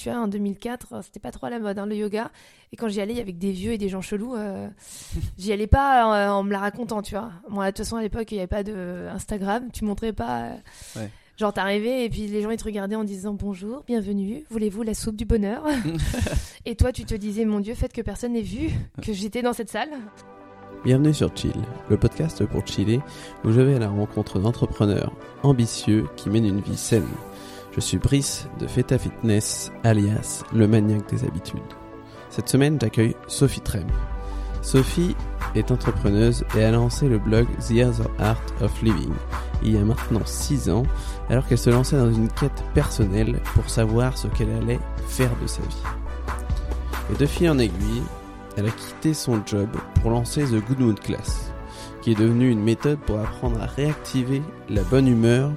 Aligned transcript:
Tu 0.00 0.08
vois, 0.10 0.20
en 0.20 0.28
2004, 0.28 1.02
c'était 1.02 1.18
pas 1.18 1.32
trop 1.32 1.46
à 1.46 1.50
la 1.50 1.58
mode, 1.58 1.76
hein, 1.76 1.84
le 1.86 1.96
yoga. 1.96 2.30
Et 2.70 2.76
quand 2.76 2.86
j'y 2.86 3.00
allais, 3.00 3.14
il 3.14 3.18
y 3.18 3.20
avait 3.20 3.32
que 3.32 3.38
des 3.38 3.50
vieux 3.50 3.72
et 3.72 3.78
des 3.78 3.88
gens 3.88 4.00
chelous. 4.00 4.36
euh, 4.36 4.68
j'y 5.38 5.52
allais 5.52 5.66
pas 5.66 6.28
euh, 6.28 6.30
en 6.30 6.44
me 6.44 6.52
la 6.52 6.60
racontant, 6.60 7.02
tu 7.02 7.16
vois. 7.16 7.30
Moi, 7.48 7.64
de 7.64 7.70
toute 7.70 7.78
façon, 7.78 7.96
à 7.96 8.02
l'époque, 8.02 8.30
il 8.30 8.34
n'y 8.34 8.40
avait 8.40 8.46
pas 8.46 8.62
de 8.62 9.08
Instagram. 9.12 9.70
Tu 9.72 9.84
montrais 9.84 10.12
pas. 10.12 10.42
euh, 10.42 10.54
Ouais. 11.00 11.10
Genre, 11.36 11.52
t'arrivais 11.52 12.04
et 12.04 12.10
puis 12.10 12.28
les 12.28 12.42
gens, 12.42 12.50
ils 12.50 12.56
te 12.58 12.62
regardaient 12.64 12.94
en 12.94 13.02
disant 13.02 13.32
bonjour, 13.34 13.82
bienvenue, 13.88 14.44
voulez-vous 14.50 14.82
la 14.84 14.94
soupe 14.94 15.14
du 15.16 15.24
bonheur? 15.24 15.64
Et 16.66 16.74
toi, 16.76 16.90
tu 16.92 17.04
te 17.04 17.14
disais, 17.14 17.44
mon 17.44 17.58
Dieu, 17.60 17.74
faites 17.76 17.92
que 17.92 18.02
personne 18.02 18.32
n'ait 18.32 18.42
vu 18.42 18.70
que 19.02 19.12
j'étais 19.12 19.40
dans 19.42 19.52
cette 19.52 19.70
salle. 19.70 19.90
Bienvenue 20.84 21.14
sur 21.14 21.36
Chill, 21.36 21.52
le 21.90 21.96
podcast 21.96 22.44
pour 22.46 22.66
chiller 22.66 23.00
où 23.44 23.50
je 23.52 23.60
vais 23.60 23.76
à 23.76 23.78
la 23.80 23.88
rencontre 23.88 24.38
d'entrepreneurs 24.40 25.12
ambitieux 25.44 26.06
qui 26.16 26.28
mènent 26.28 26.46
une 26.46 26.60
vie 26.60 26.76
saine. 26.76 27.06
Je 27.72 27.80
suis 27.80 27.98
Brice 27.98 28.48
de 28.58 28.66
Feta 28.66 28.98
Fitness, 28.98 29.70
alias 29.84 30.42
le 30.52 30.66
maniaque 30.66 31.08
des 31.10 31.24
habitudes. 31.24 31.60
Cette 32.30 32.48
semaine, 32.48 32.78
j'accueille 32.80 33.14
Sophie 33.26 33.60
Trem. 33.60 33.86
Sophie 34.62 35.16
est 35.54 35.70
entrepreneuse 35.70 36.44
et 36.56 36.64
a 36.64 36.72
lancé 36.72 37.08
le 37.08 37.18
blog 37.18 37.46
The 37.58 37.84
Other 37.84 38.10
Art 38.18 38.42
of 38.60 38.82
Living 38.82 39.14
il 39.62 39.74
y 39.74 39.78
a 39.78 39.84
maintenant 39.84 40.24
6 40.24 40.70
ans, 40.70 40.84
alors 41.28 41.46
qu'elle 41.46 41.58
se 41.58 41.70
lançait 41.70 41.96
dans 41.96 42.12
une 42.12 42.28
quête 42.28 42.64
personnelle 42.74 43.40
pour 43.54 43.68
savoir 43.68 44.16
ce 44.16 44.28
qu'elle 44.28 44.50
allait 44.50 44.80
faire 45.08 45.34
de 45.42 45.46
sa 45.46 45.62
vie. 45.62 45.82
Et 47.12 47.16
de 47.16 47.26
fil 47.26 47.50
en 47.50 47.58
aiguille, 47.58 48.02
elle 48.56 48.66
a 48.66 48.70
quitté 48.70 49.14
son 49.14 49.40
job 49.44 49.68
pour 50.00 50.10
lancer 50.10 50.44
The 50.44 50.64
Good 50.66 50.80
Mood 50.80 51.00
Class, 51.00 51.52
qui 52.02 52.12
est 52.12 52.18
devenue 52.18 52.50
une 52.50 52.62
méthode 52.62 52.98
pour 53.00 53.18
apprendre 53.18 53.60
à 53.62 53.66
réactiver 53.66 54.42
la 54.68 54.82
bonne 54.82 55.08
humeur 55.08 55.50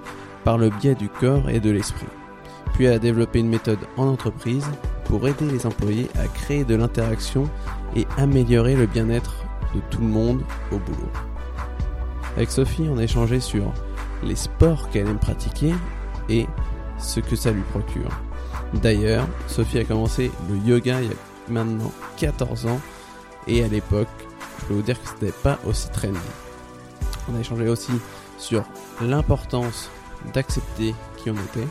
par 0.43 0.57
le 0.57 0.69
biais 0.69 0.95
du 0.95 1.09
corps 1.09 1.49
et 1.49 1.59
de 1.59 1.69
l'esprit. 1.69 2.07
Puis 2.73 2.85
elle 2.85 2.93
a 2.93 2.99
développé 2.99 3.39
une 3.39 3.49
méthode 3.49 3.79
en 3.97 4.07
entreprise 4.07 4.65
pour 5.05 5.27
aider 5.27 5.45
les 5.45 5.65
employés 5.65 6.09
à 6.15 6.27
créer 6.27 6.63
de 6.63 6.75
l'interaction 6.75 7.49
et 7.95 8.07
améliorer 8.17 8.75
le 8.75 8.85
bien-être 8.85 9.43
de 9.75 9.81
tout 9.89 10.01
le 10.01 10.07
monde 10.07 10.41
au 10.71 10.77
boulot. 10.77 11.11
Avec 12.35 12.49
Sophie, 12.49 12.87
on 12.89 12.97
a 12.97 13.03
échangé 13.03 13.39
sur 13.39 13.73
les 14.23 14.35
sports 14.35 14.89
qu'elle 14.89 15.07
aime 15.07 15.19
pratiquer 15.19 15.73
et 16.29 16.47
ce 16.97 17.19
que 17.19 17.35
ça 17.35 17.51
lui 17.51 17.63
procure. 17.71 18.09
D'ailleurs, 18.73 19.27
Sophie 19.47 19.79
a 19.79 19.83
commencé 19.83 20.31
le 20.49 20.57
yoga 20.57 21.01
il 21.01 21.09
y 21.09 21.11
a 21.11 21.15
maintenant 21.49 21.91
14 22.17 22.67
ans 22.67 22.79
et 23.47 23.63
à 23.63 23.67
l'époque, 23.67 24.07
je 24.59 24.65
peux 24.65 24.73
vous 24.75 24.81
dire 24.81 25.01
que 25.01 25.09
c'était 25.09 25.37
pas 25.43 25.59
aussi 25.65 25.89
trendy. 25.91 26.19
On 27.31 27.35
a 27.35 27.39
échangé 27.39 27.67
aussi 27.67 27.91
sur 28.37 28.63
l'importance 29.01 29.89
d'accepter 30.33 30.95
qui 31.17 31.29
on 31.29 31.35
était, 31.35 31.67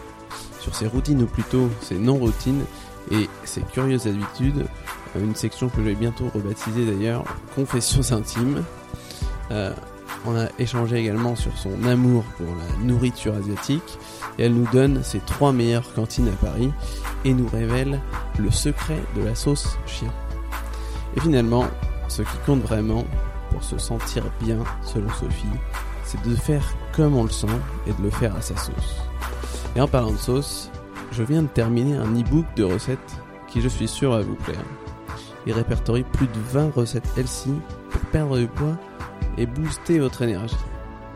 sur 0.61 0.75
ses 0.75 0.87
routines 0.87 1.23
ou 1.23 1.27
plutôt 1.27 1.69
ses 1.81 1.97
non-routines 1.97 2.65
et 3.11 3.29
ses 3.45 3.63
curieuses 3.63 4.07
habitudes. 4.07 4.67
Euh, 5.17 5.25
Une 5.25 5.35
section 5.35 5.69
que 5.69 5.77
je 5.79 5.83
vais 5.83 5.95
bientôt 5.95 6.31
rebaptiser 6.35 6.87
d'ailleurs 6.87 7.25
Confessions 7.55 8.13
intimes. 8.13 8.65
Euh, 9.51 9.73
on 10.27 10.37
a 10.37 10.49
échangé 10.59 10.97
également 10.97 11.35
sur 11.35 11.57
son 11.57 11.83
amour 11.85 12.25
pour 12.37 12.47
la 12.47 12.85
nourriture 12.85 13.35
asiatique 13.35 13.99
et 14.39 14.45
elle 14.45 14.55
nous 14.55 14.69
donne 14.71 15.03
ses 15.03 15.21
trois 15.21 15.53
meilleures 15.53 15.95
cantines 15.95 16.29
à 16.29 16.45
Paris 16.45 16.71
et 17.25 17.33
nous 17.33 17.49
révèle 17.49 18.01
le 18.39 18.51
secret 18.51 19.03
de 19.17 19.23
la 19.23 19.35
sauce 19.35 19.79
chien. 19.87 20.13
Et 21.17 21.21
finalement, 21.21 21.65
ce 22.09 22.23
qui 22.23 22.37
compte 22.45 22.61
vraiment 22.61 23.05
pour 23.51 23.65
se 23.65 23.79
sentir 23.79 24.25
bien, 24.41 24.59
selon 24.83 25.09
Sophie, 25.09 25.47
c'est 26.11 26.29
de 26.29 26.35
faire 26.35 26.65
comme 26.93 27.17
on 27.17 27.23
le 27.23 27.31
sent 27.31 27.47
et 27.87 27.93
de 27.93 28.03
le 28.03 28.11
faire 28.11 28.35
à 28.35 28.43
sa 28.43 28.57
sauce. 28.57 28.97
Et 29.77 29.81
en 29.81 29.87
parlant 29.87 30.11
de 30.11 30.17
sauce, 30.17 30.71
je 31.13 31.23
viens 31.23 31.43
de 31.43 31.49
terminer 31.49 31.97
un 31.97 32.13
e-book 32.19 32.47
de 32.57 32.65
recettes 32.65 32.99
qui 33.49 33.61
je 33.61 33.69
suis 33.69 33.87
sûr 33.87 34.11
va 34.11 34.23
vous 34.23 34.35
plaire. 34.35 34.65
Il 35.47 35.53
répertorie 35.53 36.03
plus 36.03 36.27
de 36.27 36.41
20 36.51 36.75
recettes 36.75 37.09
healthy 37.17 37.55
pour 37.91 38.01
perdre 38.13 38.39
du 38.39 38.49
poids 38.49 38.77
et 39.39 39.47
booster 39.47 40.01
votre 40.01 40.23
énergie. 40.23 40.57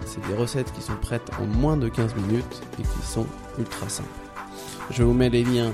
C'est 0.06 0.24
des 0.28 0.34
recettes 0.34 0.72
qui 0.72 0.82
sont 0.82 0.96
prêtes 1.00 1.30
en 1.40 1.46
moins 1.46 1.76
de 1.76 1.88
15 1.88 2.14
minutes 2.14 2.62
et 2.78 2.82
qui 2.82 3.06
sont 3.06 3.26
ultra 3.58 3.88
simples. 3.88 4.08
Je 4.90 5.02
vous 5.02 5.14
mets 5.14 5.30
les 5.30 5.42
liens 5.42 5.72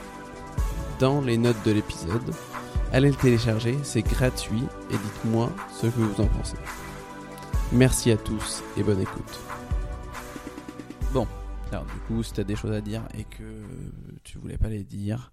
dans 0.98 1.20
les 1.20 1.36
notes 1.36 1.62
de 1.66 1.72
l'épisode. 1.72 2.32
Allez 2.92 3.10
le 3.10 3.16
télécharger, 3.16 3.78
c'est 3.82 4.02
gratuit 4.02 4.64
et 4.90 4.96
dites-moi 4.96 5.50
ce 5.78 5.88
que 5.88 6.00
vous 6.00 6.22
en 6.22 6.26
pensez. 6.26 6.56
Merci 7.72 8.10
à 8.10 8.16
tous 8.16 8.62
et 8.76 8.82
bonne 8.82 9.00
écoute. 9.00 9.38
Bon, 11.12 11.26
alors 11.70 11.84
du 11.84 11.98
coup, 12.06 12.22
si 12.22 12.32
tu 12.32 12.40
as 12.40 12.44
des 12.44 12.56
choses 12.56 12.72
à 12.72 12.80
dire 12.80 13.02
et 13.16 13.24
que 13.24 13.62
tu 14.24 14.38
voulais 14.38 14.58
pas 14.58 14.68
les 14.68 14.82
dire, 14.82 15.32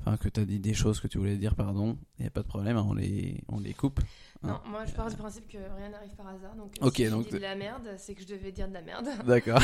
enfin 0.00 0.16
que 0.16 0.28
tu 0.28 0.40
as 0.40 0.44
dit 0.44 0.58
des 0.58 0.74
choses 0.74 1.00
que 1.00 1.06
tu 1.08 1.18
voulais 1.18 1.36
dire, 1.36 1.54
pardon, 1.54 1.98
il 2.18 2.22
n'y 2.22 2.28
a 2.28 2.30
pas 2.30 2.42
de 2.42 2.46
problème, 2.46 2.76
hein, 2.76 2.86
on 2.88 2.94
les, 2.94 3.42
on 3.48 3.60
les 3.60 3.74
coupe. 3.74 4.00
Non, 4.42 4.54
Hein. 4.54 4.60
moi, 4.66 4.84
je 4.86 4.92
pars 4.92 5.08
du 5.10 5.16
principe 5.16 5.48
que 5.48 5.58
rien 5.76 5.90
n'arrive 5.90 6.14
par 6.16 6.28
hasard. 6.28 6.54
Donc, 6.56 6.72
Ok, 6.80 6.96
si 6.96 7.08
donc 7.08 7.24
j'ai 7.24 7.30
dit 7.30 7.36
de 7.36 7.42
la 7.42 7.54
merde, 7.54 7.88
c'est 7.98 8.14
que 8.14 8.22
je 8.22 8.28
devais 8.28 8.52
dire 8.52 8.68
de 8.68 8.74
la 8.74 8.82
merde. 8.82 9.08
D'accord. 9.26 9.60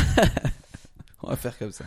on 1.22 1.28
va 1.28 1.36
faire 1.36 1.59
comme 1.59 1.72
ça. 1.72 1.84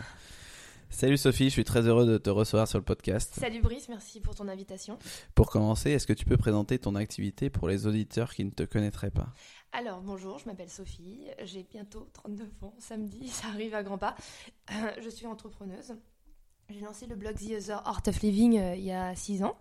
Salut 0.90 1.16
Sophie, 1.16 1.46
je 1.46 1.50
suis 1.50 1.64
très 1.64 1.88
heureux 1.88 2.06
de 2.06 2.18
te 2.18 2.30
recevoir 2.30 2.68
sur 2.68 2.78
le 2.78 2.84
podcast. 2.84 3.34
Salut 3.36 3.60
Brice, 3.60 3.88
merci 3.88 4.20
pour 4.20 4.36
ton 4.36 4.46
invitation. 4.46 4.96
Pour 5.34 5.50
commencer, 5.50 5.90
est-ce 5.90 6.06
que 6.06 6.12
tu 6.12 6.24
peux 6.24 6.36
présenter 6.36 6.78
ton 6.78 6.94
activité 6.94 7.50
pour 7.50 7.66
les 7.68 7.88
auditeurs 7.88 8.32
qui 8.32 8.44
ne 8.44 8.50
te 8.50 8.62
connaîtraient 8.62 9.10
pas? 9.10 9.32
Alors, 9.76 10.00
bonjour, 10.02 10.38
je 10.38 10.46
m'appelle 10.46 10.70
Sophie, 10.70 11.26
j'ai 11.42 11.64
bientôt 11.64 12.08
39 12.12 12.46
ans, 12.62 12.74
samedi, 12.78 13.26
ça 13.28 13.48
arrive 13.48 13.74
à 13.74 13.82
grands 13.82 13.98
pas. 13.98 14.14
Euh, 14.70 14.92
je 15.02 15.08
suis 15.10 15.26
entrepreneuse. 15.26 15.96
J'ai 16.70 16.80
lancé 16.80 17.06
le 17.06 17.16
blog 17.16 17.34
The 17.34 17.58
Other 17.58 17.82
Art 17.84 18.02
of 18.06 18.20
Living 18.22 18.56
euh, 18.56 18.76
il 18.76 18.84
y 18.84 18.92
a 18.92 19.16
6 19.16 19.42
ans, 19.42 19.56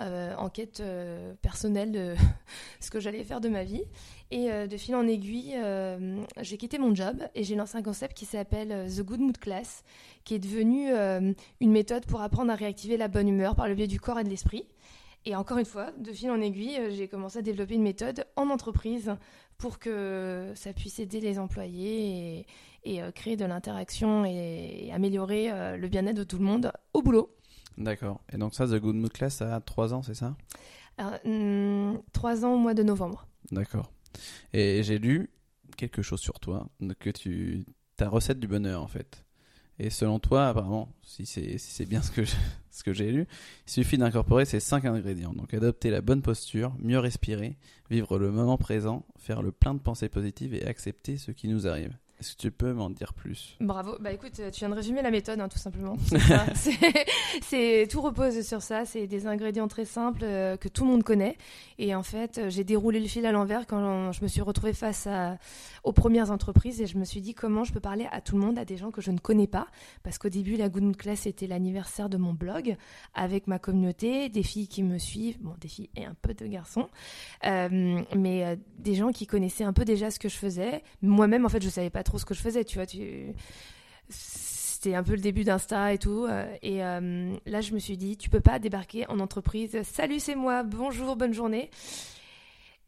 euh, 0.00 0.34
en 0.36 0.48
quête 0.48 0.80
euh, 0.80 1.34
personnelle 1.42 1.92
de 1.92 2.14
ce 2.80 2.90
que 2.90 2.98
j'allais 2.98 3.22
faire 3.24 3.42
de 3.42 3.50
ma 3.50 3.62
vie. 3.62 3.84
Et 4.30 4.48
de 4.50 4.76
fil 4.76 4.94
en 4.94 5.06
aiguille, 5.06 5.56
j'ai 6.40 6.58
quitté 6.58 6.78
mon 6.78 6.94
job 6.94 7.16
et 7.34 7.44
j'ai 7.44 7.54
lancé 7.54 7.78
un 7.78 7.82
concept 7.82 8.14
qui 8.14 8.26
s'appelle 8.26 8.86
The 8.94 9.00
Good 9.00 9.20
Mood 9.20 9.38
Class, 9.38 9.84
qui 10.24 10.34
est 10.34 10.38
devenu 10.38 10.92
une 10.92 11.70
méthode 11.72 12.04
pour 12.04 12.20
apprendre 12.20 12.52
à 12.52 12.54
réactiver 12.54 12.98
la 12.98 13.08
bonne 13.08 13.26
humeur 13.26 13.56
par 13.56 13.68
le 13.68 13.74
biais 13.74 13.86
du 13.86 13.98
corps 13.98 14.18
et 14.18 14.24
de 14.24 14.28
l'esprit. 14.28 14.66
Et 15.28 15.36
encore 15.36 15.58
une 15.58 15.66
fois, 15.66 15.92
de 15.98 16.10
fil 16.10 16.30
en 16.30 16.40
aiguille, 16.40 16.78
euh, 16.78 16.90
j'ai 16.90 17.06
commencé 17.06 17.40
à 17.40 17.42
développer 17.42 17.74
une 17.74 17.82
méthode 17.82 18.24
en 18.34 18.48
entreprise 18.48 19.14
pour 19.58 19.78
que 19.78 20.52
ça 20.54 20.72
puisse 20.72 21.00
aider 21.00 21.20
les 21.20 21.38
employés 21.38 22.38
et, 22.38 22.46
et, 22.84 23.02
euh, 23.02 23.10
créer 23.10 23.36
de 23.36 23.44
l'interaction 23.44 24.24
et, 24.24 24.86
et 24.86 24.92
améliorer 24.94 25.52
euh, 25.52 25.76
le 25.76 25.86
bien-être 25.88 26.16
de 26.16 26.24
tout 26.24 26.38
le 26.38 26.44
monde 26.46 26.72
au 26.94 27.02
boulot. 27.02 27.36
D'accord. 27.76 28.22
Et 28.32 28.38
donc 28.38 28.54
ça, 28.54 28.66
The 28.66 28.80
Good 28.80 28.96
Mood 28.96 29.12
Class, 29.12 29.36
ça 29.36 29.56
a 29.56 29.60
3 29.60 29.92
ans, 29.92 30.02
c'est 30.02 30.14
ça? 30.14 30.34
Alors, 30.96 31.18
hum, 31.26 32.00
trois 32.14 32.46
ans 32.46 32.54
au 32.54 32.58
mois 32.58 32.72
de 32.72 32.82
novembre. 32.82 33.28
D'accord. 33.52 33.92
Et 34.54 34.82
j'ai 34.82 34.98
lu 34.98 35.28
quelque 35.76 36.00
chose 36.00 36.20
sur 36.20 36.40
toi, 36.40 36.70
que 37.00 37.10
tu 37.10 37.66
ta 37.96 38.08
recette 38.08 38.40
du 38.40 38.48
bonheur 38.48 38.82
en 38.82 38.88
fait. 38.88 39.26
Et 39.78 39.90
selon 39.90 40.18
toi, 40.18 40.48
apparemment, 40.48 40.88
si 41.02 41.24
c'est 41.24 41.58
si 41.58 41.86
bien 41.86 42.02
ce 42.02 42.10
que 42.10 42.22
ce 42.70 42.84
que 42.84 42.92
j'ai 42.92 43.10
lu, 43.10 43.26
il 43.66 43.70
suffit 43.70 43.98
d'incorporer 43.98 44.44
ces 44.44 44.60
cinq 44.60 44.84
ingrédients. 44.84 45.32
Donc 45.32 45.52
adopter 45.54 45.90
la 45.90 46.00
bonne 46.00 46.22
posture, 46.22 46.74
mieux 46.78 46.98
respirer, 46.98 47.56
vivre 47.90 48.18
le 48.18 48.30
moment 48.30 48.56
présent, 48.56 49.04
faire 49.18 49.42
le 49.42 49.52
plein 49.52 49.74
de 49.74 49.80
pensées 49.80 50.08
positives 50.08 50.54
et 50.54 50.64
accepter 50.66 51.16
ce 51.16 51.32
qui 51.32 51.48
nous 51.48 51.66
arrive. 51.66 51.96
Est-ce 52.20 52.32
que 52.34 52.40
tu 52.42 52.50
peux 52.50 52.72
m'en 52.72 52.90
dire 52.90 53.14
plus? 53.14 53.56
Bravo. 53.60 53.96
Bah 54.00 54.12
écoute, 54.12 54.32
euh, 54.40 54.50
tu 54.50 54.60
viens 54.60 54.68
de 54.68 54.74
résumer 54.74 55.02
la 55.02 55.10
méthode, 55.10 55.40
hein, 55.40 55.48
tout 55.48 55.58
simplement. 55.58 55.96
C'est 57.42 57.86
tout 57.88 58.00
repose 58.00 58.40
sur 58.46 58.62
ça. 58.62 58.84
C'est 58.84 59.06
des 59.06 59.26
ingrédients 59.26 59.68
très 59.68 59.84
simples 59.84 60.24
euh, 60.24 60.56
que 60.56 60.68
tout 60.68 60.84
le 60.84 60.90
monde 60.90 61.04
connaît. 61.04 61.36
Et 61.78 61.94
en 61.94 62.02
fait, 62.02 62.38
euh, 62.38 62.50
j'ai 62.50 62.64
déroulé 62.64 63.00
le 63.00 63.06
fil 63.06 63.24
à 63.26 63.32
l'envers 63.32 63.66
quand 63.66 64.12
je 64.12 64.22
me 64.22 64.28
suis 64.28 64.40
retrouvée 64.40 64.72
face 64.72 65.06
à, 65.06 65.38
aux 65.84 65.92
premières 65.92 66.30
entreprises 66.30 66.80
et 66.80 66.86
je 66.86 66.98
me 66.98 67.04
suis 67.04 67.20
dit 67.20 67.34
comment 67.34 67.64
je 67.64 67.72
peux 67.72 67.80
parler 67.80 68.08
à 68.10 68.20
tout 68.20 68.36
le 68.36 68.42
monde, 68.42 68.58
à 68.58 68.64
des 68.64 68.76
gens 68.76 68.90
que 68.90 69.00
je 69.00 69.10
ne 69.10 69.18
connais 69.18 69.46
pas, 69.46 69.68
parce 70.02 70.18
qu'au 70.18 70.28
début, 70.28 70.56
la 70.56 70.68
Good 70.68 70.82
Mood 70.82 70.96
Class 70.96 71.26
était 71.26 71.46
l'anniversaire 71.46 72.08
de 72.08 72.16
mon 72.16 72.32
blog 72.32 72.76
avec 73.14 73.46
ma 73.46 73.58
communauté, 73.58 74.28
des 74.28 74.42
filles 74.42 74.68
qui 74.68 74.82
me 74.82 74.98
suivent, 74.98 75.38
bon, 75.40 75.54
des 75.60 75.68
filles 75.68 75.90
et 75.96 76.04
un 76.04 76.14
peu 76.20 76.34
de 76.34 76.46
garçons, 76.46 76.88
Euh, 77.46 78.02
mais 78.16 78.44
euh, 78.44 78.56
des 78.78 78.94
gens 78.94 79.12
qui 79.12 79.26
connaissaient 79.26 79.64
un 79.64 79.72
peu 79.72 79.84
déjà 79.84 80.10
ce 80.10 80.18
que 80.18 80.28
je 80.28 80.36
faisais. 80.36 80.82
Moi-même, 81.02 81.44
en 81.44 81.48
fait, 81.48 81.62
je 81.62 81.68
savais 81.68 81.90
pas 81.90 82.02
ce 82.16 82.24
que 82.24 82.32
je 82.32 82.40
faisais, 82.40 82.64
tu 82.64 82.78
vois. 82.78 82.86
Tu... 82.86 83.34
C'était 84.08 84.94
un 84.94 85.02
peu 85.02 85.12
le 85.12 85.20
début 85.20 85.44
d'Insta 85.44 85.92
et 85.92 85.98
tout. 85.98 86.24
euh, 86.24 86.46
Et 86.62 86.82
euh, 86.84 87.34
là, 87.44 87.60
je 87.60 87.74
me 87.74 87.78
suis 87.78 87.96
dit, 87.96 88.16
tu 88.16 88.30
peux 88.30 88.40
pas 88.40 88.58
débarquer 88.58 89.06
en 89.08 89.18
entreprise. 89.18 89.76
Salut, 89.82 90.20
c'est 90.20 90.36
moi. 90.36 90.62
Bonjour, 90.62 91.16
bonne 91.16 91.34
journée. 91.34 91.68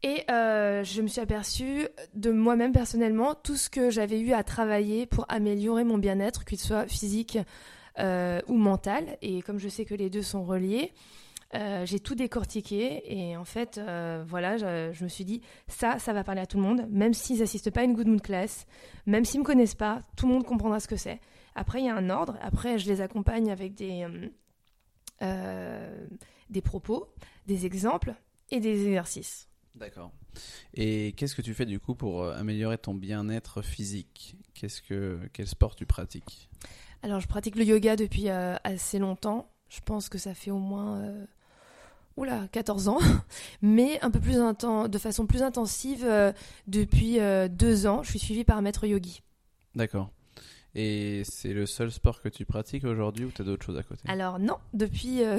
Et 0.01 0.23
euh, 0.31 0.83
je 0.83 1.01
me 1.01 1.07
suis 1.07 1.21
aperçue 1.21 1.87
de 2.15 2.31
moi-même 2.31 2.71
personnellement 2.71 3.35
tout 3.35 3.57
ce 3.57 3.69
que 3.69 3.91
j'avais 3.91 4.19
eu 4.19 4.31
à 4.31 4.43
travailler 4.43 5.05
pour 5.05 5.25
améliorer 5.29 5.83
mon 5.83 5.99
bien-être, 5.99 6.45
qu'il 6.45 6.59
soit 6.59 6.87
physique 6.87 7.37
ou 7.99 8.55
mental. 8.55 9.17
Et 9.21 9.43
comme 9.43 9.59
je 9.59 9.67
sais 9.69 9.85
que 9.85 9.93
les 9.93 10.09
deux 10.09 10.23
sont 10.23 10.43
reliés, 10.43 10.91
euh, 11.53 11.85
j'ai 11.85 11.99
tout 11.99 12.15
décortiqué 12.15 13.01
et 13.05 13.35
en 13.35 13.43
fait, 13.43 13.77
euh, 13.77 14.23
voilà, 14.25 14.57
je, 14.57 14.91
je 14.93 15.03
me 15.03 15.09
suis 15.09 15.25
dit, 15.25 15.41
ça, 15.67 15.99
ça 15.99 16.13
va 16.13 16.23
parler 16.23 16.41
à 16.41 16.45
tout 16.45 16.57
le 16.57 16.63
monde, 16.63 16.87
même 16.89 17.13
s'ils 17.13 17.39
n'assistent 17.39 17.71
pas 17.71 17.81
à 17.81 17.83
une 17.83 17.93
good 17.93 18.07
mood 18.07 18.21
class, 18.21 18.65
même 19.05 19.25
s'ils 19.25 19.41
me 19.41 19.45
connaissent 19.45 19.75
pas, 19.75 20.01
tout 20.15 20.27
le 20.27 20.33
monde 20.33 20.45
comprendra 20.45 20.79
ce 20.79 20.87
que 20.87 20.95
c'est. 20.95 21.19
Après, 21.53 21.81
il 21.81 21.85
y 21.85 21.89
a 21.89 21.95
un 21.95 22.09
ordre. 22.09 22.37
Après, 22.41 22.79
je 22.79 22.87
les 22.87 23.01
accompagne 23.01 23.51
avec 23.51 23.75
des, 23.75 24.07
euh, 25.21 26.07
des 26.49 26.61
propos, 26.61 27.13
des 27.47 27.65
exemples 27.65 28.13
et 28.49 28.61
des 28.61 28.87
exercices. 28.87 29.49
D'accord. 29.75 30.11
Et 30.73 31.13
qu'est-ce 31.17 31.35
que 31.35 31.41
tu 31.41 31.53
fais 31.53 31.65
du 31.65 31.79
coup 31.79 31.95
pour 31.95 32.25
améliorer 32.25 32.77
ton 32.77 32.93
bien-être 32.93 33.61
physique? 33.61 34.37
Qu'est-ce 34.53 34.81
que 34.81 35.19
quel 35.33 35.47
sport 35.47 35.75
tu 35.75 35.85
pratiques? 35.85 36.49
Alors 37.03 37.19
je 37.19 37.27
pratique 37.27 37.55
le 37.55 37.65
yoga 37.65 37.95
depuis 37.95 38.29
assez 38.29 38.99
longtemps. 38.99 39.49
Je 39.69 39.79
pense 39.81 40.09
que 40.09 40.17
ça 40.17 40.33
fait 40.33 40.51
au 40.51 40.59
moins 40.59 41.25
oula, 42.17 42.47
14 42.51 42.87
ans, 42.87 42.99
mais 43.61 43.99
un 44.01 44.11
peu 44.11 44.19
plus 44.19 44.37
de 44.37 44.97
façon 44.97 45.25
plus 45.25 45.41
intensive 45.41 46.03
euh, 46.05 46.31
depuis 46.67 47.19
euh, 47.19 47.47
deux 47.47 47.87
ans. 47.87 48.03
Je 48.03 48.09
suis 48.09 48.19
suivie 48.19 48.43
par 48.43 48.57
un 48.57 48.61
maître 48.61 48.85
yogi. 48.85 49.21
D'accord. 49.75 50.11
Et 50.73 51.23
c'est 51.25 51.51
le 51.51 51.65
seul 51.65 51.91
sport 51.91 52.21
que 52.21 52.29
tu 52.29 52.45
pratiques 52.45 52.85
aujourd'hui 52.85 53.25
ou 53.25 53.31
tu 53.31 53.41
as 53.41 53.45
d'autres 53.45 53.65
choses 53.65 53.77
à 53.77 53.83
côté? 53.83 54.03
Alors 54.07 54.39
non, 54.39 54.55
depuis, 54.73 55.21
euh, 55.21 55.37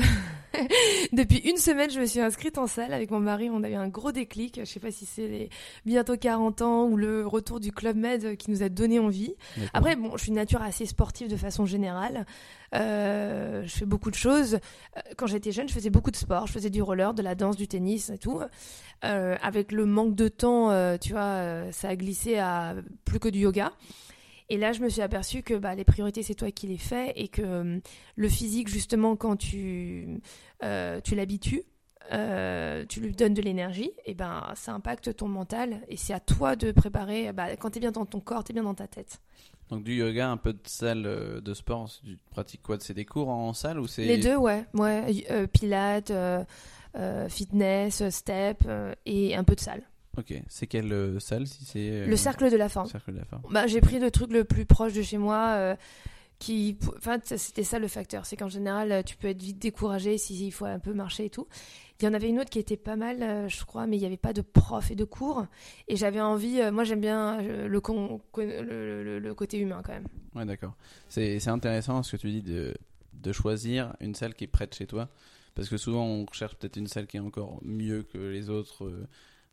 depuis 1.12 1.38
une 1.38 1.56
semaine, 1.56 1.90
je 1.90 2.00
me 2.00 2.04
suis 2.04 2.20
inscrite 2.20 2.58
en 2.58 2.66
salle 2.66 2.92
avec 2.92 3.10
mon 3.10 3.20
mari. 3.20 3.48
On 3.50 3.62
a 3.62 3.70
eu 3.70 3.74
un 3.74 3.88
gros 3.88 4.12
déclic. 4.12 4.60
Je 4.60 4.66
sais 4.66 4.80
pas 4.80 4.90
si 4.90 5.06
c'est 5.06 5.28
les 5.28 5.48
bientôt 5.86 6.18
40 6.18 6.60
ans 6.60 6.84
ou 6.84 6.98
le 6.98 7.26
retour 7.26 7.60
du 7.60 7.72
Club 7.72 7.96
Med 7.96 8.36
qui 8.36 8.50
nous 8.50 8.62
a 8.62 8.68
donné 8.68 8.98
envie. 8.98 9.34
Après, 9.72 9.96
bon, 9.96 10.18
je 10.18 10.22
suis 10.24 10.28
une 10.28 10.36
nature 10.36 10.60
assez 10.60 10.84
sportive 10.84 11.30
de 11.30 11.36
façon 11.36 11.64
générale. 11.64 12.26
Euh, 12.74 13.62
je 13.64 13.72
fais 13.72 13.86
beaucoup 13.86 14.10
de 14.10 14.16
choses. 14.16 14.56
Euh, 14.96 15.00
quand 15.16 15.26
j'étais 15.26 15.52
jeune, 15.52 15.66
je 15.66 15.72
faisais 15.72 15.90
beaucoup 15.90 16.10
de 16.10 16.16
sport. 16.16 16.46
Je 16.46 16.52
faisais 16.52 16.70
du 16.70 16.82
roller, 16.82 17.14
de 17.14 17.22
la 17.22 17.34
danse, 17.34 17.56
du 17.56 17.68
tennis 17.68 18.10
et 18.10 18.18
tout. 18.18 18.42
avec 19.00 19.72
le 19.72 19.86
manque 19.86 20.14
de 20.14 20.28
temps, 20.28 20.98
tu 20.98 21.12
vois, 21.12 21.72
ça 21.72 21.88
a 21.88 21.96
glissé 21.96 22.36
à 22.36 22.74
plus 23.06 23.18
que 23.18 23.30
du 23.30 23.40
yoga. 23.40 23.72
Et 24.52 24.58
là, 24.58 24.74
je 24.74 24.82
me 24.82 24.90
suis 24.90 25.00
aperçue 25.00 25.42
que 25.42 25.54
bah, 25.54 25.74
les 25.74 25.84
priorités, 25.84 26.22
c'est 26.22 26.34
toi 26.34 26.50
qui 26.50 26.66
les 26.66 26.76
fais 26.76 27.14
et 27.16 27.28
que 27.28 27.40
euh, 27.40 27.80
le 28.16 28.28
physique, 28.28 28.68
justement, 28.68 29.16
quand 29.16 29.36
tu, 29.36 30.20
euh, 30.62 31.00
tu 31.00 31.14
l'habitues, 31.14 31.62
euh, 32.12 32.84
tu 32.86 33.00
lui 33.00 33.12
donnes 33.12 33.32
de 33.32 33.40
l'énergie, 33.40 33.92
et 34.04 34.12
ben 34.12 34.52
ça 34.54 34.74
impacte 34.74 35.16
ton 35.16 35.26
mental 35.26 35.80
et 35.88 35.96
c'est 35.96 36.12
à 36.12 36.20
toi 36.20 36.54
de 36.54 36.70
préparer. 36.70 37.32
Bah, 37.32 37.56
quand 37.56 37.70
tu 37.70 37.78
es 37.78 37.80
bien 37.80 37.92
dans 37.92 38.04
ton 38.04 38.20
corps, 38.20 38.44
tu 38.44 38.52
es 38.52 38.54
bien 38.54 38.64
dans 38.64 38.74
ta 38.74 38.86
tête. 38.86 39.22
Donc 39.70 39.84
du 39.84 39.94
yoga, 39.94 40.28
un 40.28 40.36
peu 40.36 40.52
de 40.52 40.60
salle 40.66 41.02
de 41.02 41.54
sport, 41.54 41.90
tu 42.04 42.18
pratiques 42.30 42.62
quoi? 42.62 42.76
C'est 42.78 42.92
des 42.92 43.06
cours 43.06 43.30
en 43.30 43.54
salle 43.54 43.80
ou 43.80 43.86
c'est 43.86 44.04
Les 44.04 44.18
deux, 44.18 44.36
ouais, 44.36 44.66
ouais, 44.74 45.46
pilates, 45.50 46.12
fitness, 47.30 48.06
step 48.10 48.68
et 49.06 49.34
un 49.34 49.44
peu 49.44 49.54
de 49.54 49.60
salle. 49.60 49.82
Ok, 50.18 50.34
c'est 50.48 50.66
quelle 50.66 50.92
euh, 50.92 51.18
salle 51.20 51.46
si 51.46 51.64
c'est 51.64 51.90
euh, 51.90 52.06
Le 52.06 52.16
cercle 52.16 52.50
de 52.50 52.56
la 52.56 52.68
forme. 52.68 52.86
Cercle 52.86 53.12
de 53.12 53.18
la 53.18 53.24
forme. 53.24 53.42
Bah, 53.50 53.66
j'ai 53.66 53.80
pris 53.80 53.98
le 53.98 54.10
truc 54.10 54.30
le 54.30 54.44
plus 54.44 54.66
proche 54.66 54.92
de 54.92 55.02
chez 55.02 55.18
moi. 55.18 55.54
Euh, 55.56 55.76
qui, 56.38 56.76
enfin, 56.96 57.18
c'était 57.24 57.62
ça 57.62 57.78
le 57.78 57.86
facteur, 57.86 58.26
c'est 58.26 58.36
qu'en 58.36 58.48
général, 58.48 59.04
tu 59.04 59.16
peux 59.16 59.28
être 59.28 59.40
vite 59.40 59.60
découragé 59.60 60.18
s'il 60.18 60.52
faut 60.52 60.64
un 60.64 60.80
peu 60.80 60.92
marcher 60.92 61.26
et 61.26 61.30
tout. 61.30 61.46
Il 62.00 62.04
y 62.04 62.08
en 62.08 62.14
avait 62.14 62.28
une 62.28 62.40
autre 62.40 62.50
qui 62.50 62.58
était 62.58 62.76
pas 62.76 62.96
mal, 62.96 63.48
je 63.48 63.64
crois, 63.64 63.86
mais 63.86 63.96
il 63.96 64.00
n'y 64.00 64.06
avait 64.06 64.16
pas 64.16 64.32
de 64.32 64.40
prof 64.40 64.90
et 64.90 64.96
de 64.96 65.04
cours. 65.04 65.46
Et 65.86 65.94
j'avais 65.94 66.20
envie, 66.20 66.60
moi 66.72 66.82
j'aime 66.82 67.00
bien 67.00 67.40
le, 67.40 67.68
le, 67.68 69.18
le, 69.20 69.34
côté 69.36 69.56
humain 69.56 69.82
quand 69.84 69.92
même. 69.92 70.08
Ouais, 70.34 70.44
d'accord. 70.44 70.74
C'est 71.08 71.46
intéressant 71.46 72.02
ce 72.02 72.16
que 72.16 72.20
tu 72.20 72.28
dis 72.32 72.42
de, 72.42 72.74
de 73.12 73.32
choisir 73.32 73.94
une 74.00 74.16
salle 74.16 74.34
qui 74.34 74.42
est 74.42 74.48
près 74.48 74.66
de 74.66 74.74
chez 74.74 74.88
toi. 74.88 75.10
Parce 75.54 75.68
que 75.68 75.76
souvent 75.76 76.04
on 76.04 76.26
cherche 76.32 76.56
peut-être 76.56 76.76
une 76.76 76.88
salle 76.88 77.06
qui 77.06 77.18
est 77.18 77.20
encore 77.20 77.60
mieux 77.62 78.02
que 78.02 78.18
les 78.18 78.50
autres 78.50 79.06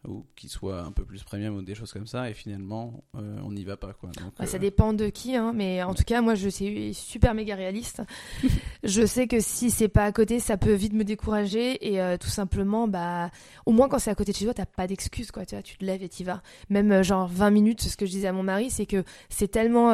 ou 0.07 0.25
qui 0.35 0.47
soit 0.47 0.81
un 0.81 0.91
peu 0.91 1.03
plus 1.03 1.23
premium 1.23 1.57
ou 1.57 1.61
des 1.61 1.75
choses 1.75 1.91
comme 1.91 2.07
ça 2.07 2.29
et 2.29 2.33
finalement 2.33 3.03
euh, 3.15 3.37
on 3.43 3.51
n'y 3.51 3.65
va 3.65 3.75
pas 3.75 3.93
quoi. 3.93 4.09
Bah, 4.37 4.45
ça 4.45 4.55
euh, 4.55 4.59
dépend 4.59 4.93
de 4.93 5.09
qui 5.09 5.35
hein, 5.35 5.51
mais 5.53 5.83
en 5.83 5.93
tout 5.93 6.03
cas 6.03 6.21
moi 6.21 6.35
je 6.35 6.47
suis 6.47 6.93
super 6.93 7.33
méga 7.33 7.55
réaliste. 7.55 8.01
Je 8.83 9.05
sais 9.05 9.27
que 9.27 9.41
si 9.41 9.71
c'est 9.71 9.89
pas 9.89 10.05
à 10.05 10.11
côté 10.13 10.39
ça 10.39 10.55
peut 10.55 10.71
vite 10.73 10.93
me 10.93 11.03
décourager 11.03 11.85
et 11.85 12.01
euh, 12.01 12.15
tout 12.17 12.29
simplement 12.29 12.87
bah 12.87 13.29
au 13.65 13.73
moins 13.73 13.89
quand 13.89 13.99
c'est 13.99 14.09
à 14.09 14.15
côté 14.15 14.31
de 14.31 14.37
chez 14.37 14.45
toi 14.45 14.53
t'as 14.53 14.65
pas 14.65 14.87
d'excuse 14.87 15.31
quoi 15.31 15.45
tu 15.45 15.55
vois 15.55 15.61
tu 15.61 15.77
te 15.77 15.83
lèves 15.83 16.01
et 16.01 16.07
t'y 16.07 16.23
vas. 16.23 16.41
Même 16.69 17.03
genre 17.03 17.27
20 17.27 17.49
minutes 17.49 17.81
ce 17.81 17.97
que 17.97 18.05
je 18.05 18.11
disais 18.11 18.27
à 18.27 18.33
mon 18.33 18.43
mari 18.43 18.69
c'est 18.69 18.85
que 18.85 19.03
c'est 19.27 19.49
tellement 19.49 19.91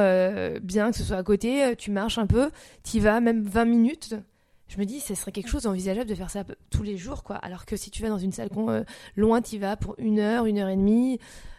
bien 0.62 0.92
que 0.92 0.98
ce 0.98 1.04
soit 1.04 1.18
à 1.18 1.24
côté 1.24 1.76
tu 1.78 1.90
marches 1.90 2.20
un 2.20 2.28
peu 2.28 2.52
t'y 2.84 3.00
vas 3.00 3.22
même 3.22 3.44
20 3.44 3.66
minutes 3.66 4.16
je 4.76 4.80
me 4.82 4.86
dis, 4.86 5.00
ce 5.00 5.16
serait 5.16 5.32
quelque 5.32 5.48
chose 5.48 5.64
d'envisageable 5.64 6.10
de 6.10 6.16
faire 6.16 6.30
ça 6.30 6.44
tous 6.70 6.84
les 6.84 6.98
jours, 6.98 7.24
quoi. 7.24 7.38
Alors 7.38 7.66
que 7.66 7.78
si 7.78 7.92
tu 7.92 8.02
vas 8.02 8.10
dans 8.10 8.18
une 8.18 8.34
salle 8.34 8.50
euh, 8.58 8.84
loin, 9.16 9.42
tu 9.42 9.58
vas 9.58 9.78
pour 9.78 9.96
une 9.98 10.20
heure, 10.20 10.46
une 10.46 10.58
heure 10.58 10.68
et 10.68 10.76
demie, 10.76 11.18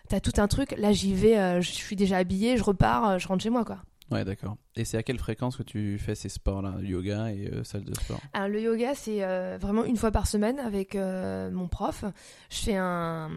t'as 0.09 0.21
tout 0.21 0.35
un 0.37 0.49
truc. 0.49 0.75
Là, 0.77 0.93
j'y 0.93 1.15
vais, 1.15 1.39
euh, 1.39 1.63
je 1.63 1.71
suis 1.71 1.97
déjà 1.97 2.19
habillée, 2.19 2.59
je 2.59 2.63
repars, 2.63 3.09
euh, 3.09 3.19
je 3.19 3.27
rentre 3.27 3.43
chez 3.43 3.49
moi, 3.49 3.65
quoi. 3.65 3.79
Ouais, 4.11 4.23
d'accord. 4.25 4.57
Et 4.77 4.85
c'est 4.85 4.99
à 4.99 5.03
quelle 5.03 5.19
fréquence 5.19 5.57
que 5.57 5.63
tu 5.63 5.99
fais 5.99 6.15
ces 6.15 6.29
sports-là, 6.29 6.75
yoga 6.83 7.33
et 7.33 7.51
salle 7.65 7.85
de 7.85 7.95
sport? 7.95 8.21
Alors, 8.35 8.49
le 8.49 8.61
yoga, 8.61 8.95
c'est 8.95 9.19
vraiment 9.57 9.85
une 9.85 9.97
fois 9.97 10.13
par 10.13 10.29
semaine 10.29 10.61
avec 10.61 10.95
mon 10.95 11.67
prof. 11.67 12.05
Je 12.49 12.57
fais 12.59 12.77
un, 12.77 13.29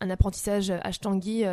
un 0.00 0.10
apprentissage 0.10 0.70
Ashtanghi. 0.70 1.44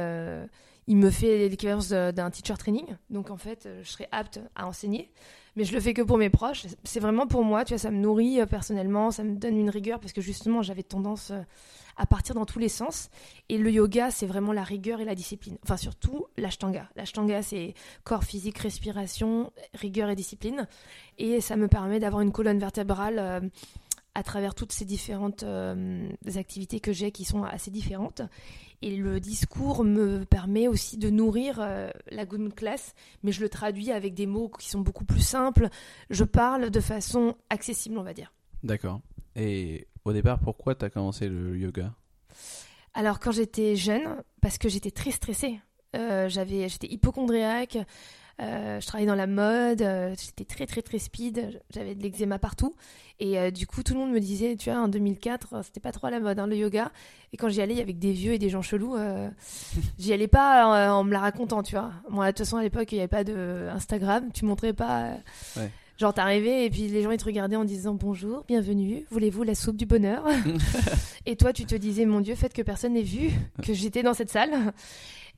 il 0.87 0.97
me 0.97 1.09
fait 1.09 1.47
l'équivalence 1.47 1.91
d'un 1.91 2.29
teacher 2.29 2.55
training. 2.57 2.87
Donc, 3.09 3.29
en 3.31 3.37
fait, 3.37 3.69
je 3.83 3.89
serai 3.89 4.09
apte 4.11 4.41
à 4.57 4.67
enseigner 4.67 5.13
mais 5.55 5.63
je 5.63 5.73
le 5.73 5.79
fais 5.79 5.93
que 5.93 6.01
pour 6.01 6.17
mes 6.17 6.29
proches. 6.29 6.65
C'est 6.83 6.99
vraiment 6.99 7.27
pour 7.27 7.43
moi, 7.43 7.65
tu 7.65 7.73
vois, 7.73 7.79
ça 7.79 7.91
me 7.91 7.97
nourrit 7.97 8.39
euh, 8.39 8.45
personnellement, 8.45 9.11
ça 9.11 9.23
me 9.23 9.35
donne 9.35 9.57
une 9.57 9.69
rigueur 9.69 9.99
parce 9.99 10.13
que 10.13 10.21
justement, 10.21 10.61
j'avais 10.61 10.83
tendance 10.83 11.31
euh, 11.31 11.41
à 11.97 12.05
partir 12.05 12.35
dans 12.35 12.45
tous 12.45 12.59
les 12.59 12.69
sens. 12.69 13.09
Et 13.49 13.57
le 13.57 13.69
yoga, 13.69 14.11
c'est 14.11 14.25
vraiment 14.25 14.53
la 14.53 14.63
rigueur 14.63 15.01
et 15.01 15.05
la 15.05 15.15
discipline. 15.15 15.57
Enfin, 15.63 15.77
surtout 15.77 16.25
l'ashtanga. 16.37 16.89
L'ashtanga, 16.95 17.41
c'est 17.41 17.73
corps 18.03 18.23
physique, 18.23 18.57
respiration, 18.59 19.51
rigueur 19.73 20.09
et 20.09 20.15
discipline. 20.15 20.67
Et 21.17 21.41
ça 21.41 21.57
me 21.57 21.67
permet 21.67 21.99
d'avoir 21.99 22.21
une 22.21 22.31
colonne 22.31 22.59
vertébrale 22.59 23.19
euh, 23.19 23.39
à 24.15 24.23
travers 24.23 24.55
toutes 24.55 24.71
ces 24.71 24.85
différentes 24.85 25.45
activités 26.35 26.79
que 26.79 26.91
j'ai 26.91 27.11
qui 27.11 27.23
sont 27.25 27.43
assez 27.43 27.71
différentes. 27.71 28.21
Et 28.83 28.95
le 28.95 29.19
discours 29.19 29.83
me 29.83 30.23
permet 30.25 30.67
aussi 30.67 30.97
de 30.97 31.11
nourrir 31.11 31.59
euh, 31.59 31.91
la 32.09 32.25
good 32.25 32.53
class, 32.55 32.95
mais 33.21 33.31
je 33.31 33.41
le 33.41 33.49
traduis 33.49 33.91
avec 33.91 34.15
des 34.15 34.25
mots 34.25 34.49
qui 34.49 34.69
sont 34.69 34.81
beaucoup 34.81 35.05
plus 35.05 35.21
simples. 35.21 35.69
Je 36.09 36.23
parle 36.23 36.71
de 36.71 36.79
façon 36.79 37.35
accessible, 37.51 37.97
on 37.99 38.03
va 38.03 38.13
dire. 38.13 38.33
D'accord. 38.63 39.01
Et 39.35 39.87
au 40.03 40.13
départ, 40.13 40.39
pourquoi 40.39 40.73
tu 40.73 40.83
as 40.83 40.89
commencé 40.89 41.29
le 41.29 41.57
yoga? 41.57 41.93
Alors, 42.95 43.19
quand 43.19 43.31
j'étais 43.31 43.75
jeune, 43.75 44.23
parce 44.41 44.57
que 44.57 44.67
j'étais 44.67 44.91
très 44.91 45.11
stressée. 45.11 45.59
Euh, 45.95 46.27
j'avais, 46.27 46.67
j'étais 46.67 46.87
hypochondriaque, 46.87 47.75
euh, 47.75 47.83
je 48.41 48.85
travaillais 48.85 49.07
dans 49.07 49.15
la 49.15 49.27
mode, 49.27 49.81
euh, 49.81 50.15
j'étais 50.19 50.45
très 50.45 50.65
très 50.65 50.81
très 50.81 50.99
speed, 50.99 51.61
j'avais 51.73 51.95
de 51.95 52.01
l'eczéma 52.01 52.39
partout. 52.39 52.75
Et 53.19 53.37
euh, 53.37 53.51
du 53.51 53.67
coup, 53.67 53.83
tout 53.83 53.93
le 53.93 53.99
monde 53.99 54.11
me 54.11 54.19
disait, 54.19 54.55
tu 54.55 54.71
vois, 54.71 54.79
en 54.79 54.87
2004, 54.87 55.63
c'était 55.63 55.79
pas 55.79 55.91
trop 55.91 56.07
à 56.07 56.11
la 56.11 56.19
mode, 56.19 56.39
hein, 56.39 56.47
le 56.47 56.55
yoga. 56.55 56.91
Et 57.33 57.37
quand 57.37 57.49
j'y 57.49 57.61
allais, 57.61 57.73
il 57.73 57.79
y 57.79 57.81
avait 57.81 57.93
des 57.93 58.13
vieux 58.13 58.33
et 58.33 58.39
des 58.39 58.49
gens 58.49 58.61
chelous. 58.63 58.95
j'y 59.99 60.13
allais 60.13 60.27
pas 60.27 60.91
en 60.93 61.03
me 61.03 61.11
la 61.11 61.19
racontant, 61.19 61.61
tu 61.61 61.75
vois. 61.75 61.91
Moi, 62.09 62.25
de 62.27 62.31
toute 62.31 62.39
façon, 62.39 62.57
à 62.57 62.63
l'époque, 62.63 62.91
il 62.91 62.95
n'y 62.95 63.01
avait 63.01 63.07
pas 63.07 63.23
de 63.23 63.69
Instagram, 63.71 64.29
tu 64.33 64.45
montrais 64.45 64.73
pas. 64.73 65.17
Genre, 66.01 66.15
t'arrivais 66.15 66.65
et 66.65 66.71
puis 66.71 66.87
les 66.87 67.03
gens 67.03 67.11
ils 67.11 67.17
te 67.17 67.25
regardaient 67.25 67.57
en 67.57 67.63
disant 67.63 67.93
bonjour, 67.93 68.43
bienvenue, 68.47 69.05
voulez-vous 69.11 69.43
la 69.43 69.53
soupe 69.53 69.77
du 69.77 69.85
bonheur? 69.85 70.25
Et 71.27 71.35
toi, 71.35 71.53
tu 71.53 71.65
te 71.65 71.75
disais, 71.75 72.07
mon 72.07 72.21
Dieu, 72.21 72.33
faites 72.33 72.53
que 72.53 72.63
personne 72.63 72.93
n'ait 72.93 73.03
vu 73.03 73.29
que 73.63 73.71
j'étais 73.75 74.01
dans 74.01 74.15
cette 74.15 74.31
salle. 74.31 74.73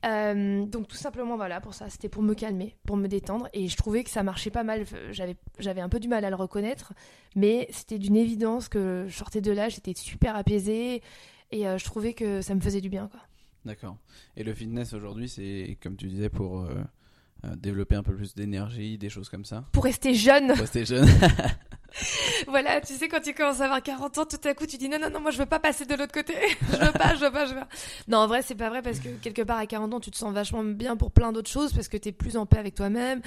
Euh, 0.05 0.65
donc 0.65 0.87
tout 0.87 0.97
simplement 0.97 1.37
voilà 1.37 1.61
pour 1.61 1.73
ça, 1.73 1.89
c'était 1.89 2.09
pour 2.09 2.23
me 2.23 2.33
calmer, 2.33 2.75
pour 2.85 2.97
me 2.97 3.07
détendre 3.07 3.47
et 3.53 3.69
je 3.69 3.77
trouvais 3.77 4.03
que 4.03 4.09
ça 4.09 4.23
marchait 4.23 4.49
pas 4.49 4.63
mal. 4.63 4.85
J'avais 5.11 5.37
j'avais 5.59 5.81
un 5.81 5.89
peu 5.89 5.99
du 5.99 6.07
mal 6.07 6.25
à 6.25 6.29
le 6.29 6.35
reconnaître, 6.35 6.93
mais 7.35 7.67
c'était 7.71 7.99
d'une 7.99 8.17
évidence 8.17 8.67
que 8.67 9.05
je 9.07 9.15
sortais 9.15 9.41
de 9.41 9.51
là, 9.51 9.69
j'étais 9.69 9.93
super 9.95 10.35
apaisée 10.35 11.01
et 11.51 11.67
euh, 11.67 11.77
je 11.77 11.85
trouvais 11.85 12.13
que 12.13 12.41
ça 12.41 12.53
me 12.53 12.59
faisait 12.59 12.81
du 12.81 12.89
bien 12.89 13.07
quoi. 13.07 13.21
D'accord. 13.65 13.97
Et 14.35 14.43
le 14.43 14.53
fitness 14.53 14.93
aujourd'hui, 14.93 15.29
c'est 15.29 15.77
comme 15.81 15.95
tu 15.95 16.07
disais 16.07 16.29
pour 16.29 16.61
euh, 16.61 16.83
développer 17.55 17.95
un 17.95 18.03
peu 18.03 18.15
plus 18.15 18.35
d'énergie, 18.35 18.97
des 18.97 19.09
choses 19.09 19.29
comme 19.29 19.45
ça. 19.45 19.65
Pour 19.71 19.83
rester 19.83 20.13
jeune. 20.13 20.47
Pour 20.47 20.59
rester 20.59 20.85
jeune. 20.85 21.07
voilà, 22.47 22.81
tu 22.81 22.93
sais, 22.93 23.07
quand 23.07 23.21
tu 23.21 23.33
commences 23.33 23.61
à 23.61 23.65
avoir 23.65 23.81
40 23.81 24.17
ans, 24.17 24.25
tout 24.25 24.47
à 24.47 24.53
coup, 24.53 24.65
tu 24.65 24.77
dis 24.77 24.89
non, 24.89 24.97
non, 24.99 25.09
non, 25.09 25.19
moi 25.19 25.31
je 25.31 25.37
veux 25.37 25.45
pas 25.45 25.59
passer 25.59 25.85
de 25.85 25.95
l'autre 25.95 26.13
côté. 26.13 26.33
je 26.71 26.85
veux 26.85 26.91
pas, 26.91 27.15
je 27.15 27.25
veux 27.25 27.31
pas, 27.31 27.45
je 27.45 27.53
veux 27.53 27.59
pas. 27.59 27.67
Non, 28.07 28.19
en 28.19 28.27
vrai, 28.27 28.41
c'est 28.41 28.55
pas 28.55 28.69
vrai 28.69 28.81
parce 28.81 28.99
que 28.99 29.09
quelque 29.21 29.41
part 29.41 29.57
à 29.57 29.67
40 29.67 29.93
ans, 29.93 29.99
tu 29.99 30.11
te 30.11 30.17
sens 30.17 30.33
vachement 30.33 30.63
bien 30.63 30.97
pour 30.97 31.11
plein 31.11 31.31
d'autres 31.31 31.51
choses 31.51 31.73
parce 31.73 31.87
que 31.87 31.97
tu 31.97 32.09
es 32.09 32.11
plus 32.11 32.37
en 32.37 32.45
paix 32.45 32.57
avec 32.57 32.75
toi-même. 32.75 33.21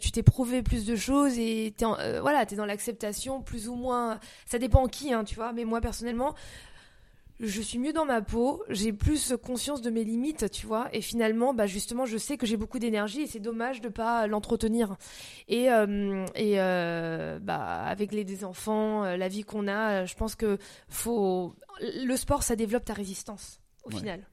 Tu 0.00 0.10
t'es 0.10 0.22
prouvé 0.22 0.62
plus 0.62 0.86
de 0.86 0.96
choses 0.96 1.38
et 1.38 1.74
tu 1.76 1.84
euh, 1.84 2.20
voilà, 2.20 2.42
es 2.42 2.56
dans 2.56 2.66
l'acceptation 2.66 3.42
plus 3.42 3.68
ou 3.68 3.74
moins. 3.74 4.18
Ça 4.46 4.58
dépend 4.58 4.86
qui, 4.86 5.12
hein, 5.12 5.24
tu 5.24 5.34
vois. 5.34 5.52
Mais 5.52 5.64
moi, 5.64 5.80
personnellement, 5.80 6.34
je 7.40 7.60
suis 7.60 7.78
mieux 7.78 7.92
dans 7.92 8.04
ma 8.04 8.22
peau, 8.22 8.62
j'ai 8.68 8.92
plus 8.92 9.34
conscience 9.42 9.82
de 9.82 9.90
mes 9.90 10.04
limites, 10.04 10.50
tu 10.50 10.66
vois. 10.66 10.88
Et 10.92 11.00
finalement, 11.00 11.54
bah 11.54 11.66
justement, 11.66 12.06
je 12.06 12.16
sais 12.16 12.36
que 12.36 12.46
j'ai 12.46 12.56
beaucoup 12.56 12.78
d'énergie 12.78 13.22
et 13.22 13.26
c'est 13.26 13.40
dommage 13.40 13.80
de 13.80 13.88
pas 13.88 14.26
l'entretenir. 14.26 14.96
Et, 15.48 15.70
euh, 15.70 16.24
et 16.34 16.60
euh, 16.60 17.38
bah 17.40 17.84
avec 17.84 18.12
les 18.12 18.24
des 18.24 18.44
enfants, 18.44 19.04
euh, 19.04 19.16
la 19.16 19.28
vie 19.28 19.42
qu'on 19.42 19.68
a, 19.68 20.06
je 20.06 20.14
pense 20.14 20.34
que 20.34 20.58
faut 20.88 21.54
le 21.80 22.16
sport, 22.16 22.42
ça 22.42 22.56
développe 22.56 22.84
ta 22.84 22.94
résistance 22.94 23.60
au 23.84 23.90
final. 23.90 24.26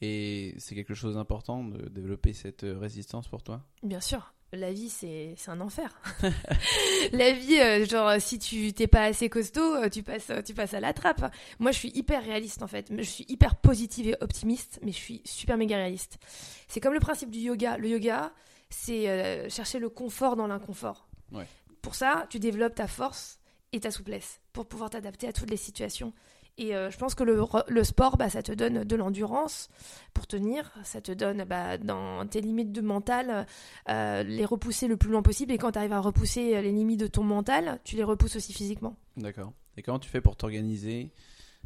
Et 0.00 0.54
c'est 0.58 0.74
quelque 0.74 0.94
chose 0.94 1.14
d'important 1.14 1.64
de 1.64 1.88
développer 1.88 2.32
cette 2.32 2.62
résistance 2.62 3.26
pour 3.26 3.42
toi? 3.42 3.64
Bien 3.82 4.00
sûr. 4.00 4.32
La 4.52 4.72
vie, 4.72 4.88
c'est 4.88 5.36
un 5.48 5.60
enfer. 5.60 6.00
la 7.12 7.32
vie, 7.32 7.58
euh, 7.58 7.84
genre, 7.84 8.12
si 8.18 8.38
tu 8.38 8.72
t'es 8.72 8.86
pas 8.86 9.04
assez 9.04 9.28
costaud, 9.28 9.74
euh, 9.76 9.88
tu 9.88 10.02
passes, 10.02 10.32
tu 10.44 10.54
passes 10.54 10.72
à 10.74 10.80
la 10.80 10.92
trappe. 10.94 11.30
Moi, 11.58 11.70
je 11.70 11.78
suis 11.78 11.92
hyper 11.94 12.24
réaliste, 12.24 12.62
en 12.62 12.66
fait. 12.66 12.90
Je 12.96 13.02
suis 13.02 13.26
hyper 13.28 13.56
positive 13.56 14.08
et 14.08 14.16
optimiste, 14.20 14.80
mais 14.82 14.92
je 14.92 14.96
suis 14.96 15.22
super 15.24 15.58
méga 15.58 15.76
réaliste. 15.76 16.18
C'est 16.66 16.80
comme 16.80 16.94
le 16.94 17.00
principe 17.00 17.30
du 17.30 17.40
yoga. 17.40 17.76
Le 17.76 17.88
yoga, 17.88 18.32
c'est 18.70 19.08
euh, 19.08 19.50
chercher 19.50 19.78
le 19.78 19.90
confort 19.90 20.34
dans 20.34 20.46
l'inconfort. 20.46 21.08
Ouais. 21.32 21.46
Pour 21.82 21.94
ça, 21.94 22.26
tu 22.30 22.38
développes 22.38 22.74
ta 22.74 22.86
force 22.86 23.40
et 23.72 23.80
ta 23.80 23.90
souplesse 23.90 24.40
pour 24.54 24.66
pouvoir 24.66 24.88
t'adapter 24.88 25.28
à 25.28 25.32
toutes 25.32 25.50
les 25.50 25.58
situations. 25.58 26.14
Et 26.58 26.74
euh, 26.74 26.90
je 26.90 26.98
pense 26.98 27.14
que 27.14 27.24
le, 27.24 27.84
sport, 27.84 28.16
bah, 28.16 28.28
ça 28.28 28.42
te 28.42 28.52
donne 28.52 28.84
de 28.84 28.96
l'endurance 28.96 29.70
pour 30.12 30.26
tenir, 30.26 30.72
ça 30.82 31.00
te 31.00 31.12
donne 31.12 31.44
bah, 31.44 31.78
dans 31.78 32.26
tes 32.26 32.40
limites 32.40 32.72
de 32.72 32.80
mental, 32.80 33.46
euh, 33.88 34.22
les 34.24 34.44
repousser 34.44 34.88
le 34.88 34.96
plus 34.96 35.10
loin 35.10 35.22
possible. 35.22 35.52
Et 35.52 35.58
quand 35.58 35.72
tu 35.72 35.78
arrives 35.78 35.92
à 35.92 36.00
repousser 36.00 36.60
les 36.60 36.72
limites 36.72 37.00
de 37.00 37.06
ton 37.06 37.22
mental, 37.22 37.78
tu 37.84 37.96
les 37.96 38.04
repousses 38.04 38.36
aussi 38.36 38.52
physiquement. 38.52 38.96
D'accord. 39.16 39.52
Et 39.76 39.82
comment 39.82 40.00
tu 40.00 40.10
fais 40.10 40.20
pour 40.20 40.36
t'organiser 40.36 41.12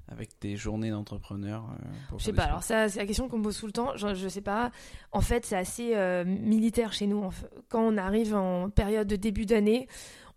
avec 0.08 0.38
tes 0.38 0.56
journées 0.56 0.90
d'entrepreneur 0.90 1.64
euh, 1.70 2.16
Je 2.18 2.24
sais 2.24 2.32
pas, 2.32 2.44
alors 2.44 2.62
ça, 2.62 2.88
c'est 2.88 2.98
la 2.98 3.06
question 3.06 3.28
qu'on 3.28 3.38
me 3.38 3.44
pose 3.44 3.58
tout 3.58 3.66
le 3.66 3.72
temps. 3.72 3.96
Je, 3.96 4.14
je 4.14 4.28
sais 4.28 4.40
pas. 4.40 4.70
En 5.12 5.20
fait, 5.20 5.46
c'est 5.46 5.56
assez 5.56 5.94
euh, 5.94 6.24
militaire 6.24 6.92
chez 6.92 7.06
nous. 7.06 7.30
Quand 7.68 7.82
on 7.82 7.96
arrive 7.96 8.34
en 8.34 8.70
période 8.70 9.06
de 9.06 9.16
début 9.16 9.46
d'année, 9.46 9.88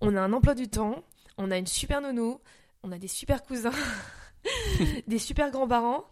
on 0.01 0.15
a 0.15 0.21
un 0.21 0.33
emploi 0.33 0.55
du 0.55 0.67
temps, 0.67 1.03
on 1.37 1.51
a 1.51 1.57
une 1.57 1.67
super 1.67 2.01
nounou, 2.01 2.39
on 2.83 2.91
a 2.91 2.97
des 2.97 3.07
super 3.07 3.43
cousins, 3.43 3.71
des 5.07 5.19
super 5.19 5.51
grands-parents. 5.51 6.05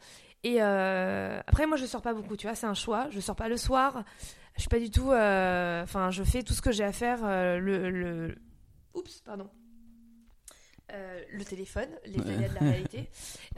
Et 0.43 0.61
euh, 0.61 1.39
après, 1.47 1.65
moi, 1.67 1.77
je 1.77 1.85
sors 1.85 2.01
pas 2.01 2.13
beaucoup, 2.13 2.35
tu 2.35 2.47
vois, 2.47 2.55
c'est 2.55 2.65
un 2.65 2.73
choix. 2.73 3.07
Je 3.11 3.19
sors 3.19 3.35
pas 3.35 3.47
le 3.47 3.57
soir. 3.57 4.03
Je 4.55 4.61
suis 4.61 4.69
pas 4.69 4.79
du 4.79 4.89
tout. 4.91 5.11
euh, 5.11 5.81
Enfin, 5.83 6.11
je 6.11 6.23
fais 6.23 6.43
tout 6.43 6.53
ce 6.53 6.61
que 6.61 6.71
j'ai 6.71 6.83
à 6.83 6.91
faire. 6.91 7.19
euh, 7.23 7.57
le, 7.59 7.89
le. 7.89 8.35
Oups, 8.93 9.21
pardon. 9.21 9.49
Le 11.31 11.43
téléphone, 11.43 11.89
les 12.05 12.21
aléas 12.21 12.49
de 12.49 12.53
la 12.53 12.59
réalité. 12.59 13.09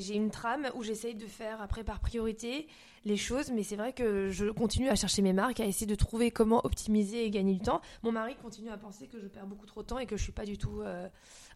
J'ai 0.00 0.14
une 0.14 0.30
trame 0.30 0.68
où 0.76 0.84
j'essaye 0.84 1.16
de 1.16 1.26
faire 1.26 1.60
après 1.60 1.82
par 1.82 1.98
priorité 1.98 2.68
les 3.04 3.16
choses, 3.16 3.50
mais 3.50 3.64
c'est 3.64 3.74
vrai 3.74 3.92
que 3.92 4.30
je 4.30 4.46
continue 4.46 4.88
à 4.90 4.94
chercher 4.94 5.22
mes 5.22 5.32
marques, 5.32 5.58
à 5.58 5.64
essayer 5.64 5.86
de 5.88 5.96
trouver 5.96 6.30
comment 6.30 6.64
optimiser 6.64 7.24
et 7.24 7.30
gagner 7.30 7.54
du 7.54 7.60
temps. 7.60 7.80
Mon 8.04 8.12
mari 8.12 8.36
continue 8.40 8.70
à 8.70 8.76
penser 8.76 9.08
que 9.08 9.18
je 9.18 9.26
perds 9.26 9.46
beaucoup 9.46 9.66
trop 9.66 9.82
de 9.82 9.88
temps 9.88 9.98
et 9.98 10.06
que 10.06 10.16
je 10.16 10.22
suis 10.22 10.30
pas 10.30 10.44
du 10.44 10.56
tout 10.56 10.82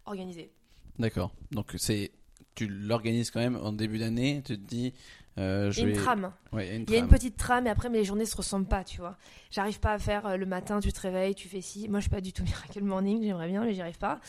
organisée. 0.05 0.51
D'accord. 0.99 1.31
Donc 1.51 1.73
c'est 1.77 2.11
tu 2.55 2.67
l'organises 2.67 3.29
quand 3.29 3.39
même 3.39 3.55
en 3.55 3.71
début 3.71 3.99
d'année, 3.99 4.41
tu 4.43 4.57
te 4.57 4.67
dis 4.67 4.93
euh, 5.37 5.71
je 5.71 5.81
Il 5.81 5.81
y 5.81 5.83
a 5.83 5.85
vais 5.85 5.97
une 5.97 6.03
trame. 6.03 6.31
Ouais, 6.51 6.65
il 6.65 6.69
y 6.69 6.71
a 6.71 6.75
une 6.75 6.83
Il 6.87 6.93
y 6.93 6.95
a 6.95 6.99
une 6.99 7.07
petite 7.07 7.37
trame 7.37 7.67
et 7.67 7.69
après 7.69 7.89
mes 7.89 8.03
journées 8.03 8.25
se 8.25 8.35
ressemblent 8.35 8.67
pas, 8.67 8.83
tu 8.83 8.99
vois. 8.99 9.15
J'arrive 9.51 9.79
pas 9.79 9.93
à 9.93 9.99
faire 9.99 10.25
euh, 10.25 10.37
le 10.37 10.45
matin, 10.45 10.79
tu 10.79 10.91
te 10.91 10.99
réveilles, 10.99 11.35
tu 11.35 11.47
fais 11.47 11.61
ci. 11.61 11.87
Moi, 11.87 11.99
je 11.99 12.03
suis 12.03 12.09
pas 12.09 12.21
du 12.21 12.33
tout 12.33 12.43
Miracle 12.43 12.81
Morning, 12.81 13.21
j'aimerais 13.23 13.47
bien, 13.47 13.63
mais 13.63 13.73
j'y 13.73 13.81
arrive 13.81 13.99
pas. 13.99 14.19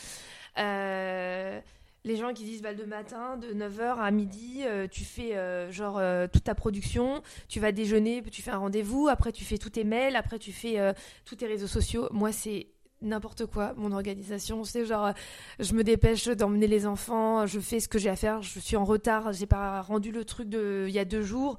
Euh, 0.59 1.59
les 2.05 2.15
gens 2.15 2.33
qui 2.33 2.43
disent 2.43 2.61
bah, 2.61 2.73
le 2.73 2.85
matin, 2.85 3.37
de 3.37 3.47
9h 3.47 3.97
à 3.97 4.11
midi, 4.11 4.61
euh, 4.63 4.87
tu 4.87 5.03
fais 5.03 5.35
genre 5.71 5.99
toute 6.31 6.43
ta 6.43 6.55
production, 6.55 7.21
tu 7.47 7.59
vas 7.59 7.71
déjeuner, 7.71 8.21
tu 8.31 8.41
fais 8.41 8.51
un 8.51 8.57
rendez-vous, 8.57 9.07
après 9.07 9.31
tu 9.31 9.43
fais 9.43 9.57
tous 9.57 9.71
tes 9.71 9.83
mails, 9.83 10.15
après 10.15 10.37
tu 10.37 10.51
fais 10.51 10.93
tous 11.25 11.35
tes 11.35 11.47
réseaux 11.47 11.67
sociaux. 11.67 12.07
Moi, 12.11 12.31
c'est 12.31 12.67
n'importe 13.01 13.45
quoi, 13.45 13.73
mon 13.77 13.91
organisation. 13.91 14.63
C'est 14.63 14.85
genre, 14.85 15.13
je 15.59 15.73
me 15.73 15.83
dépêche 15.83 16.27
d'emmener 16.27 16.67
les 16.67 16.85
enfants, 16.85 17.45
je 17.45 17.59
fais 17.59 17.79
ce 17.79 17.87
que 17.87 17.99
j'ai 17.99 18.09
à 18.09 18.15
faire, 18.15 18.41
je 18.41 18.59
suis 18.59 18.75
en 18.75 18.85
retard, 18.85 19.31
j'ai 19.33 19.45
pas 19.45 19.81
rendu 19.81 20.11
le 20.11 20.25
truc 20.25 20.49
de 20.49 20.85
il 20.87 20.93
y 20.93 20.99
a 20.99 21.05
deux 21.05 21.21
jours. 21.21 21.57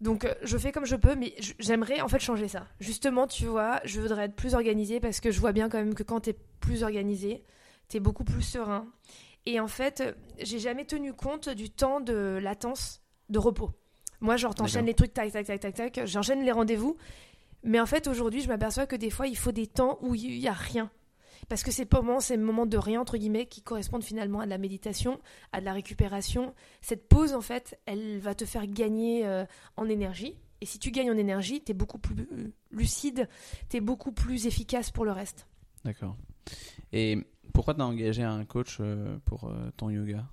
Donc 0.00 0.24
euh, 0.24 0.34
je 0.42 0.56
fais 0.56 0.72
comme 0.72 0.86
je 0.86 0.96
peux, 0.96 1.14
mais 1.14 1.34
j'aimerais 1.58 2.00
en 2.00 2.08
fait 2.08 2.20
changer 2.20 2.48
ça. 2.48 2.66
Justement, 2.80 3.26
tu 3.26 3.46
vois, 3.46 3.80
je 3.84 4.00
voudrais 4.00 4.24
être 4.24 4.34
plus 4.34 4.54
organisée 4.54 4.98
parce 4.98 5.20
que 5.20 5.30
je 5.30 5.40
vois 5.40 5.52
bien 5.52 5.68
quand 5.68 5.78
même 5.78 5.94
que 5.94 6.02
quand 6.02 6.20
t'es 6.20 6.36
plus 6.60 6.82
organisée, 6.82 7.44
t'es 7.88 8.00
beaucoup 8.00 8.24
plus 8.24 8.42
serein. 8.42 8.86
Et 9.46 9.60
en 9.60 9.68
fait, 9.68 10.02
j'ai 10.38 10.58
jamais 10.58 10.84
tenu 10.84 11.12
compte 11.12 11.48
du 11.48 11.70
temps 11.70 12.00
de 12.00 12.38
latence 12.42 13.02
de 13.28 13.38
repos. 13.38 13.70
Moi, 14.20 14.36
genre, 14.36 14.54
t'enchaînes 14.54 14.84
les 14.84 14.94
trucs, 14.94 15.14
tac, 15.14 15.32
tac, 15.32 15.46
tac, 15.46 15.60
tac, 15.60 15.74
tac, 15.74 16.00
j'enchaîne 16.04 16.44
les 16.44 16.52
rendez-vous. 16.52 16.96
Mais 17.62 17.80
en 17.80 17.86
fait, 17.86 18.06
aujourd'hui, 18.06 18.40
je 18.40 18.48
m'aperçois 18.48 18.86
que 18.86 18.96
des 18.96 19.10
fois, 19.10 19.26
il 19.26 19.36
faut 19.36 19.52
des 19.52 19.66
temps 19.66 19.98
où 20.02 20.14
il 20.14 20.36
y 20.38 20.48
a 20.48 20.52
rien. 20.52 20.90
Parce 21.48 21.62
que 21.62 21.70
ces 21.70 21.86
moments, 21.90 22.20
ces 22.20 22.36
moments 22.36 22.66
de 22.66 22.76
rien, 22.78 23.00
entre 23.00 23.16
guillemets, 23.16 23.46
qui 23.46 23.62
correspondent 23.62 24.04
finalement 24.04 24.40
à 24.40 24.44
de 24.44 24.50
la 24.50 24.58
méditation, 24.58 25.20
à 25.52 25.60
de 25.60 25.64
la 25.64 25.72
récupération. 25.72 26.54
Cette 26.80 27.08
pause, 27.08 27.32
en 27.34 27.40
fait, 27.40 27.78
elle 27.86 28.18
va 28.20 28.34
te 28.34 28.44
faire 28.44 28.66
gagner 28.66 29.26
euh, 29.26 29.44
en 29.76 29.88
énergie. 29.88 30.36
Et 30.60 30.66
si 30.66 30.78
tu 30.78 30.90
gagnes 30.90 31.10
en 31.10 31.16
énergie, 31.16 31.62
t'es 31.62 31.72
beaucoup 31.72 31.98
plus 31.98 32.28
euh, 32.32 32.52
lucide, 32.70 33.28
t'es 33.68 33.80
beaucoup 33.80 34.12
plus 34.12 34.46
efficace 34.46 34.90
pour 34.90 35.04
le 35.04 35.12
reste. 35.12 35.46
D'accord. 35.84 36.16
Et 36.92 37.18
pourquoi 37.54 37.74
t'as 37.74 37.84
engagé 37.84 38.22
un 38.22 38.44
coach 38.44 38.76
euh, 38.80 39.18
pour 39.24 39.50
ton 39.76 39.90
yoga? 39.90 40.26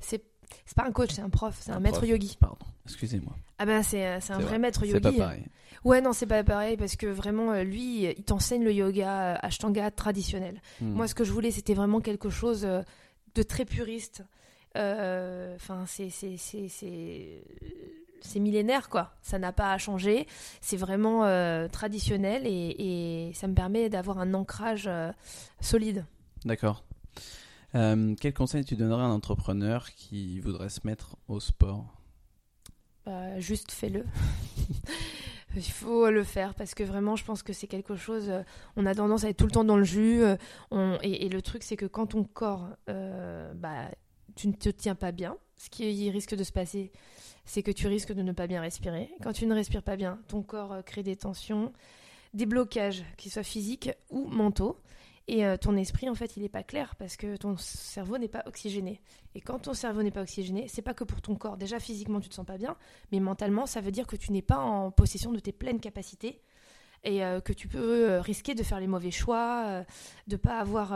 C'est 0.00 0.24
c'est 0.66 0.76
pas 0.76 0.84
un 0.84 0.92
coach, 0.92 1.10
c'est 1.12 1.22
un 1.22 1.30
prof, 1.30 1.56
c'est 1.60 1.70
un, 1.72 1.76
Un 1.76 1.80
maître 1.80 1.98
prof. 1.98 2.08
yogi. 2.08 2.36
Pardon, 2.38 2.58
excusez-moi. 2.86 3.34
Ah 3.58 3.66
ben 3.66 3.82
c'est 3.82 4.20
c'est 4.20 4.32
un 4.32 4.36
C'est 4.38 4.42
vrai, 4.42 4.44
vrai, 4.44 4.58
maître 4.58 4.80
C'est 4.80 4.88
yogi. 4.88 5.00
pas 5.00 5.12
pareil. 5.12 5.44
Ouais, 5.84 6.00
non, 6.00 6.12
c'est 6.12 6.26
pas 6.26 6.42
pareil 6.42 6.76
parce 6.78 6.96
que 6.96 7.06
vraiment, 7.06 7.52
euh, 7.52 7.62
lui, 7.62 8.04
il 8.04 8.24
t'enseigne 8.24 8.64
le 8.64 8.72
yoga 8.72 9.34
euh, 9.34 9.36
Ashtanga 9.42 9.90
traditionnel. 9.90 10.60
Hmm. 10.80 10.92
Moi, 10.92 11.06
ce 11.08 11.14
que 11.14 11.24
je 11.24 11.32
voulais, 11.32 11.50
c'était 11.50 11.74
vraiment 11.74 12.00
quelque 12.00 12.30
chose 12.30 12.64
euh, 12.64 12.82
de 13.34 13.42
très 13.42 13.64
puriste. 13.64 14.22
Euh, 14.76 15.54
Enfin, 15.56 15.84
c'est 15.86 16.10
c'est 16.10 16.36
c'est 16.36 16.68
c'est 16.68 17.44
c'est 18.22 18.40
millénaire 18.40 18.88
quoi. 18.88 19.12
Ça 19.22 19.38
n'a 19.38 19.52
pas 19.52 19.76
changé. 19.78 20.26
C'est 20.62 20.78
vraiment 20.78 21.24
euh, 21.26 21.68
traditionnel 21.68 22.46
et, 22.46 23.28
et 23.28 23.32
ça 23.34 23.46
me 23.46 23.54
permet 23.54 23.88
d'avoir 23.90 24.18
un 24.18 24.32
ancrage 24.34 24.86
euh, 24.88 25.12
solide. 25.60 26.06
D'accord. 26.44 26.82
Euh, 27.74 28.14
quel 28.20 28.32
conseil 28.32 28.64
tu 28.64 28.76
donnerais 28.76 29.02
à 29.02 29.06
un 29.06 29.10
entrepreneur 29.12 29.90
qui 29.92 30.40
voudrait 30.40 30.70
se 30.70 30.80
mettre 30.84 31.16
au 31.28 31.38
sport? 31.40 31.84
Bah, 33.06 33.38
juste 33.38 33.70
fais-le. 33.70 34.04
Il 35.56 35.62
faut 35.62 36.10
le 36.10 36.24
faire 36.24 36.54
parce 36.54 36.74
que 36.74 36.82
vraiment, 36.82 37.14
je 37.16 37.24
pense 37.24 37.42
que 37.42 37.52
c'est 37.52 37.66
quelque 37.66 37.94
chose. 37.94 38.28
euh, 38.28 38.42
on 38.76 38.86
a 38.86 38.94
tendance 38.94 39.24
à 39.24 39.28
être 39.28 39.36
tout 39.36 39.44
le 39.44 39.52
temps 39.52 39.64
dans 39.64 39.76
le 39.76 39.84
jus. 39.84 40.22
euh, 40.22 40.98
et, 41.02 41.28
le 41.28 41.42
truc, 41.42 41.62
c'est 41.62 41.76
que 41.76 41.86
quand 41.86 42.08
ton 42.08 42.24
corps, 42.24 42.68
euh, 42.88 43.52
bah, 43.54 43.88
tu 44.34 44.48
ne 44.48 44.52
te 44.52 44.68
tiens 44.68 44.96
pas 44.96 45.12
bien, 45.12 45.36
ce 45.56 45.70
qui 45.70 46.10
risque 46.10 46.34
de 46.34 46.42
se 46.42 46.50
passer, 46.50 46.90
c'est 47.44 47.62
que 47.62 47.70
tu 47.70 47.86
risques 47.86 48.12
de 48.12 48.22
ne 48.22 48.32
pas 48.32 48.46
bien 48.46 48.60
respirer. 48.60 49.10
Quand 49.22 49.32
tu 49.32 49.46
ne 49.46 49.54
respires 49.54 49.82
pas 49.82 49.96
bien, 49.96 50.18
ton 50.26 50.42
corps 50.42 50.82
crée 50.84 51.04
des 51.04 51.14
tensions, 51.14 51.72
des 52.32 52.46
blocages, 52.46 53.04
qu'ils 53.16 53.30
soient 53.30 53.44
physiques 53.44 53.90
ou 54.10 54.26
mentaux. 54.26 54.80
Et 55.26 55.46
euh, 55.46 55.56
ton 55.56 55.76
esprit, 55.76 56.08
en 56.10 56.14
fait, 56.14 56.36
il 56.36 56.42
n'est 56.42 56.50
pas 56.50 56.62
clair 56.62 56.96
parce 56.96 57.16
que 57.16 57.36
ton 57.36 57.56
cerveau 57.56 58.18
n'est 58.18 58.28
pas 58.28 58.42
oxygéné. 58.46 59.00
Et 59.34 59.40
quand 59.40 59.60
ton 59.60 59.74
cerveau 59.74 60.02
n'est 60.02 60.10
pas 60.10 60.20
oxygéné, 60.22 60.68
c'est 60.68 60.82
pas 60.82 60.92
que 60.92 61.04
pour 61.04 61.22
ton 61.22 61.34
corps. 61.34 61.56
Déjà, 61.56 61.80
physiquement, 61.80 62.20
tu 62.20 62.28
te 62.28 62.34
sens 62.34 62.44
pas 62.44 62.58
bien, 62.58 62.76
mais 63.10 63.20
mentalement, 63.20 63.64
ça 63.66 63.80
veut 63.80 63.90
dire 63.90 64.06
que 64.06 64.16
tu 64.16 64.32
n'es 64.32 64.42
pas 64.42 64.58
en 64.58 64.90
possession 64.90 65.32
de 65.32 65.38
tes 65.38 65.52
pleines 65.52 65.80
capacités 65.80 66.42
et 67.04 67.24
euh, 67.24 67.40
que 67.40 67.54
tu 67.54 67.68
peux 67.68 68.10
euh, 68.10 68.20
risquer 68.20 68.54
de 68.54 68.62
faire 68.62 68.80
les 68.80 68.86
mauvais 68.86 69.10
choix, 69.10 69.84
de 70.26 70.36
pas 70.36 70.58
avoir 70.58 70.92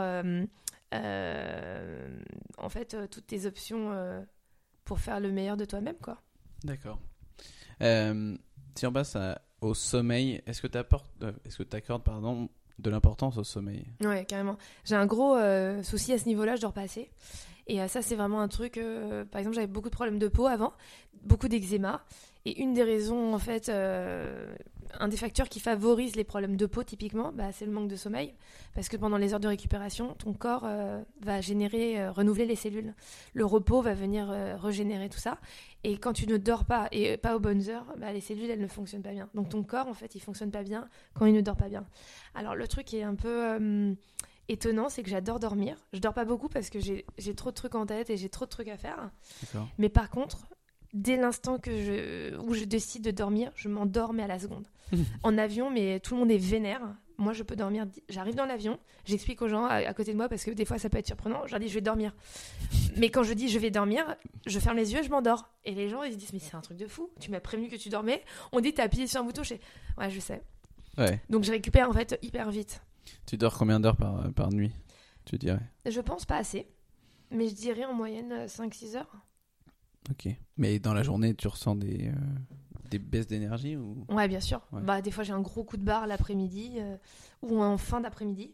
en 2.57 2.69
fait 2.69 2.95
toutes 3.09 3.27
tes 3.27 3.45
options 3.47 4.25
pour 4.85 4.99
faire 4.99 5.19
le 5.19 5.31
meilleur 5.31 5.57
de 5.57 5.65
toi-même, 5.65 5.97
quoi. 6.01 6.21
D'accord. 6.63 6.99
Si 7.81 8.85
on 8.85 8.93
passe 8.93 9.17
au 9.61 9.73
sommeil, 9.73 10.41
est-ce 10.45 10.61
que 10.61 10.67
tu 10.67 10.77
est-ce 10.77 11.63
que 11.63 11.75
accordes 11.75 12.03
pardon 12.03 12.49
de 12.79 12.89
l'importance 12.89 13.37
au 13.37 13.43
sommeil 13.43 13.85
Ouais, 14.01 14.25
carrément. 14.25 14.57
J'ai 14.85 14.95
un 14.95 15.05
gros 15.05 15.35
euh, 15.35 15.83
souci 15.83 16.13
à 16.13 16.17
ce 16.17 16.25
niveau-là, 16.25 16.55
je 16.55 16.61
dors 16.61 16.73
pas. 16.73 16.85
Et 17.67 17.81
euh, 17.81 17.87
ça, 17.87 18.01
c'est 18.01 18.15
vraiment 18.15 18.41
un 18.41 18.47
truc. 18.47 18.77
euh, 18.77 19.25
par 19.25 19.39
exemple, 19.39 19.55
j'avais 19.55 19.67
beaucoup 19.67 19.89
de 19.89 19.93
problèmes 19.95 20.19
de 20.19 20.27
peau 20.27 20.47
avant, 20.47 20.73
beaucoup 21.23 21.47
d'eczéma. 21.47 22.01
Et 22.45 22.61
une 22.61 22.73
des 22.73 22.83
raisons, 22.83 23.33
en 23.33 23.39
fait, 23.39 23.69
euh, 23.69 24.55
un 24.99 25.07
des 25.07 25.17
facteurs 25.17 25.49
qui 25.49 25.59
favorise 25.59 26.15
les 26.15 26.23
problèmes 26.23 26.55
de 26.55 26.65
peau, 26.65 26.83
typiquement, 26.83 27.31
bah, 27.33 27.51
c'est 27.51 27.65
le 27.65 27.71
manque 27.71 27.89
de 27.89 27.95
sommeil. 27.95 28.33
Parce 28.73 28.87
que 28.87 28.95
pendant 28.95 29.17
les 29.17 29.33
heures 29.33 29.39
de 29.41 29.47
récupération, 29.47 30.15
ton 30.15 30.33
corps 30.33 30.63
euh, 30.63 31.01
va 31.21 31.41
générer, 31.41 32.01
euh, 32.01 32.11
renouveler 32.11 32.45
les 32.45 32.55
cellules. 32.55 32.93
Le 33.33 33.45
repos 33.45 33.81
va 33.81 33.93
venir 33.93 34.29
régénérer 34.59 35.09
tout 35.09 35.19
ça. 35.19 35.37
Et 35.83 35.97
quand 35.97 36.13
tu 36.13 36.27
ne 36.27 36.37
dors 36.37 36.65
pas 36.65 36.87
et 36.91 37.17
pas 37.17 37.35
aux 37.35 37.39
bonnes 37.39 37.69
heures, 37.69 37.93
bah, 37.97 38.13
les 38.13 38.21
cellules, 38.21 38.49
elles 38.49 38.61
ne 38.61 38.67
fonctionnent 38.67 39.03
pas 39.03 39.13
bien. 39.13 39.29
Donc 39.33 39.49
ton 39.49 39.63
corps, 39.63 39.87
en 39.87 39.93
fait, 39.93 40.15
il 40.15 40.21
fonctionne 40.21 40.51
pas 40.51 40.63
bien 40.63 40.87
quand 41.13 41.25
il 41.25 41.33
ne 41.33 41.41
dort 41.41 41.57
pas 41.57 41.69
bien. 41.69 41.85
Alors 42.35 42.55
le 42.55 42.67
truc 42.67 42.85
qui 42.85 42.97
est 42.97 43.03
un 43.03 43.15
peu 43.15 43.95
étonnant, 44.49 44.89
c'est 44.89 45.03
que 45.03 45.09
j'adore 45.09 45.39
dormir. 45.39 45.77
Je 45.93 45.99
dors 45.99 46.13
pas 46.13 46.25
beaucoup 46.25 46.49
parce 46.49 46.69
que 46.69 46.79
j'ai 46.79 47.35
trop 47.35 47.51
de 47.51 47.55
trucs 47.55 47.75
en 47.75 47.85
tête 47.85 48.09
et 48.09 48.17
j'ai 48.17 48.29
trop 48.29 48.45
de 48.45 48.49
trucs 48.49 48.67
à 48.67 48.77
faire. 48.77 49.11
Mais 49.77 49.89
par 49.89 50.09
contre, 50.09 50.47
dès 50.93 51.17
l'instant 51.17 51.57
que 51.59 51.71
je, 51.71 52.37
où 52.37 52.53
je 52.53 52.63
décide 52.65 53.03
de 53.03 53.11
dormir, 53.11 53.51
je 53.55 53.69
m'endors 53.69 54.13
mais 54.13 54.23
à 54.23 54.27
la 54.27 54.39
seconde. 54.39 54.67
en 55.23 55.37
avion, 55.37 55.69
mais 55.69 55.99
tout 55.99 56.15
le 56.15 56.21
monde 56.21 56.31
est 56.31 56.37
vénère. 56.37 56.81
moi 57.17 57.33
je 57.33 57.43
peux 57.43 57.55
dormir. 57.55 57.85
J'arrive 58.09 58.35
dans 58.35 58.45
l'avion, 58.45 58.79
j'explique 59.05 59.41
aux 59.41 59.47
gens 59.47 59.65
à, 59.65 59.75
à 59.75 59.93
côté 59.93 60.11
de 60.13 60.17
moi 60.17 60.29
parce 60.29 60.43
que 60.43 60.51
des 60.51 60.65
fois 60.65 60.79
ça 60.79 60.89
peut 60.89 60.97
être 60.97 61.07
surprenant. 61.07 61.45
Je 61.45 61.51
leur 61.51 61.59
dis 61.59 61.67
je 61.67 61.75
vais 61.75 61.81
dormir. 61.81 62.15
Mais 62.97 63.09
quand 63.09 63.23
je 63.23 63.33
dis 63.33 63.49
je 63.49 63.59
vais 63.59 63.71
dormir, 63.71 64.15
je 64.47 64.59
ferme 64.59 64.77
les 64.77 64.93
yeux, 64.93 65.03
je 65.03 65.09
m'endors. 65.09 65.49
Et 65.63 65.73
les 65.75 65.89
gens 65.89 66.03
ils 66.03 66.13
se 66.13 66.17
disent 66.17 66.33
mais 66.33 66.39
c'est 66.39 66.55
un 66.55 66.61
truc 66.61 66.77
de 66.77 66.87
fou. 66.87 67.09
Tu 67.19 67.29
m'as 67.29 67.39
prévenu 67.39 67.67
que 67.69 67.75
tu 67.75 67.89
dormais. 67.89 68.23
On 68.51 68.59
dit 68.59 68.73
t'as 68.73 68.83
appuyé 68.83 69.05
sur 69.05 69.21
un 69.21 69.23
bouton. 69.23 69.43
Je 69.43 69.55
fais, 69.55 69.61
ouais 69.97 70.09
je 70.09 70.19
sais. 70.19 70.41
Ouais. 70.97 71.21
Donc 71.29 71.43
je 71.43 71.51
récupère 71.51 71.89
en 71.89 71.93
fait 71.93 72.17
hyper 72.21 72.49
vite. 72.49 72.81
Tu 73.25 73.37
dors 73.37 73.57
combien 73.57 73.79
d'heures 73.79 73.95
par, 73.97 74.31
par 74.33 74.49
nuit 74.51 74.71
Tu 75.25 75.37
dirais? 75.37 75.61
Je 75.85 76.01
pense 76.01 76.25
pas 76.25 76.37
assez. 76.37 76.67
Mais 77.31 77.47
je 77.47 77.53
dirais 77.53 77.85
en 77.85 77.93
moyenne 77.93 78.31
euh, 78.31 78.47
5-6 78.47 78.97
heures. 78.97 79.11
Ok. 80.11 80.27
Mais 80.57 80.79
dans 80.79 80.93
la 80.93 81.03
journée, 81.03 81.33
tu 81.35 81.47
ressens 81.47 81.75
des, 81.75 82.07
euh, 82.07 82.13
des 82.89 82.99
baisses 82.99 83.27
d'énergie 83.27 83.75
ou? 83.75 84.05
Ouais, 84.09 84.27
bien 84.27 84.39
sûr. 84.39 84.61
Ouais. 84.71 84.81
Bah, 84.81 85.01
des 85.01 85.11
fois, 85.11 85.23
j'ai 85.23 85.33
un 85.33 85.41
gros 85.41 85.63
coup 85.63 85.77
de 85.77 85.83
barre 85.83 86.07
l'après-midi 86.07 86.73
euh, 86.77 86.97
ou 87.41 87.61
en 87.63 87.77
fin 87.77 88.01
d'après-midi. 88.01 88.53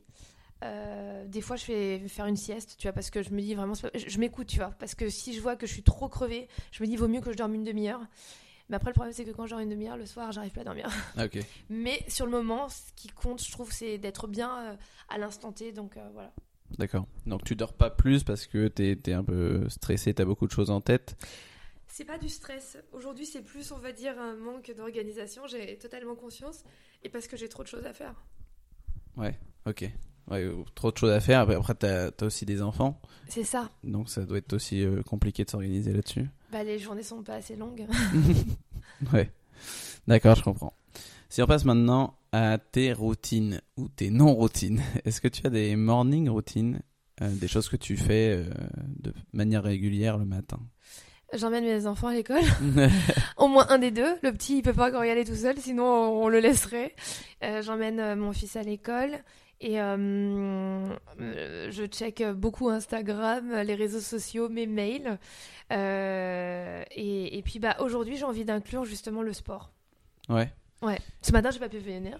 Euh, 0.63 1.27
des 1.27 1.41
fois, 1.41 1.55
je 1.57 1.63
fais 1.65 2.07
faire 2.07 2.25
une 2.25 2.37
sieste, 2.37 2.75
tu 2.77 2.87
vois, 2.87 2.93
parce 2.93 3.09
que 3.09 3.21
je 3.21 3.29
me 3.31 3.41
dis 3.41 3.53
vraiment, 3.55 3.73
pas- 3.75 3.89
je, 3.93 4.09
je 4.09 4.19
m'écoute, 4.19 4.47
tu 4.47 4.57
vois, 4.57 4.71
parce 4.79 4.95
que 4.95 5.09
si 5.09 5.33
je 5.33 5.41
vois 5.41 5.55
que 5.55 5.67
je 5.67 5.73
suis 5.73 5.83
trop 5.83 6.07
crevée, 6.09 6.47
je 6.71 6.81
me 6.81 6.87
dis, 6.87 6.95
vaut 6.95 7.07
mieux 7.07 7.21
que 7.21 7.31
je 7.31 7.37
dorme 7.37 7.53
une 7.53 7.63
demi-heure. 7.63 8.01
Mais 8.69 8.77
après, 8.77 8.89
le 8.89 8.93
problème, 8.95 9.13
c'est 9.13 9.25
que 9.25 9.31
quand 9.31 9.45
je 9.45 9.51
dors 9.51 9.59
une 9.59 9.69
demi-heure, 9.69 9.97
le 9.97 10.05
soir, 10.07 10.31
j'arrive 10.31 10.51
plus 10.51 10.61
à 10.61 10.63
dormir. 10.63 10.89
Ah, 11.17 11.25
ok. 11.25 11.37
Mais 11.69 12.03
sur 12.07 12.25
le 12.25 12.31
moment, 12.31 12.67
ce 12.69 12.81
qui 12.95 13.09
compte, 13.09 13.43
je 13.43 13.51
trouve, 13.51 13.71
c'est 13.71 13.97
d'être 13.99 14.27
bien 14.27 14.77
à 15.09 15.17
l'instant 15.17 15.51
T, 15.51 15.71
donc 15.71 15.99
voilà. 16.13 16.31
D'accord. 16.77 17.05
Donc 17.25 17.43
tu 17.43 17.55
dors 17.55 17.73
pas 17.73 17.89
plus 17.89 18.23
parce 18.23 18.47
que 18.47 18.67
t'es 18.67 18.97
es 19.05 19.13
un 19.13 19.23
peu 19.23 19.67
stressé, 19.69 20.13
t'as 20.13 20.25
beaucoup 20.25 20.47
de 20.47 20.51
choses 20.51 20.69
en 20.71 20.81
tête. 20.81 21.15
C'est 21.87 22.05
pas 22.05 22.17
du 22.17 22.27
stress. 22.27 22.77
Aujourd'hui, 22.91 23.25
c'est 23.25 23.41
plus, 23.41 23.71
on 23.71 23.77
va 23.77 23.93
dire, 23.93 24.19
un 24.19 24.35
manque 24.35 24.73
d'organisation. 24.75 25.43
J'ai 25.47 25.77
totalement 25.77 26.15
conscience. 26.15 26.63
Et 27.03 27.09
parce 27.09 27.27
que 27.27 27.37
j'ai 27.37 27.47
trop 27.47 27.63
de 27.63 27.67
choses 27.69 27.85
à 27.85 27.93
faire. 27.93 28.13
Ouais. 29.15 29.39
Ok. 29.65 29.89
Ouais, 30.29 30.51
trop 30.73 30.91
de 30.91 30.97
choses 30.97 31.11
à 31.11 31.19
faire. 31.21 31.39
Après, 31.41 31.55
après 31.55 31.75
t'as 31.75 32.07
as 32.07 32.23
aussi 32.25 32.45
des 32.45 32.61
enfants, 32.63 32.99
C'est 33.29 33.43
ça. 33.43 33.69
donc 33.83 34.09
ça 34.09 34.25
doit 34.25 34.39
être 34.39 34.53
aussi 34.53 34.83
euh, 34.83 35.03
compliqué 35.03 35.45
de 35.45 35.49
s'organiser 35.51 35.93
là-dessus. 35.93 36.25
Bah, 36.51 36.63
les 36.63 36.79
journées 36.79 37.03
sont 37.03 37.21
pas 37.21 37.35
assez 37.35 37.55
longues. 37.55 37.85
Ouais. 39.13 39.29
D'accord, 40.07 40.35
je 40.35 40.43
comprends. 40.43 40.73
Si 41.29 41.41
on 41.41 41.47
passe 41.47 41.65
maintenant 41.65 42.17
à 42.35 42.57
tes 42.57 42.91
routines 42.91 43.61
ou 43.77 43.87
tes 43.87 44.09
non-routines, 44.09 44.81
est-ce 45.05 45.21
que 45.21 45.27
tu 45.27 45.47
as 45.47 45.49
des 45.49 45.75
morning 45.75 46.29
routines, 46.29 46.81
euh, 47.21 47.29
des 47.29 47.47
choses 47.47 47.69
que 47.69 47.77
tu 47.77 47.95
fais 47.95 48.31
euh, 48.31 48.49
de 48.99 49.13
manière 49.31 49.63
régulière 49.63 50.17
le 50.17 50.25
matin? 50.25 50.59
J'emmène 51.33 51.63
mes 51.63 51.87
enfants 51.87 52.07
à 52.07 52.13
l'école. 52.13 52.43
Au 53.37 53.47
moins 53.47 53.67
un 53.69 53.79
des 53.79 53.91
deux. 53.91 54.15
Le 54.21 54.31
petit, 54.31 54.57
il 54.57 54.61
peut 54.61 54.73
pas 54.73 54.89
encore 54.89 55.05
y 55.05 55.09
aller 55.09 55.25
tout 55.25 55.35
seul, 55.35 55.57
sinon 55.57 55.85
on, 55.85 56.25
on 56.25 56.27
le 56.27 56.39
laisserait. 56.39 56.93
Euh, 57.43 57.61
J'emmène 57.61 58.15
mon 58.15 58.33
fils 58.33 58.55
à 58.55 58.63
l'école. 58.63 59.11
Et 59.61 59.79
euh, 59.79 60.85
je 61.17 61.85
check 61.85 62.21
beaucoup 62.21 62.67
Instagram, 62.69 63.61
les 63.61 63.75
réseaux 63.75 64.01
sociaux, 64.01 64.49
mes 64.49 64.67
mails. 64.67 65.17
Euh, 65.71 66.83
et, 66.91 67.37
et 67.37 67.41
puis 67.41 67.59
bah, 67.59 67.77
aujourd'hui, 67.79 68.17
j'ai 68.17 68.25
envie 68.25 68.43
d'inclure 68.43 68.83
justement 68.83 69.21
le 69.21 69.31
sport. 69.31 69.71
Ouais. 70.27 70.51
Ouais. 70.85 70.99
Ce 71.21 71.31
matin, 71.31 71.49
j'ai 71.49 71.59
pas 71.59 71.69
pu 71.69 71.79
venir 71.79 72.19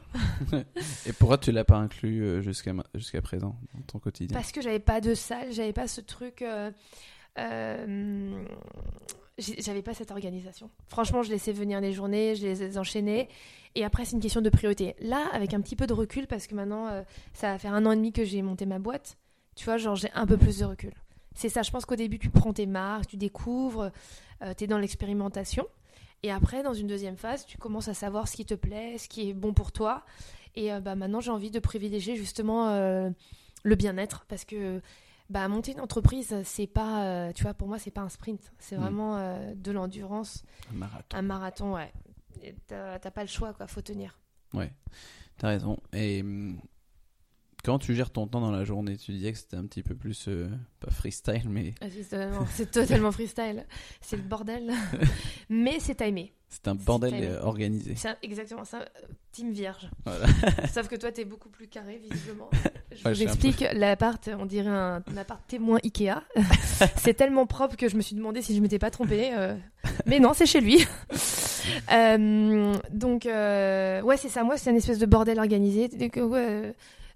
Et 1.06 1.14
pourquoi 1.14 1.38
tu 1.38 1.52
l'as 1.52 1.64
pas 1.64 1.78
inclus 1.78 2.24
euh, 2.24 2.42
jusqu'à 2.42 2.74
jusqu'à 2.96 3.22
présent 3.22 3.56
dans 3.76 3.82
ton 3.82 4.00
quotidien? 4.00 4.36
Parce 4.36 4.52
que 4.52 4.62
j'avais 4.62 4.80
pas 4.80 5.02
de 5.02 5.14
salle, 5.14 5.52
j'avais 5.52 5.74
pas 5.74 5.88
ce 5.88 6.02
truc. 6.02 6.42
euh, 6.42 6.72
euh, 7.38 8.44
j'avais 9.38 9.82
pas 9.82 9.94
cette 9.94 10.12
organisation. 10.12 10.70
Franchement, 10.88 11.22
je 11.22 11.30
laissais 11.30 11.52
venir 11.52 11.82
les 11.82 11.92
journées, 11.94 12.36
je 12.36 12.48
les 12.48 12.78
enchaînais. 12.78 13.28
Et 13.76 13.84
après, 13.84 14.06
c'est 14.06 14.16
une 14.16 14.22
question 14.22 14.42
de 14.42 14.50
priorité. 14.50 14.96
Là, 15.00 15.28
avec 15.34 15.54
un 15.54 15.62
petit 15.62 15.76
peu 15.76 15.86
de 15.86 15.94
recul, 15.94 16.26
parce 16.26 16.48
que 16.48 16.56
maintenant, 16.56 16.88
euh, 16.88 17.04
ça 17.34 17.52
va 17.52 17.60
faire 17.60 17.74
un 17.74 17.86
an 17.86 17.92
et 17.92 17.98
demi 17.98 18.14
que 18.14 18.24
j'ai 18.24 18.42
monté 18.42 18.66
ma 18.66 18.80
boîte, 18.80 19.18
tu 19.56 19.66
vois, 19.66 19.78
genre, 19.78 19.96
j'ai 19.96 20.10
un 20.14 20.26
peu 20.26 20.38
plus 20.38 20.60
de 20.60 20.66
recul. 20.66 20.94
C'est 21.36 21.50
ça, 21.50 21.62
je 21.62 21.72
pense 21.72 21.86
qu'au 21.86 21.98
début, 21.98 22.18
tu 22.18 22.30
prends 22.30 22.54
tes 22.54 22.66
marques, 22.66 23.08
tu 23.08 23.18
découvres, 23.18 23.92
tu 24.58 24.64
es 24.64 24.68
dans 24.68 24.78
l'expérimentation. 24.78 25.68
Et 26.24 26.32
après, 26.32 26.64
dans 26.64 26.74
une 26.74 26.88
deuxième 26.88 27.18
phase, 27.18 27.46
tu 27.46 27.58
commences 27.58 27.88
à 27.88 27.94
savoir 27.94 28.28
ce 28.28 28.36
qui 28.36 28.46
te 28.46 28.54
plaît, 28.56 28.98
ce 28.98 29.08
qui 29.08 29.30
est 29.30 29.34
bon 29.34 29.54
pour 29.54 29.72
toi. 29.72 30.04
Et 30.56 30.74
euh, 30.74 30.80
bah, 30.80 30.96
maintenant, 30.96 31.20
j'ai 31.22 31.32
envie 31.32 31.52
de 31.52 31.60
privilégier 31.60 32.16
justement 32.16 32.70
euh, 32.70 33.10
le 33.64 33.76
bien-être 33.76 34.26
parce 34.28 34.46
que 34.46 34.82
bah, 35.30 35.48
monter 35.48 35.74
une 35.74 35.82
entreprise, 35.82 36.36
c'est 36.44 36.68
pas, 36.68 37.04
euh, 37.04 37.32
tu 37.34 37.44
vois, 37.44 37.54
pour 37.54 37.68
moi, 37.68 37.78
c'est 37.80 37.92
pas 37.92 38.02
un 38.02 38.10
sprint, 38.10 38.52
c'est 38.60 38.76
Mm. 38.78 38.80
vraiment 38.82 39.40
de 39.56 39.72
l'endurance, 39.72 40.44
Un 40.72 40.78
marathon. 40.78 41.18
un 41.18 41.22
marathon, 41.22 41.74
ouais. 41.76 41.92
T'as 42.68 43.00
t'as 43.00 43.12
pas 43.12 43.22
le 43.24 43.28
choix, 43.30 43.54
quoi, 43.54 43.66
faut 43.68 43.82
tenir. 43.82 44.18
Ouais, 44.54 44.72
t'as 45.38 45.48
raison. 45.50 45.78
Et 45.94 46.24
quand 47.66 47.80
tu 47.80 47.96
gères 47.96 48.12
ton 48.12 48.28
temps 48.28 48.42
dans 48.42 48.52
la 48.52 48.64
journée, 48.64 48.96
tu 48.98 49.12
disais 49.12 49.32
que 49.32 49.38
c'était 49.38 49.58
un 49.58 49.66
petit 49.66 49.82
peu 49.84 49.96
plus, 49.96 50.28
euh, 50.28 50.48
pas 50.80 50.92
freestyle, 50.92 51.50
mais 51.50 51.74
Ah, 51.82 51.86
C'est 52.52 52.70
totalement, 52.72 53.12
freestyle, 53.12 53.66
c'est 54.02 54.18
le 54.18 54.22
bordel, 54.24 54.72
mais 55.50 55.78
c'est 55.80 55.96
timé. 55.96 56.32
c'est 56.50 56.68
un 56.68 56.76
bordel 56.76 57.12
timé. 57.12 57.28
euh, 57.28 57.42
organisé. 57.42 57.96
C'est 57.96 58.10
un- 58.10 58.18
exactement 58.22 58.64
ça, 58.66 58.82
euh, 58.82 58.86
team 59.32 59.52
vierge. 59.52 59.90
Voilà. 60.06 60.28
Sauf 60.74 60.88
que 60.88 60.96
toi, 60.96 61.12
t'es 61.12 61.26
beaucoup 61.26 61.50
plus 61.50 61.68
carré, 61.68 62.00
visiblement. 62.10 62.50
Je 62.96 63.04
Ouais, 63.04 63.14
vous 63.14 63.24
explique, 63.24 63.66
l'appart, 63.74 64.30
on 64.40 64.46
dirait 64.46 64.70
un, 64.70 65.04
un 65.06 65.18
appart 65.18 65.42
témoin 65.48 65.80
Ikea. 65.84 66.22
c'est 66.96 67.14
tellement 67.16 67.46
propre 67.46 67.76
que 67.76 67.90
je 67.90 67.98
me 67.98 68.02
suis 68.02 68.16
demandé 68.16 68.42
si 68.42 68.56
je 68.56 68.62
m'étais 68.62 68.80
pas 68.80 68.90
trompée. 68.92 69.32
euh, 69.34 69.56
Mais 70.06 70.20
non, 70.20 70.32
c'est 70.34 70.46
chez 70.46 70.62
lui. 70.62 70.86
Euh, 71.92 72.74
donc, 72.92 73.26
ouais, 73.26 74.18
c'est 74.18 74.30
ça. 74.30 74.44
Moi, 74.44 74.58
c'est 74.58 74.70
une 74.70 74.78
espèce 74.78 75.00
de 75.00 75.06
bordel 75.06 75.40
organisé. 75.40 75.90
Que, 76.10 76.22
ouais, 76.22 76.74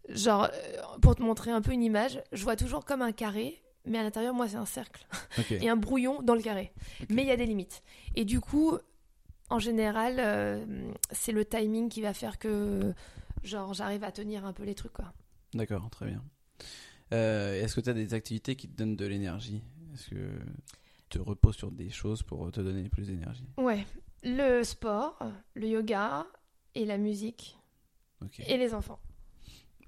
genre, 0.10 0.50
euh, 0.54 0.82
pour 1.02 1.15
te 1.15 1.22
montrer 1.22 1.52
un 1.52 1.62
peu 1.62 1.72
une 1.72 1.84
image, 1.84 2.22
je 2.32 2.43
vois 2.43 2.56
toujours 2.56 2.86
comme 2.86 3.02
un 3.02 3.12
carré. 3.12 3.62
Mais 3.86 3.98
à 3.98 4.04
l'intérieur, 4.04 4.34
moi, 4.34 4.48
c'est 4.48 4.58
un 4.58 4.65
cercle 4.65 5.08
Ok. 5.39 5.52
et 5.54 5.69
un 5.69 5.78
brouillon 5.78 6.22
dans 6.22 6.36
le 6.36 6.41
carré. 6.41 6.74
Mais 7.10 7.24
il 7.24 7.28
y 7.28 7.32
a 7.32 7.38
des 7.38 7.45
limites. 7.45 7.82
Et 8.15 8.26
du 8.26 8.39
coup, 8.41 8.78
en 9.50 9.58
général, 9.60 10.17
euh, 10.19 10.91
c'est 11.12 11.32
le 11.32 11.45
timing 11.45 11.89
qui 11.89 12.02
va 12.02 12.13
faire 12.13 12.38
que, 12.38 12.93
genre, 13.43 13.74
j'arrive 13.74 14.04
à 14.04 14.12
tenir 14.12 14.45
un 14.45 14.54
peu 14.54 14.63
les 14.63 14.76
trucs, 14.76 14.93
quoi. 14.93 15.13
D'accord, 15.54 15.89
très 15.89 16.06
bien. 16.08 16.24
Euh, 17.13 17.62
Est-ce 17.63 17.76
que 17.76 17.82
tu 17.82 17.89
as 17.89 17.93
des 17.93 18.13
activités 18.13 18.56
qui 18.56 18.67
te 18.67 18.76
donnent 18.78 18.95
de 18.98 19.06
l'énergie? 19.06 19.63
Est-ce 19.93 20.10
que 20.10 20.15
tu 21.10 21.17
te 21.17 21.19
reposes 21.19 21.56
sur 21.56 21.72
des 21.72 21.89
choses 21.89 22.22
pour 22.22 22.52
te 22.52 22.60
donner 22.62 22.88
plus 22.89 23.08
d'énergie? 23.08 23.48
Ouais, 23.58 23.88
le 24.24 24.62
sport, 24.63 25.17
le 25.56 25.67
yoga 25.67 26.28
et 26.76 26.86
la 26.86 26.98
musique 26.98 27.58
et 28.45 28.58
les 28.58 28.74
enfants. 28.76 29.00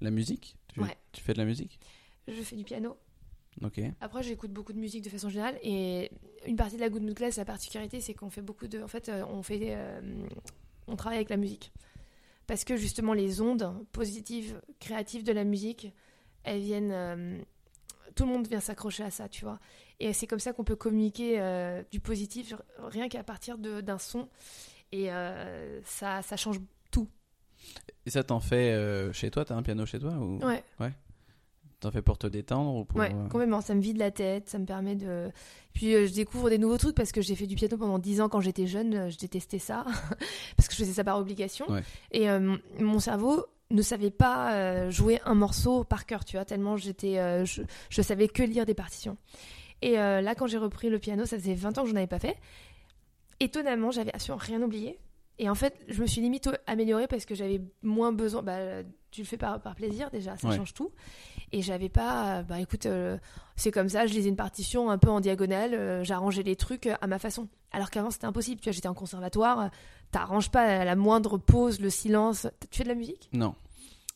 La 0.02 0.10
musique? 0.10 0.56
Tu, 0.74 0.80
Ouais. 0.80 0.96
tu 1.12 1.22
fais 1.22 1.32
de 1.32 1.38
la 1.38 1.44
musique? 1.44 1.78
Je 2.28 2.42
fais 2.42 2.56
du 2.56 2.64
piano. 2.64 2.96
Ok. 3.62 3.80
Après, 4.00 4.22
j'écoute 4.22 4.50
beaucoup 4.50 4.72
de 4.72 4.78
musique 4.78 5.02
de 5.04 5.08
façon 5.10 5.28
générale 5.28 5.58
et 5.62 6.10
une 6.46 6.56
partie 6.56 6.76
de 6.76 6.80
la 6.80 6.88
Good 6.90 7.02
Mood 7.02 7.14
Class, 7.14 7.36
la 7.36 7.44
particularité, 7.44 8.00
c'est 8.00 8.14
qu'on 8.14 8.30
fait 8.30 8.42
beaucoup 8.42 8.66
de. 8.66 8.82
En 8.82 8.88
fait, 8.88 9.08
euh, 9.08 9.24
on 9.28 9.42
fait, 9.42 9.60
euh, 9.76 10.00
on 10.86 10.96
travaille 10.96 11.18
avec 11.18 11.28
la 11.30 11.36
musique 11.36 11.72
parce 12.46 12.64
que 12.64 12.76
justement 12.76 13.12
les 13.12 13.40
ondes 13.40 13.72
positives, 13.92 14.60
créatives 14.80 15.22
de 15.24 15.32
la 15.32 15.44
musique, 15.44 15.92
elles 16.44 16.60
viennent. 16.60 16.92
euh, 16.92 17.38
tout 18.14 18.24
le 18.26 18.32
monde 18.32 18.46
vient 18.46 18.60
s'accrocher 18.60 19.04
à 19.04 19.10
ça, 19.10 19.28
tu 19.28 19.44
vois. 19.44 19.58
Et 20.00 20.12
c'est 20.12 20.26
comme 20.26 20.38
ça 20.40 20.52
qu'on 20.52 20.64
peut 20.64 20.76
communiquer 20.76 21.40
euh, 21.40 21.82
du 21.90 21.98
positif 22.00 22.52
rien 22.78 23.08
qu'à 23.08 23.22
partir 23.22 23.56
de- 23.56 23.80
d'un 23.80 23.98
son. 23.98 24.28
Et 24.92 25.08
ça, 25.84 26.20
ça 26.20 26.36
change. 26.36 26.58
Et 28.06 28.10
ça 28.10 28.22
t'en 28.24 28.40
fait 28.40 28.72
euh, 28.72 29.12
chez 29.12 29.30
toi 29.30 29.44
T'as 29.44 29.54
un 29.54 29.62
piano 29.62 29.86
chez 29.86 29.98
toi 29.98 30.12
ou? 30.12 30.38
Ouais. 30.44 30.92
T'en 31.80 31.90
fais 31.90 32.02
pour 32.02 32.16
te 32.16 32.28
détendre 32.28 32.76
ou 32.76 32.84
pour 32.84 33.00
Ouais, 33.00 33.12
euh, 33.12 33.28
complètement. 33.28 33.60
Ça 33.60 33.74
me 33.74 33.80
vide 33.80 33.96
la 33.98 34.12
tête, 34.12 34.48
ça 34.48 34.58
me 34.60 34.66
permet 34.66 34.94
de. 34.94 35.30
Puis 35.72 35.94
euh, 35.94 36.06
je 36.06 36.12
découvre 36.12 36.48
des 36.48 36.58
nouveaux 36.58 36.78
trucs 36.78 36.94
parce 36.94 37.10
que 37.10 37.20
j'ai 37.20 37.34
fait 37.34 37.46
du 37.48 37.56
piano 37.56 37.76
pendant 37.76 37.98
10 37.98 38.20
ans 38.20 38.28
quand 38.28 38.40
j'étais 38.40 38.68
jeune. 38.68 39.10
Je 39.10 39.18
détestais 39.18 39.58
ça 39.58 39.84
parce 40.56 40.68
que 40.68 40.74
je 40.74 40.78
faisais 40.78 40.92
ça 40.92 41.02
par 41.04 41.18
obligation. 41.18 41.68
Ouais. 41.68 41.82
Et 42.12 42.30
euh, 42.30 42.56
mon- 42.78 43.00
cerveau 43.00 43.44
ne 43.70 43.82
savait 43.82 44.10
pas 44.12 44.90
jouer 44.90 45.18
un 45.24 45.34
morceau 45.34 45.82
par 45.82 46.04
cœur, 46.06 46.24
tu 46.24 46.36
vois, 46.36 46.44
tellement 46.44 46.76
j'étais, 46.76 47.44
je, 47.46 47.62
je 47.88 48.02
savais 48.02 48.28
que 48.28 48.42
lire 48.42 48.66
des 48.66 48.74
partitions. 48.74 49.16
Et 49.80 49.92
là, 49.94 50.34
quand 50.34 50.46
j'ai 50.46 50.58
repris 50.58 50.90
le 50.90 50.98
piano, 50.98 51.24
ça 51.24 51.38
faisait 51.38 51.54
20 51.54 51.78
ans 51.78 51.82
que 51.82 51.88
je 51.88 51.94
n'en 51.94 51.98
avais 52.00 52.06
pas 52.06 52.18
fait. 52.18 52.36
Étonnamment, 53.40 53.90
j'avais 53.90 54.14
absolument 54.14 54.42
rien 54.44 54.60
oublié. 54.62 54.98
Et 55.38 55.48
en 55.48 55.54
fait, 55.54 55.74
je 55.88 56.00
me 56.02 56.06
suis 56.06 56.20
limite 56.20 56.48
améliorée 56.66 57.06
parce 57.06 57.24
que 57.24 57.34
j'avais 57.34 57.60
moins 57.82 58.12
besoin. 58.12 58.42
Bah, 58.42 58.82
tu 59.10 59.22
le 59.22 59.26
fais 59.26 59.36
par, 59.36 59.60
par 59.60 59.74
plaisir 59.74 60.10
déjà, 60.10 60.36
ça 60.36 60.48
Ouais. 60.48 60.56
change 60.56 60.74
tout. 60.74 60.90
Et 61.52 61.62
j'avais 61.62 61.88
pas. 61.88 62.38
euh, 62.38 62.42
Bah 62.42 62.60
écoute, 62.60 62.86
euh, 62.86 63.18
c'est 63.56 63.70
comme 63.70 63.88
ça, 63.88 64.06
je 64.06 64.14
lisais 64.14 64.28
une 64.28 64.36
partition 64.36 64.90
un 64.90 64.98
peu 64.98 65.10
en 65.10 65.20
diagonale, 65.20 65.74
euh, 65.74 66.04
j'arrangeais 66.04 66.42
les 66.42 66.56
trucs 66.56 66.86
à 66.86 67.06
ma 67.06 67.18
façon. 67.18 67.48
Alors 67.72 67.90
qu'avant, 67.90 68.10
c'était 68.10 68.26
impossible. 68.26 68.60
Tu 68.60 68.68
vois, 68.68 68.72
j'étais 68.72 68.88
en 68.88 68.94
conservatoire, 68.94 69.70
t'arranges 70.10 70.50
pas 70.50 70.84
la 70.84 70.96
moindre 70.96 71.38
pause, 71.38 71.80
le 71.80 71.90
silence. 71.90 72.46
Tu 72.70 72.78
fais 72.78 72.84
de 72.84 72.88
la 72.88 72.94
musique? 72.94 73.28
Non. 73.32 73.54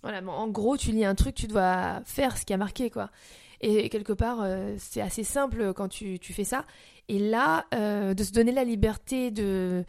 voilà, 0.02 0.22
en 0.30 0.48
gros, 0.48 0.76
tu 0.76 0.92
lis 0.92 1.04
un 1.04 1.14
truc, 1.14 1.34
tu 1.34 1.46
dois 1.46 2.00
faire 2.04 2.36
ce 2.38 2.44
qui 2.44 2.52
a 2.52 2.56
marqué, 2.58 2.90
quoi. 2.90 3.10
Et 3.62 3.88
quelque 3.88 4.12
part, 4.12 4.40
euh, 4.42 4.74
c'est 4.78 5.00
assez 5.00 5.24
simple 5.24 5.72
quand 5.74 5.88
tu, 5.88 6.18
tu 6.18 6.32
fais 6.34 6.44
ça. 6.44 6.64
Et 7.08 7.18
là, 7.18 7.64
de 7.72 8.22
se 8.24 8.32
donner 8.32 8.52
la 8.52 8.64
liberté 8.64 9.30
de- 9.30 9.84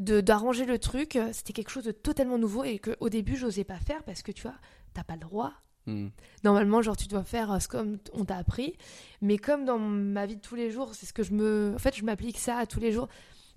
d'arranger 0.00 0.64
le 0.64 0.78
truc, 0.78 1.16
euh, 1.16 1.30
c'était 1.32 1.52
quelque 1.52 1.70
chose 1.70 1.84
de 1.84 1.92
totalement 1.92 2.38
nouveau 2.38 2.64
et 2.64 2.78
que 2.78 2.96
au 3.00 3.08
début, 3.08 3.36
j'osais 3.36 3.64
pas 3.64 3.78
faire 3.78 4.02
parce 4.02 4.22
que 4.22 4.32
tu 4.32 4.42
vois, 4.42 4.56
t'as 4.94 5.04
pas 5.04 5.14
le 5.14 5.20
droit. 5.20 5.52
Hmm. 5.86 6.08
Normalement, 6.44 6.82
genre, 6.82 6.96
tu 6.96 7.06
dois 7.06 7.22
faire 7.24 7.52
euh, 7.52 7.58
ce 7.58 7.68
comme 7.68 7.98
on 8.12 8.24
t'a 8.24 8.36
appris. 8.36 8.74
Mais 9.20 9.38
comme 9.38 9.64
dans 9.64 9.78
ma 9.78 10.26
vie 10.26 10.36
de 10.36 10.40
tous 10.40 10.56
les 10.56 10.70
jours, 10.70 10.94
c'est 10.94 11.06
ce 11.06 11.12
que 11.12 11.22
je 11.22 11.32
me. 11.32 11.72
En 11.74 11.78
fait, 11.78 11.94
je 11.96 12.04
m'applique 12.04 12.38
ça 12.38 12.56
à 12.56 12.66
tous 12.66 12.80
les 12.80 12.92
jours. 12.92 13.08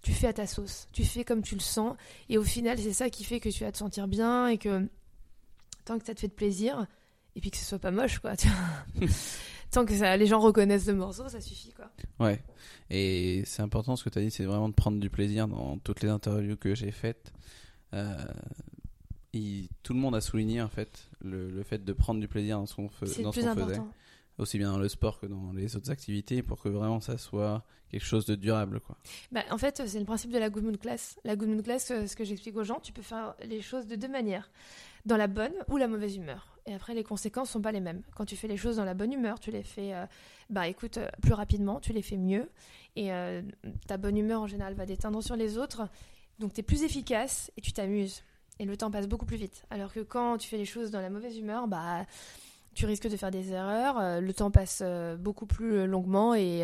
Tu 0.02 0.12
fais 0.12 0.28
à 0.28 0.34
ta 0.34 0.48
sauce. 0.48 0.88
Tu 0.92 1.06
fais 1.06 1.24
comme 1.24 1.42
tu 1.42 1.56
le 1.56 1.62
sens. 1.62 1.96
Et 2.30 2.38
au 2.38 2.44
final, 2.44 2.78
c'est 2.78 2.94
ça 2.94 3.10
qui 3.10 3.24
fait 3.24 3.40
que 3.40 3.50
tu 3.50 3.64
vas 3.64 3.72
te 3.72 3.78
sentir 3.78 4.08
bien 4.08 4.48
et 4.48 4.58
que 4.58 4.88
tant 5.86 6.00
que 6.00 6.06
ça 6.06 6.14
te 6.14 6.20
fait 6.20 6.28
de 6.28 6.34
plaisir, 6.34 6.88
et 7.36 7.42
puis 7.42 7.52
que 7.52 7.58
ce 7.58 7.66
soit 7.66 7.80
pas 7.80 7.92
moche, 7.92 8.20
quoi. 8.20 8.36
tu 8.36 8.48
vois. 8.48 9.08
tant 9.74 9.86
que 9.86 9.94
ça, 9.96 10.16
les 10.18 10.26
gens 10.28 10.40
reconnaissent 10.40 10.88
le 10.88 10.96
morceau, 10.96 11.28
ça 11.28 11.42
suffit, 11.42 11.74
quoi. 11.74 11.90
Ouais. 12.20 12.42
Et 12.90 13.44
c'est 13.46 13.62
important 13.62 13.96
ce 13.96 14.04
que 14.04 14.10
tu 14.10 14.20
as 14.20 14.22
dit, 14.22 14.32
c'est 14.32 14.46
vraiment 14.46 14.70
de 14.70 14.74
prendre 14.74 15.00
du 15.00 15.10
plaisir 15.10 15.48
dans 15.48 15.78
toutes 15.80 16.02
les 16.02 16.10
interviews 16.10 16.56
que 16.58 16.76
j'ai 16.76 16.92
faites. 16.92 17.34
Euh, 17.94 18.16
il- 19.34 19.68
tout 19.84 19.94
le 19.94 20.00
monde 20.00 20.16
a 20.16 20.22
souligné 20.22 20.62
en 20.62 20.70
fait 20.70 21.10
le, 21.22 21.50
le 21.50 21.64
fait 21.64 21.84
de 21.84 21.94
prendre 21.94 22.20
du 22.20 22.28
plaisir 22.28 22.58
dans 22.60 22.66
ce 22.66 22.76
qu'on 22.76 22.88
fe- 22.88 23.02
dans 23.02 23.08
ce 23.08 23.22
qu'on 23.22 23.32
faisait, 23.32 23.48
important. 23.48 23.88
aussi 24.38 24.58
bien 24.58 24.72
dans 24.72 24.80
le 24.80 24.90
sport 24.90 25.20
que 25.20 25.26
dans 25.26 25.52
les 25.54 25.76
autres 25.76 25.90
activités, 25.92 26.44
pour 26.44 26.62
que 26.62 26.70
vraiment 26.70 27.00
ça 27.00 27.18
soit 27.18 27.64
quelque 27.90 28.06
chose 28.06 28.26
de 28.26 28.36
durable. 28.36 28.80
Quoi. 28.80 28.98
Bah, 29.32 29.42
en 29.52 29.58
fait, 29.58 29.82
c'est 29.86 30.00
le 30.00 30.06
principe 30.06 30.32
de 30.32 30.40
la 30.40 30.50
Good 30.50 30.64
Mood 30.64 30.80
Class. 30.80 31.18
La 31.24 31.36
Good 31.36 31.50
Mood 31.50 31.64
Class, 31.64 31.92
euh, 31.92 32.08
ce 32.08 32.16
que 32.16 32.24
j'explique 32.24 32.56
aux 32.58 32.64
gens, 32.64 32.80
tu 32.80 32.92
peux 32.92 33.02
faire 33.04 33.36
les 33.46 33.62
choses 33.62 33.86
de 33.88 33.96
deux 33.96 34.08
manières. 34.08 34.50
Dans 35.06 35.18
la 35.18 35.28
bonne 35.28 35.54
ou 35.68 35.78
la 35.78 35.88
mauvaise 35.88 36.16
humeur. 36.16 36.53
Et 36.66 36.74
après, 36.74 36.94
les 36.94 37.04
conséquences 37.04 37.50
sont 37.50 37.62
pas 37.62 37.72
les 37.72 37.82
mêmes. 37.82 38.02
Quand 38.16 38.26
tu 38.26 38.36
fais 38.36 38.48
les 38.48 38.58
choses 38.58 38.78
dans 38.78 38.86
la 38.86 38.94
bonne 38.94 39.12
humeur, 39.12 39.40
tu 39.40 39.52
les 39.52 39.64
fais, 39.64 39.94
euh, 39.94 40.06
bah 40.50 40.68
écoute, 40.68 40.98
euh, 40.98 41.10
plus 41.22 41.34
rapidement, 41.34 41.80
tu 41.80 41.92
les 41.92 42.02
fais 42.02 42.18
mieux. 42.18 42.50
Et 42.96 43.12
euh, 43.12 43.42
ta 43.88 43.98
bonne 43.98 44.18
humeur, 44.18 44.42
en 44.42 44.48
général, 44.48 44.74
va 44.74 44.86
déteindre 44.86 45.22
sur 45.22 45.36
les 45.36 45.58
autres. 45.58 45.88
Donc, 46.40 46.54
tu 46.54 46.62
es 46.62 46.64
plus 46.64 46.84
efficace 46.84 47.52
et 47.58 47.62
tu 47.62 47.74
t'amuses. 47.74 48.24
Et 48.60 48.66
le 48.66 48.78
temps 48.78 48.92
passe 48.92 49.08
beaucoup 49.08 49.26
plus 49.26 49.38
vite. 49.38 49.66
Alors 49.72 49.92
que 49.92 50.00
quand 50.00 50.38
tu 50.38 50.48
fais 50.48 50.58
les 50.58 50.66
choses 50.66 50.92
dans 50.92 51.02
la 51.02 51.10
mauvaise 51.10 51.38
humeur, 51.38 51.68
bah 51.68 52.06
tu 52.76 52.86
risques 52.86 53.10
de 53.10 53.18
faire 53.18 53.32
des 53.32 53.52
erreurs, 53.52 54.00
euh, 54.00 54.20
le 54.20 54.34
temps 54.34 54.52
passe 54.52 54.84
beaucoup 55.20 55.46
plus 55.46 55.86
longuement 55.86 56.34
et 56.34 56.64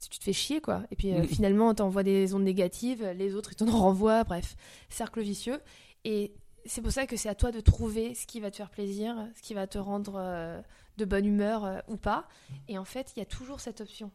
tu 0.00 0.18
te 0.18 0.24
fais 0.24 0.32
chier 0.32 0.60
quoi. 0.60 0.82
Et 0.90 0.96
puis 0.96 1.12
finalement, 1.26 1.74
t'envoies 1.74 2.02
des 2.02 2.34
ondes 2.34 2.44
négatives, 2.44 3.04
les 3.14 3.34
autres 3.34 3.52
ils 3.52 3.56
t'en 3.56 3.66
renvoient, 3.70 4.24
bref, 4.24 4.56
cercle 4.88 5.20
vicieux. 5.20 5.60
Et 6.04 6.32
c'est 6.68 6.82
pour 6.82 6.92
ça 6.92 7.06
que 7.06 7.16
c'est 7.16 7.28
à 7.28 7.34
toi 7.34 7.50
de 7.50 7.60
trouver 7.60 8.14
ce 8.14 8.26
qui 8.26 8.40
va 8.40 8.50
te 8.50 8.56
faire 8.56 8.70
plaisir, 8.70 9.16
ce 9.34 9.42
qui 9.42 9.54
va 9.54 9.66
te 9.66 9.78
rendre 9.78 10.16
euh, 10.16 10.60
de 10.98 11.04
bonne 11.04 11.24
humeur 11.24 11.64
euh, 11.64 11.78
ou 11.88 11.96
pas. 11.96 12.28
Et 12.68 12.78
en 12.78 12.84
fait, 12.84 13.12
il 13.16 13.20
y 13.20 13.22
a 13.22 13.26
toujours 13.26 13.60
cette 13.60 13.80
option. 13.80 14.10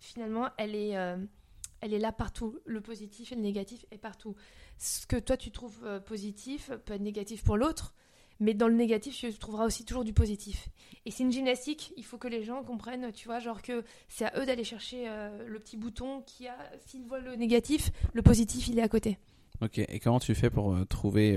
Finalement, 0.00 0.48
elle 0.58 0.74
est, 0.76 0.96
euh, 0.96 1.16
elle 1.80 1.92
est 1.92 1.98
là 1.98 2.12
partout. 2.12 2.58
Le 2.64 2.80
positif 2.80 3.32
et 3.32 3.34
le 3.34 3.42
négatif 3.42 3.84
est 3.90 3.98
partout. 3.98 4.36
Ce 4.78 5.06
que 5.06 5.16
toi 5.16 5.36
tu 5.36 5.50
trouves 5.50 6.00
positif 6.06 6.70
peut 6.86 6.94
être 6.94 7.02
négatif 7.02 7.42
pour 7.42 7.56
l'autre. 7.56 7.94
Mais 8.40 8.54
dans 8.54 8.68
le 8.68 8.74
négatif, 8.74 9.16
tu 9.16 9.34
trouveras 9.34 9.66
aussi 9.66 9.84
toujours 9.84 10.04
du 10.04 10.12
positif. 10.12 10.68
Et 11.04 11.10
c'est 11.10 11.24
une 11.24 11.32
gymnastique, 11.32 11.92
il 11.96 12.04
faut 12.04 12.18
que 12.18 12.28
les 12.28 12.44
gens 12.44 12.62
comprennent, 12.62 13.10
tu 13.10 13.26
vois, 13.26 13.40
genre 13.40 13.62
que 13.62 13.82
c'est 14.08 14.26
à 14.26 14.40
eux 14.40 14.46
d'aller 14.46 14.62
chercher 14.62 15.08
le 15.44 15.58
petit 15.58 15.76
bouton 15.76 16.22
qui 16.22 16.46
a, 16.46 16.56
s'ils 16.86 17.04
voient 17.04 17.18
le 17.18 17.34
négatif, 17.34 17.90
le 18.12 18.22
positif, 18.22 18.68
il 18.68 18.78
est 18.78 18.82
à 18.82 18.88
côté. 18.88 19.18
Ok, 19.60 19.80
et 19.80 19.98
comment 19.98 20.20
tu 20.20 20.36
fais 20.36 20.50
pour 20.50 20.86
trouver 20.86 21.36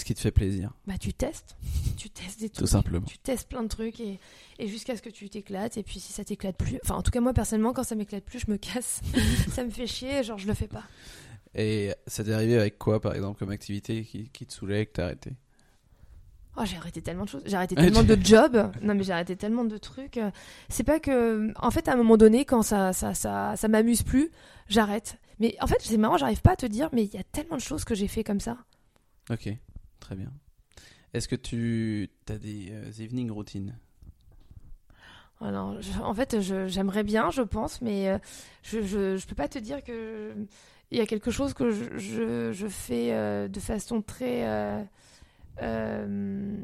ce 0.00 0.04
qui 0.04 0.14
te 0.14 0.20
fait 0.20 0.32
plaisir 0.32 0.72
Bah 0.86 0.98
tu 0.98 1.12
testes, 1.14 1.56
tu 1.96 2.10
testes 2.10 2.40
des 2.40 2.48
Tout 2.48 2.56
trucs, 2.56 2.68
simplement. 2.68 3.06
tu 3.06 3.18
testes 3.18 3.48
plein 3.48 3.62
de 3.62 3.68
trucs 3.68 4.00
et, 4.00 4.18
et 4.58 4.66
jusqu'à 4.66 4.96
ce 4.96 5.02
que 5.02 5.10
tu 5.10 5.28
t'éclates. 5.30 5.76
Et 5.76 5.82
puis 5.84 6.00
si 6.00 6.12
ça 6.12 6.24
t'éclate 6.24 6.56
plus, 6.56 6.78
enfin 6.84 6.96
en 6.96 7.02
tout 7.02 7.10
cas 7.12 7.20
moi 7.20 7.32
personnellement, 7.32 7.72
quand 7.72 7.84
ça 7.84 7.94
m'éclate 7.94 8.24
plus, 8.24 8.40
je 8.40 8.50
me 8.50 8.56
casse, 8.56 9.00
ça 9.52 9.64
me 9.64 9.70
fait 9.70 9.86
chier, 9.86 10.24
genre 10.24 10.38
je 10.38 10.46
le 10.48 10.54
fais 10.54 10.66
pas. 10.68 10.82
Et 11.54 11.92
ça 12.06 12.24
t'est 12.24 12.32
arrivé 12.32 12.58
avec 12.58 12.78
quoi, 12.78 13.00
par 13.00 13.14
exemple, 13.14 13.38
comme 13.38 13.50
activité 13.50 14.04
qui, 14.04 14.28
qui 14.30 14.46
te 14.46 14.52
saoulait, 14.52 14.86
que 14.86 14.92
t'as 14.92 15.04
arrêté? 15.04 15.32
Oh, 16.56 16.62
j'ai 16.64 16.76
arrêté 16.76 17.00
tellement 17.00 17.24
de 17.24 17.28
choses. 17.28 17.42
J'ai 17.46 17.56
arrêté 17.56 17.74
tellement 17.76 18.02
de 18.02 18.16
jobs. 18.22 18.70
Non, 18.82 18.94
mais 18.94 19.02
j'ai 19.04 19.12
arrêté 19.12 19.36
tellement 19.36 19.64
de 19.64 19.76
trucs. 19.78 20.18
C'est 20.68 20.82
pas 20.84 20.98
que. 21.00 21.52
En 21.56 21.70
fait, 21.70 21.88
à 21.88 21.92
un 21.92 21.96
moment 21.96 22.16
donné, 22.16 22.44
quand 22.44 22.62
ça, 22.62 22.92
ça, 22.92 23.14
ça, 23.14 23.54
ça 23.56 23.68
m'amuse 23.68 24.02
plus, 24.02 24.30
j'arrête. 24.68 25.16
Mais 25.38 25.56
en 25.60 25.66
fait, 25.66 25.78
c'est 25.80 25.96
marrant, 25.96 26.18
j'arrive 26.18 26.42
pas 26.42 26.52
à 26.52 26.56
te 26.56 26.66
dire, 26.66 26.88
mais 26.92 27.04
il 27.04 27.14
y 27.14 27.16
a 27.18 27.22
tellement 27.22 27.56
de 27.56 27.62
choses 27.62 27.84
que 27.84 27.94
j'ai 27.94 28.08
fait 28.08 28.24
comme 28.24 28.40
ça. 28.40 28.58
Ok, 29.30 29.48
très 30.00 30.16
bien. 30.16 30.32
Est-ce 31.14 31.28
que 31.28 31.36
tu 31.36 32.10
as 32.28 32.38
des 32.38 32.68
euh, 32.72 32.90
evening 33.02 33.30
routines? 33.30 33.76
Alors, 35.40 35.80
je- 35.80 35.98
en 36.00 36.12
fait, 36.14 36.36
j'aimerais 36.40 37.02
bien, 37.02 37.30
je 37.30 37.40
pense, 37.42 37.80
mais 37.80 38.08
euh, 38.10 38.18
je, 38.62 38.82
je 39.16 39.26
peux 39.26 39.34
pas 39.34 39.48
te 39.48 39.58
dire 39.58 39.82
que. 39.82 40.34
Il 40.92 40.98
y 40.98 41.00
a 41.00 41.06
quelque 41.06 41.30
chose 41.30 41.54
que 41.54 41.70
je, 41.70 41.84
je, 41.98 42.52
je 42.52 42.66
fais 42.66 43.12
euh, 43.12 43.46
de 43.46 43.60
façon 43.60 44.02
très. 44.02 44.44
euh, 44.48 44.82
euh, 45.62 46.56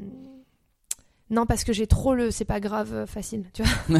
Non, 1.29 1.45
parce 1.45 1.65
que 1.65 1.73
j'ai 1.73 1.87
trop 1.87 2.13
le 2.15 2.31
c'est 2.31 2.45
pas 2.45 2.59
grave 2.61 3.05
facile, 3.05 3.43
tu 3.53 3.61
vois. 3.63 3.99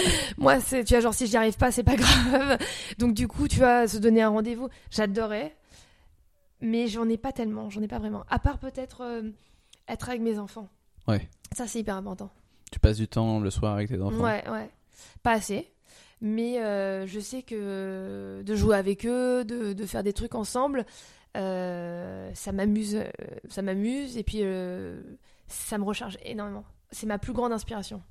Moi, 0.38 0.60
c'est, 0.60 0.84
tu 0.84 0.94
vois, 0.94 1.00
genre 1.00 1.14
si 1.14 1.26
j'y 1.26 1.36
arrive 1.36 1.56
pas, 1.56 1.72
c'est 1.72 1.82
pas 1.82 1.96
grave. 1.96 2.58
Donc, 2.98 3.14
du 3.14 3.26
coup, 3.26 3.48
tu 3.48 3.58
vas 3.58 3.88
se 3.88 3.98
donner 3.98 4.22
un 4.22 4.28
rendez-vous. 4.28 4.68
J'adorais, 4.90 5.56
mais 6.60 6.88
j'en 6.88 7.08
ai 7.08 7.16
pas 7.16 7.32
tellement, 7.32 7.70
j'en 7.70 7.82
ai 7.82 7.88
pas 7.88 7.98
vraiment. 7.98 8.24
À 8.28 8.38
part 8.38 8.58
peut-être 8.58 9.02
euh, 9.02 9.30
être 9.88 10.08
avec 10.08 10.20
mes 10.20 10.38
enfants. 10.38 10.68
Ouais. 11.06 11.28
Ça, 11.56 11.66
c'est 11.66 11.80
hyper 11.80 11.96
important. 11.96 12.30
Tu 12.70 12.78
passes 12.78 12.98
du 12.98 13.08
temps 13.08 13.40
le 13.40 13.50
soir 13.50 13.74
avec 13.74 13.88
tes 13.88 14.00
enfants 14.00 14.22
Ouais, 14.22 14.48
ouais. 14.48 14.70
Pas 15.22 15.32
assez. 15.32 15.70
Mais 16.20 16.60
euh, 16.60 17.06
je 17.06 17.20
sais 17.20 17.42
que 17.42 18.42
de 18.44 18.54
jouer 18.54 18.76
avec 18.76 19.06
eux, 19.06 19.44
de, 19.44 19.72
de 19.72 19.86
faire 19.86 20.02
des 20.02 20.12
trucs 20.12 20.34
ensemble, 20.34 20.84
euh, 21.36 22.30
ça 22.34 22.52
m'amuse. 22.52 23.02
Ça 23.48 23.62
m'amuse 23.62 24.16
et 24.18 24.24
puis 24.24 24.42
ça 25.46 25.78
me 25.78 25.84
recharge 25.84 26.18
énormément. 26.24 26.64
C'est 26.90 27.06
ma 27.06 27.18
plus 27.18 27.32
grande 27.32 27.52
inspiration. 27.52 28.02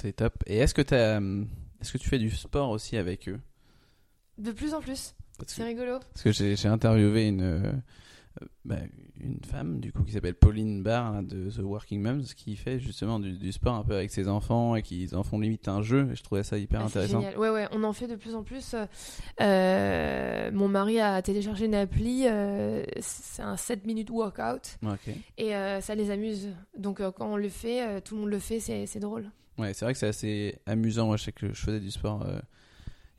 C'est 0.00 0.14
top. 0.14 0.34
Et 0.46 0.58
est-ce 0.58 0.74
que, 0.74 1.16
hum, 1.16 1.48
est-ce 1.80 1.92
que 1.92 1.98
tu 1.98 2.08
fais 2.08 2.18
du 2.18 2.30
sport 2.30 2.70
aussi 2.70 2.96
avec 2.96 3.28
eux? 3.28 3.40
De 4.38 4.52
plus 4.52 4.74
en 4.74 4.80
plus. 4.80 5.14
C'est 5.46 5.64
rigolo. 5.64 5.98
parce 6.12 6.22
que 6.22 6.32
j'ai, 6.32 6.68
interviewé 6.68 7.28
une, 7.28 7.42
euh, 7.42 7.72
euh, 8.42 8.46
bah, 8.64 8.76
une 9.18 9.40
femme 9.44 9.80
du 9.80 9.92
coup 9.92 10.02
qui 10.02 10.12
s'appelle 10.12 10.34
Pauline 10.34 10.82
Barr 10.82 11.22
de 11.22 11.50
The 11.50 11.58
Working 11.60 12.02
Moms 12.02 12.22
qui 12.36 12.54
fait 12.56 12.78
justement 12.78 13.18
du, 13.18 13.32
du 13.32 13.50
sport 13.52 13.74
un 13.74 13.82
peu 13.82 13.94
avec 13.94 14.10
ses 14.10 14.28
enfants 14.28 14.76
et 14.76 14.82
qui 14.82 15.08
en 15.14 15.22
font 15.22 15.38
limite 15.38 15.68
un 15.68 15.80
jeu. 15.82 16.08
Et 16.12 16.16
je 16.16 16.22
trouvais 16.22 16.42
ça 16.42 16.58
hyper 16.58 16.80
Ah, 16.82 16.84
intéressant. 16.86 17.20
génial. 17.20 17.38
Ouais, 17.38 17.48
ouais, 17.50 17.66
on 17.72 17.82
en 17.84 17.92
fait 17.94 18.06
de 18.08 18.16
plus 18.16 18.34
en 18.34 18.42
plus. 18.42 18.74
Euh, 19.40 20.50
mon 20.52 20.68
mari 20.68 21.00
a 21.00 21.20
téléchargé 21.22 21.66
une 21.66 21.74
appli. 21.74 22.26
euh, 22.26 22.84
c'est 23.00 23.42
un 23.42 23.56
7 23.56 23.86
minutes 23.86 24.10
workout. 24.10 24.78
Et 25.38 25.54
euh, 25.54 25.80
ça 25.80 25.94
les 25.94 26.10
amuse. 26.10 26.48
Donc 26.78 26.98
quand 26.98 27.26
on 27.32 27.36
le 27.36 27.48
fait, 27.48 28.00
tout 28.02 28.14
le 28.16 28.20
monde 28.22 28.30
le 28.30 28.38
fait, 28.38 28.60
c'est 28.60 28.86
c'est 28.86 29.00
drôle. 29.00 29.30
Ouais, 29.58 29.72
c'est 29.72 29.84
vrai 29.86 29.94
que 29.94 29.98
c'est 29.98 30.08
assez 30.08 30.58
amusant. 30.66 31.06
Moi, 31.06 31.16
je 31.16 31.24
sais 31.24 31.32
que 31.32 31.48
je 31.48 31.60
faisais 31.60 31.80
du 31.80 31.90
sport 31.90 32.26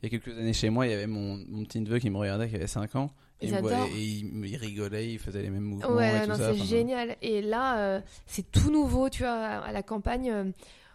il 0.02 0.12
y 0.12 0.14
a 0.14 0.18
quelques 0.18 0.36
années 0.38 0.52
chez 0.52 0.70
moi. 0.70 0.86
Il 0.86 0.90
y 0.90 0.94
avait 0.94 1.06
mon, 1.06 1.36
mon 1.48 1.64
petit 1.64 1.80
neveu 1.80 1.98
qui 1.98 2.10
me 2.10 2.16
regardait, 2.18 2.48
qui 2.48 2.56
avait 2.56 2.66
5 2.66 2.94
ans. 2.96 3.10
Et, 3.40 3.46
il, 3.46 3.54
me 3.54 3.60
voyait- 3.60 3.76
adorent. 3.76 3.88
et 3.94 4.02
il, 4.02 4.46
il 4.46 4.56
rigolait, 4.56 5.12
il 5.12 5.18
faisait 5.18 5.42
les 5.42 5.50
mêmes 5.50 5.62
mouvements. 5.62 5.90
Ouais, 5.94 6.24
et 6.24 6.26
non, 6.26 6.34
tout 6.34 6.40
ça. 6.40 6.52
c'est 6.54 6.64
génial. 6.64 7.16
Et 7.22 7.40
là, 7.40 7.78
euh, 7.78 8.00
c'est 8.26 8.50
tout 8.50 8.70
nouveau, 8.70 9.08
tu 9.10 9.22
vois, 9.22 9.30
à 9.32 9.70
la 9.72 9.82
campagne. 9.82 10.30
euh, 10.30 10.44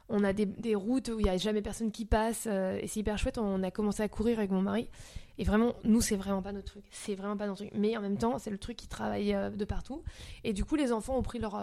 on 0.09 0.23
a 0.25 0.33
des, 0.33 0.45
des 0.45 0.75
routes 0.75 1.07
où 1.07 1.19
il 1.19 1.23
n'y 1.23 1.29
a 1.29 1.37
jamais 1.37 1.61
personne 1.61 1.89
qui 1.91 2.03
passe. 2.05 2.45
euh, 2.51 2.77
et 2.81 2.87
c'est 2.87 2.99
hyper 2.99 3.17
chouette. 3.17 3.37
On 3.37 3.63
a 3.63 3.71
commencé 3.71 4.03
à 4.03 4.09
courir 4.09 4.39
avec 4.39 4.51
mon 4.51 4.61
mari. 4.61 4.89
Et 5.37 5.45
vraiment, 5.45 5.73
nous, 5.85 6.01
c'est 6.01 6.17
vraiment 6.17 6.41
pas 6.41 6.51
notre 6.51 6.65
truc. 6.73 6.83
C'est 6.91 7.15
vraiment 7.15 7.37
pas 7.37 7.47
notre 7.47 7.63
truc. 7.65 7.71
Mais 7.79 7.95
en 7.97 8.01
même 8.01 8.17
temps, 8.17 8.37
c'est 8.37 8.51
le 8.51 8.57
truc 8.57 8.75
qui 8.75 8.87
travaille 8.87 9.35
de 9.57 9.65
partout. 9.65 10.03
Et 10.43 10.51
du 10.53 10.65
coup, 10.65 10.75
les 10.75 10.91
enfants 10.91 11.17
ont 11.17 11.23
pris 11.23 11.39
leur, 11.39 11.53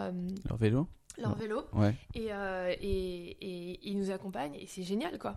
Leur 0.48 0.56
vélo 0.58 0.86
leur 1.18 1.34
vélo. 1.36 1.62
Ouais. 1.74 1.94
Et, 2.14 2.28
et, 2.80 3.36
et 3.40 3.80
ils 3.82 3.98
nous 3.98 4.10
accompagnent. 4.10 4.54
Et 4.54 4.64
c'est 4.66 4.82
génial, 4.82 5.18
quoi. 5.18 5.36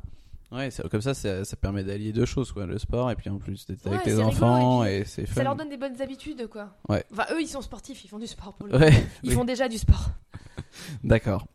Ouais, 0.53 0.69
comme 0.91 1.01
ça, 1.01 1.13
ça, 1.15 1.43
ça 1.43 1.55
permet 1.55 1.83
d'allier 1.83 2.13
deux 2.13 2.25
choses, 2.25 2.51
quoi. 2.51 2.65
Le 2.67 2.77
sport 2.77 3.09
et 3.09 3.15
puis 3.15 3.29
en 3.29 3.39
plus 3.39 3.65
d'être 3.65 3.87
avec 3.87 4.01
c'est 4.03 4.11
rigolo, 4.11 4.27
enfants 4.27 4.85
et 4.85 4.97
et, 4.99 5.05
c'est 5.05 5.25
fun. 5.25 5.33
Ça 5.35 5.43
leur 5.43 5.55
donne 5.55 5.69
des 5.69 5.77
bonnes 5.77 5.99
habitudes, 5.99 6.47
quoi. 6.47 6.77
Ouais. 6.89 7.03
Enfin, 7.11 7.25
eux, 7.31 7.41
ils 7.41 7.47
sont 7.47 7.61
sportifs. 7.61 8.05
Ils 8.05 8.07
font 8.07 8.19
du 8.19 8.27
sport 8.27 8.53
pour 8.53 8.67
le 8.67 8.73
coup. 8.73 8.77
Ouais, 8.83 8.93
Ils 9.23 9.29
oui. 9.29 9.35
font 9.35 9.45
déjà 9.45 9.67
du 9.67 9.77
sport. 9.79 10.11
D'accord. 11.03 11.47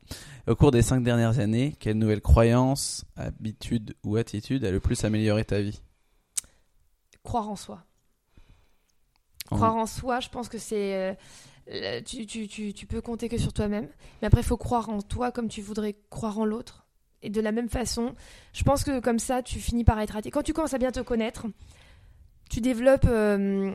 Au 0.48 0.56
cours 0.56 0.72
des 0.72 0.82
cinq 0.82 1.04
dernières 1.04 1.38
années, 1.38 1.76
quelle 1.78 1.96
nouvelle 1.98 2.20
croyance, 2.22 3.04
habitude 3.16 3.94
ou 4.02 4.16
attitude 4.16 4.64
a 4.64 4.70
le 4.72 4.80
plus 4.80 5.04
amélioré 5.04 5.44
ta 5.44 5.60
vie? 5.60 5.80
Croire 7.22 7.48
en 7.48 7.56
soi. 7.56 7.84
En- 9.50 9.56
Croire 9.56 9.76
en 9.76 9.86
soi, 9.86 10.20
je 10.20 10.28
pense 10.28 10.48
que 10.48 10.58
c'est. 10.58 11.16
euh, 11.70 12.00
tu, 12.04 12.26
tu, 12.26 12.48
tu, 12.48 12.72
tu 12.72 12.86
peux 12.86 13.00
compter 13.00 13.28
que 13.28 13.38
sur 13.38 13.52
toi-même. 13.52 13.88
Mais 14.20 14.26
après, 14.26 14.40
il 14.40 14.46
faut 14.46 14.56
croire 14.56 14.88
en 14.88 15.02
toi 15.02 15.30
comme 15.30 15.48
tu 15.48 15.62
voudrais 15.62 15.94
croire 16.10 16.38
en 16.38 16.44
l'autre. 16.44 16.86
Et 17.22 17.30
de 17.30 17.40
la 17.40 17.52
même 17.52 17.68
façon, 17.68 18.14
je 18.52 18.62
pense 18.62 18.84
que 18.84 19.00
comme 19.00 19.18
ça, 19.18 19.42
tu 19.42 19.58
finis 19.58 19.84
par 19.84 19.98
être 20.00 20.16
attiré. 20.16 20.30
Quand 20.30 20.42
tu 20.42 20.52
commences 20.52 20.74
à 20.74 20.78
bien 20.78 20.92
te 20.92 21.00
connaître, 21.00 21.46
tu 22.48 22.60
développes 22.60 23.06
euh, 23.08 23.72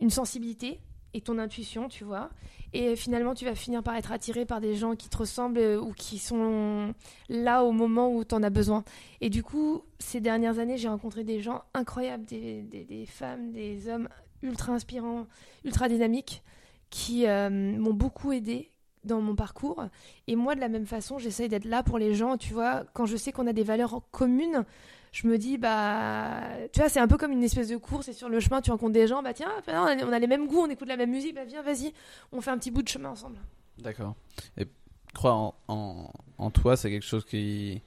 une 0.00 0.10
sensibilité 0.10 0.80
et 1.14 1.20
ton 1.20 1.38
intuition, 1.38 1.88
tu 1.88 2.04
vois. 2.04 2.30
Et 2.74 2.96
finalement, 2.96 3.34
tu 3.34 3.46
vas 3.46 3.54
finir 3.54 3.82
par 3.82 3.96
être 3.96 4.12
attiré 4.12 4.44
par 4.44 4.60
des 4.60 4.74
gens 4.74 4.94
qui 4.94 5.08
te 5.08 5.16
ressemblent 5.16 5.58
euh, 5.58 5.80
ou 5.80 5.92
qui 5.92 6.18
sont 6.18 6.94
là 7.28 7.64
au 7.64 7.72
moment 7.72 8.12
où 8.14 8.24
tu 8.24 8.34
en 8.34 8.42
as 8.42 8.50
besoin. 8.50 8.84
Et 9.20 9.30
du 9.30 9.42
coup, 9.42 9.82
ces 9.98 10.20
dernières 10.20 10.58
années, 10.58 10.76
j'ai 10.76 10.88
rencontré 10.88 11.24
des 11.24 11.40
gens 11.40 11.62
incroyables, 11.72 12.24
des, 12.26 13.06
femmes, 13.06 13.52
des 13.52 13.88
hommes 13.88 14.08
ultra 14.42 14.74
inspirants, 14.74 15.26
ultra 15.64 15.88
dynamiques, 15.88 16.42
qui 16.90 17.26
euh, 17.26 17.48
m'ont 17.50 17.94
beaucoup 17.94 18.32
aidé 18.32 18.70
dans 19.04 19.20
mon 19.20 19.34
parcours. 19.34 19.84
Et 20.26 20.36
moi, 20.36 20.54
de 20.54 20.60
la 20.60 20.68
même 20.68 20.86
façon, 20.86 21.18
j'essaye 21.18 21.48
d'être 21.48 21.64
là 21.64 21.82
pour 21.82 21.98
les 21.98 22.14
gens. 22.14 22.36
Tu 22.36 22.52
vois, 22.52 22.84
quand 22.92 23.06
je 23.06 23.16
sais 23.16 23.32
qu'on 23.32 23.46
a 23.46 23.52
des 23.52 23.64
valeurs 23.64 24.02
communes, 24.10 24.64
je 25.12 25.26
me 25.26 25.38
dis, 25.38 25.58
bah, 25.58 26.40
tu 26.72 26.80
vois, 26.80 26.88
c'est 26.88 27.00
un 27.00 27.08
peu 27.08 27.16
comme 27.16 27.32
une 27.32 27.42
espèce 27.42 27.68
de 27.68 27.76
course. 27.76 28.08
Et 28.08 28.12
sur 28.12 28.28
le 28.28 28.40
chemin, 28.40 28.60
tu 28.60 28.70
rencontres 28.70 28.92
des 28.92 29.06
gens, 29.06 29.22
bah 29.22 29.32
tiens, 29.32 29.50
on 29.68 30.12
a 30.12 30.18
les 30.18 30.26
mêmes 30.26 30.46
goûts, 30.46 30.60
on 30.60 30.70
écoute 30.70 30.88
la 30.88 30.96
même 30.96 31.10
musique, 31.10 31.34
bah 31.34 31.44
viens, 31.44 31.62
vas-y, 31.62 31.92
on 32.32 32.40
fait 32.40 32.50
un 32.50 32.58
petit 32.58 32.70
bout 32.70 32.82
de 32.82 32.88
chemin 32.88 33.10
ensemble. 33.10 33.38
D'accord. 33.78 34.14
Et 34.56 34.66
croire 35.14 35.54
en, 35.68 36.12
en, 36.36 36.50
toi, 36.50 36.76
c'est 36.76 36.90
quelque 36.90 37.06
chose 37.06 37.24
qui 37.24 37.80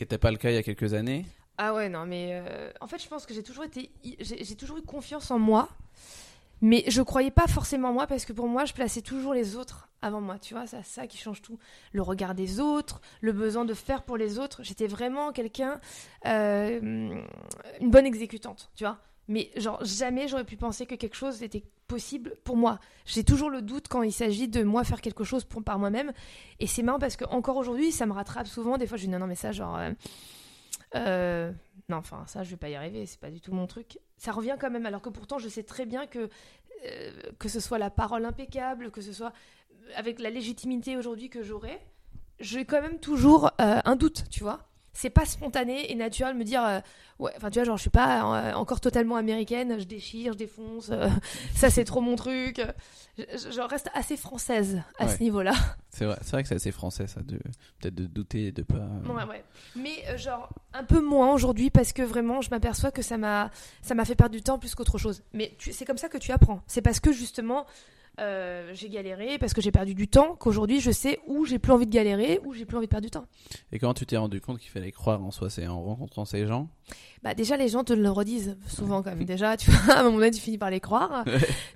n'était 0.00 0.18
pas 0.18 0.30
le 0.30 0.36
cas 0.36 0.50
il 0.50 0.54
y 0.54 0.58
a 0.58 0.62
quelques 0.62 0.94
années? 0.94 1.26
Ah 1.58 1.74
ouais, 1.74 1.88
non, 1.88 2.06
mais 2.06 2.30
euh, 2.32 2.70
en 2.80 2.86
fait, 2.86 3.02
je 3.02 3.08
pense 3.08 3.26
que 3.26 3.34
j'ai 3.34 3.42
toujours 3.42 3.64
été, 3.64 3.90
j'ai 4.20 4.54
toujours 4.54 4.78
eu 4.78 4.82
confiance 4.82 5.30
en 5.30 5.38
moi. 5.38 5.68
Mais 6.60 6.84
je 6.88 7.02
croyais 7.02 7.30
pas 7.30 7.46
forcément 7.46 7.92
moi 7.92 8.06
parce 8.06 8.24
que 8.24 8.32
pour 8.32 8.48
moi, 8.48 8.64
je 8.64 8.72
plaçais 8.72 9.02
toujours 9.02 9.34
les 9.34 9.56
autres 9.56 9.88
avant 10.02 10.20
moi. 10.20 10.38
Tu 10.38 10.54
vois, 10.54 10.66
c'est 10.66 10.82
ça 10.82 11.06
qui 11.06 11.16
change 11.16 11.42
tout. 11.42 11.58
Le 11.92 12.02
regard 12.02 12.34
des 12.34 12.60
autres, 12.60 13.00
le 13.20 13.32
besoin 13.32 13.64
de 13.64 13.74
faire 13.74 14.02
pour 14.02 14.16
les 14.16 14.38
autres. 14.38 14.62
J'étais 14.62 14.86
vraiment 14.86 15.32
quelqu'un, 15.32 15.80
euh, 16.26 16.80
une 17.80 17.90
bonne 17.90 18.06
exécutante, 18.06 18.70
tu 18.74 18.84
vois. 18.84 18.98
Mais 19.28 19.50
genre, 19.56 19.84
jamais 19.84 20.26
j'aurais 20.26 20.44
pu 20.44 20.56
penser 20.56 20.86
que 20.86 20.94
quelque 20.94 21.16
chose 21.16 21.42
était 21.42 21.62
possible 21.86 22.34
pour 22.44 22.56
moi. 22.56 22.80
J'ai 23.04 23.24
toujours 23.24 23.50
le 23.50 23.60
doute 23.60 23.86
quand 23.88 24.02
il 24.02 24.12
s'agit 24.12 24.48
de 24.48 24.62
moi 24.62 24.84
faire 24.84 25.02
quelque 25.02 25.24
chose 25.24 25.44
par 25.44 25.78
moi-même. 25.78 26.12
Et 26.60 26.66
c'est 26.66 26.82
marrant 26.82 26.98
parce 26.98 27.16
que 27.16 27.24
encore 27.26 27.56
aujourd'hui, 27.56 27.92
ça 27.92 28.06
me 28.06 28.12
rattrape 28.12 28.46
souvent. 28.46 28.78
Des 28.78 28.86
fois, 28.86 28.96
je 28.96 29.04
dis 29.04 29.08
non, 29.08 29.18
non, 29.18 29.26
mais 29.26 29.34
ça, 29.34 29.52
genre. 29.52 29.76
Euh, 29.76 29.92
euh, 30.94 31.52
non, 31.88 31.98
enfin, 31.98 32.24
ça, 32.26 32.42
je 32.42 32.50
vais 32.50 32.56
pas 32.56 32.70
y 32.70 32.74
arriver, 32.74 33.04
c'est 33.06 33.20
pas 33.20 33.30
du 33.30 33.40
tout 33.40 33.52
mon 33.52 33.66
truc. 33.66 33.98
Ça 34.18 34.32
revient 34.32 34.56
quand 34.60 34.70
même, 34.70 34.86
alors 34.86 35.00
que 35.00 35.08
pourtant, 35.08 35.38
je 35.38 35.48
sais 35.48 35.62
très 35.62 35.86
bien 35.86 36.06
que, 36.06 36.28
euh, 36.84 37.10
que 37.38 37.48
ce 37.48 37.60
soit 37.60 37.78
la 37.78 37.90
parole 37.90 38.24
impeccable, 38.24 38.90
que 38.90 39.00
ce 39.00 39.12
soit 39.12 39.32
avec 39.94 40.20
la 40.20 40.30
légitimité 40.30 40.96
aujourd'hui 40.96 41.30
que 41.30 41.42
j'aurai, 41.42 41.80
j'ai 42.40 42.64
quand 42.64 42.82
même 42.82 42.98
toujours 42.98 43.46
euh, 43.60 43.80
un 43.84 43.96
doute, 43.96 44.24
tu 44.30 44.40
vois 44.40 44.68
c'est 44.98 45.10
pas 45.10 45.24
spontané 45.24 45.92
et 45.92 45.94
naturel 45.94 46.34
de 46.34 46.38
me 46.40 46.44
dire 46.44 46.64
euh, 46.64 46.80
ouais 47.20 47.30
enfin 47.36 47.50
tu 47.50 47.60
vois 47.60 47.64
genre 47.64 47.76
je 47.76 47.82
suis 47.82 47.90
pas 47.90 48.48
euh, 48.48 48.52
encore 48.54 48.80
totalement 48.80 49.14
américaine 49.14 49.78
je 49.78 49.84
déchire 49.84 50.32
je 50.32 50.38
défonce 50.38 50.90
euh, 50.90 51.08
ça 51.54 51.70
c'est 51.70 51.84
trop 51.84 52.00
mon 52.00 52.16
truc. 52.16 52.60
Je, 53.16 53.60
reste 53.60 53.90
assez 53.94 54.16
française 54.16 54.82
à 54.98 55.08
ce 55.08 55.22
niveau 55.22 55.42
là 55.42 55.52
c'est 55.90 56.04
vrai 56.04 56.16
c'est 56.22 56.30
vrai 56.32 56.42
que 56.42 56.48
c'est 56.48 56.56
assez 56.56 56.72
français 56.72 57.06
ça 57.06 57.20
de 57.20 57.36
peut-être 57.80 57.94
de 57.94 58.06
douter 58.06 58.50
de 58.50 58.62
pas 58.62 58.88
ouais 59.06 59.24
ouais. 59.28 59.44
Mais 59.76 60.18
genre 60.18 60.48
un 60.72 60.84
peu 60.84 61.00
moins 61.00 61.32
aujourd'hui 61.32 61.70
parce 61.70 61.92
que 61.92 62.02
vraiment 62.02 62.40
je 62.40 62.50
m'aperçois 62.50 62.90
que 62.90 63.02
ça 63.02 63.18
m'a 63.18 63.50
ça 63.82 63.94
m'a 63.94 64.04
fait 64.04 64.16
perdre 64.16 64.34
du 64.34 64.42
temps 64.42 64.58
plus 64.58 64.74
qu'autre 64.74 64.98
chose. 64.98 65.22
Mais 65.32 65.56
c'est 65.58 65.84
comme 65.84 65.98
ça 65.98 66.08
que 66.08 66.18
tu 66.18 66.32
apprends. 66.32 66.60
C'est 66.66 66.82
parce 66.82 67.00
que 67.00 67.12
justement 67.12 67.66
euh, 68.18 68.70
j'ai 68.74 68.88
galéré 68.88 69.38
parce 69.38 69.54
que 69.54 69.60
j'ai 69.60 69.70
perdu 69.70 69.94
du 69.94 70.08
temps, 70.08 70.36
qu'aujourd'hui 70.38 70.80
je 70.80 70.90
sais 70.90 71.20
où 71.26 71.44
j'ai 71.44 71.58
plus 71.58 71.72
envie 71.72 71.86
de 71.86 71.92
galérer, 71.92 72.40
où 72.44 72.52
j'ai 72.52 72.64
plus 72.64 72.76
envie 72.76 72.86
de 72.86 72.90
perdre 72.90 73.06
du 73.06 73.10
temps. 73.10 73.26
Et 73.72 73.78
comment 73.78 73.94
tu 73.94 74.06
t'es 74.06 74.16
rendu 74.16 74.40
compte 74.40 74.58
qu'il 74.58 74.70
fallait 74.70 74.92
croire 74.92 75.22
en 75.22 75.30
soi? 75.30 75.50
C'est 75.50 75.66
en 75.66 75.82
rencontrant 75.82 76.24
ces 76.24 76.46
gens? 76.46 76.68
Bah 77.22 77.34
déjà 77.34 77.56
les 77.56 77.68
gens 77.68 77.84
te 77.84 77.92
le 77.92 78.10
redisent 78.10 78.56
souvent 78.66 79.02
quand 79.02 79.10
même. 79.10 79.24
Déjà, 79.28 79.56
tu 79.56 79.70
vois, 79.70 79.94
à 79.94 80.00
un 80.00 80.04
moment 80.04 80.18
donné 80.18 80.30
tu 80.30 80.40
finis 80.40 80.58
par 80.58 80.70
les 80.70 80.80
croire. 80.80 81.24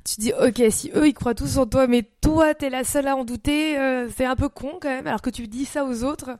tu 0.04 0.14
dis 0.18 0.32
ok 0.32 0.62
si 0.70 0.90
eux 0.94 1.08
ils 1.08 1.14
croient 1.14 1.34
tous 1.34 1.58
en 1.58 1.66
toi, 1.66 1.86
mais 1.86 2.02
toi 2.20 2.54
t'es 2.54 2.70
la 2.70 2.84
seule 2.84 3.08
à 3.08 3.16
en 3.16 3.24
douter, 3.24 3.78
euh, 3.78 4.08
c'est 4.14 4.24
un 4.24 4.36
peu 4.36 4.48
con 4.48 4.78
quand 4.80 4.88
même. 4.88 5.06
Alors 5.06 5.22
que 5.22 5.30
tu 5.30 5.48
dis 5.48 5.64
ça 5.64 5.84
aux 5.84 6.04
autres. 6.04 6.30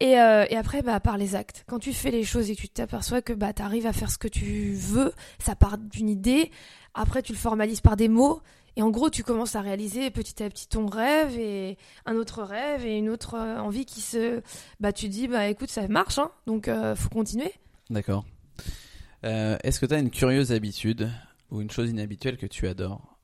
Et, 0.00 0.20
euh, 0.20 0.46
et, 0.48 0.56
après, 0.56 0.82
bah, 0.82 1.00
par 1.00 1.18
les 1.18 1.34
actes. 1.34 1.64
Quand 1.66 1.78
tu 1.78 1.92
fais 1.92 2.10
les 2.10 2.22
choses 2.22 2.50
et 2.50 2.56
que 2.56 2.60
tu 2.60 2.68
t'aperçois 2.68 3.20
que 3.20 3.32
bah, 3.32 3.52
tu 3.52 3.62
arrives 3.62 3.86
à 3.86 3.92
faire 3.92 4.10
ce 4.10 4.18
que 4.18 4.28
tu 4.28 4.72
veux, 4.74 5.12
ça 5.40 5.56
part 5.56 5.76
d'une 5.76 6.08
idée. 6.08 6.50
Après, 6.94 7.22
tu 7.22 7.32
le 7.32 7.38
formalises 7.38 7.80
par 7.80 7.96
des 7.96 8.08
mots. 8.08 8.40
Et 8.78 8.82
en 8.82 8.90
gros, 8.90 9.10
tu 9.10 9.24
commences 9.24 9.56
à 9.56 9.60
réaliser 9.60 10.08
petit 10.12 10.40
à 10.40 10.48
petit 10.48 10.68
ton 10.68 10.86
rêve 10.86 11.36
et 11.36 11.76
un 12.06 12.14
autre 12.14 12.44
rêve 12.44 12.86
et 12.86 12.96
une 12.96 13.10
autre 13.10 13.34
euh, 13.34 13.58
envie 13.58 13.84
qui 13.84 14.00
se. 14.00 14.40
Bah, 14.78 14.92
tu 14.92 15.08
dis, 15.08 15.26
bah 15.26 15.48
écoute, 15.48 15.68
ça 15.68 15.86
marche, 15.88 16.18
hein, 16.18 16.30
donc 16.46 16.68
euh, 16.68 16.94
faut 16.94 17.08
continuer. 17.08 17.52
D'accord. 17.90 18.24
Euh, 19.24 19.58
est-ce 19.64 19.80
que 19.80 19.86
tu 19.86 19.94
as 19.94 19.98
une 19.98 20.10
curieuse 20.10 20.52
habitude 20.52 21.10
ou 21.50 21.60
une 21.60 21.72
chose 21.72 21.90
inhabituelle 21.90 22.36
que 22.36 22.46
tu 22.46 22.68
adores? 22.68 23.18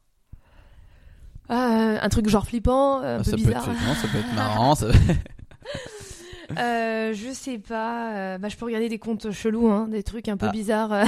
Un 1.48 2.08
truc 2.08 2.28
genre 2.28 2.46
flippant, 2.46 2.98
un 2.98 3.20
ah, 3.20 3.22
peu 3.22 3.36
bizarre. 3.36 3.64
Peut 3.64 3.70
être, 3.70 3.96
ça 4.00 4.08
peut 4.08 4.18
être 4.18 4.34
marrant. 4.34 4.74
Ça... 4.74 4.88
Euh, 6.58 7.14
je 7.14 7.32
sais 7.32 7.58
pas. 7.58 8.14
Euh, 8.14 8.38
bah, 8.38 8.48
je 8.48 8.56
peux 8.56 8.64
regarder 8.64 8.88
des 8.88 8.98
comptes 8.98 9.30
chelous, 9.30 9.68
hein, 9.68 9.88
des 9.88 10.02
trucs 10.02 10.28
un 10.28 10.36
peu 10.36 10.46
ah. 10.46 10.52
bizarres 10.52 10.92
euh, 10.92 11.04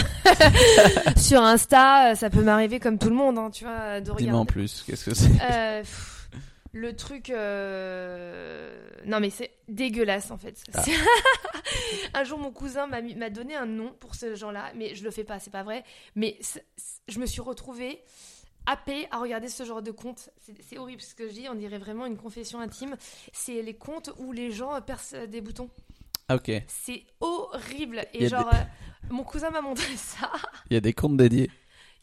sur 1.17 1.43
Insta. 1.43 2.15
Ça 2.15 2.31
peut 2.31 2.43
m'arriver 2.43 2.81
comme 2.81 2.99
tout 2.99 3.09
le 3.09 3.15
monde, 3.15 3.39
hein, 3.39 3.51
tu 3.51 3.65
vois, 3.65 4.01
de 4.01 4.13
Dis-moi 4.17 4.41
en 4.41 4.47
plus, 4.47 4.85
qu'est-ce 4.87 5.05
que 5.11 5.15
c'est 5.15 5.83
Le 6.73 6.95
truc, 6.95 7.31
non 9.07 9.21
mais 9.21 9.31
c'est 9.31 9.51
dégueulasse 9.69 10.31
en 10.31 10.39
fait. 10.39 10.63
Ah. 10.75 10.83
un 12.15 12.25
jour, 12.25 12.39
mon 12.39 12.51
cousin 12.51 12.87
m'a 12.87 13.31
donné 13.31 13.57
un 13.57 13.67
nom 13.67 13.93
pour 14.01 14.15
ce 14.15 14.35
genre-là, 14.35 14.73
mais 14.75 14.95
je 14.95 15.05
le 15.05 15.11
fais 15.11 15.25
pas, 15.25 15.39
c'est 15.39 15.53
pas 15.53 15.63
vrai. 15.63 15.85
Mais 16.15 16.39
je 17.09 17.19
me 17.19 17.27
suis 17.27 17.41
retrouvée 17.41 18.01
happé 18.67 19.09
à 19.11 19.19
regarder 19.19 19.49
ce 19.49 19.65
genre 19.65 19.83
de 19.83 19.91
compte. 19.91 20.31
C'est 20.61 20.79
horrible 20.79 21.01
ce 21.01 21.15
que 21.15 21.29
je 21.29 21.33
dis, 21.33 21.49
on 21.49 21.55
dirait 21.55 21.79
vraiment 21.79 22.07
une 22.07 22.17
confession 22.17 22.61
intime. 22.61 22.97
C'est 23.33 23.63
les 23.63 23.75
comptes 23.75 24.11
où 24.19 24.33
les 24.33 24.51
gens 24.51 24.81
percent 24.83 25.27
des 25.29 25.41
boutons. 25.41 25.71
Ah, 26.29 26.37
ok. 26.37 26.51
C'est 26.67 27.05
horrible. 27.21 28.05
Et 28.13 28.29
genre, 28.29 28.49
euh, 28.53 28.59
mon 29.11 29.23
cousin 29.23 29.51
m'a 29.51 29.61
montré 29.61 29.97
ça. 29.97 30.31
Il 30.71 30.75
y 30.75 30.77
a 30.77 30.81
des 30.81 30.93
comptes 30.93 31.17
dédiés. 31.17 31.51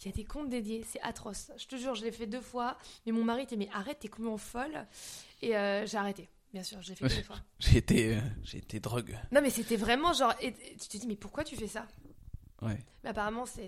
Il 0.01 0.07
y 0.07 0.09
a 0.09 0.15
des 0.15 0.23
comptes 0.25 0.49
dédiés, 0.49 0.83
c'est 0.89 1.01
atroce. 1.01 1.51
Je 1.57 1.65
te 1.65 1.75
jure, 1.75 1.95
je 1.95 2.03
l'ai 2.03 2.11
fait 2.11 2.27
deux 2.27 2.41
fois. 2.41 2.77
Mais 3.05 3.11
mon 3.11 3.23
mari 3.23 3.43
était, 3.43 3.55
mais 3.55 3.69
arrête, 3.73 3.99
t'es 3.99 4.07
complètement 4.07 4.37
folle. 4.37 4.85
Et 5.41 5.55
euh, 5.55 5.85
j'ai 5.85 5.97
arrêté. 5.97 6.29
Bien 6.53 6.63
sûr, 6.63 6.77
j'ai 6.81 6.95
fait 6.95 7.07
deux 7.07 7.23
fois. 7.23 7.37
j'ai 7.59 7.77
été, 7.77 8.15
euh, 8.15 8.21
j'ai 8.43 8.59
été 8.59 8.79
drogue. 8.79 9.17
Non, 9.31 9.41
mais 9.41 9.49
c'était 9.49 9.75
vraiment 9.75 10.13
genre. 10.13 10.33
Et, 10.41 10.53
tu 10.53 10.87
te 10.87 10.97
dis, 10.97 11.07
mais 11.07 11.15
pourquoi 11.15 11.43
tu 11.43 11.55
fais 11.55 11.67
ça? 11.67 11.87
Mais 13.03 13.09
apparemment, 13.09 13.45
c'est 13.45 13.67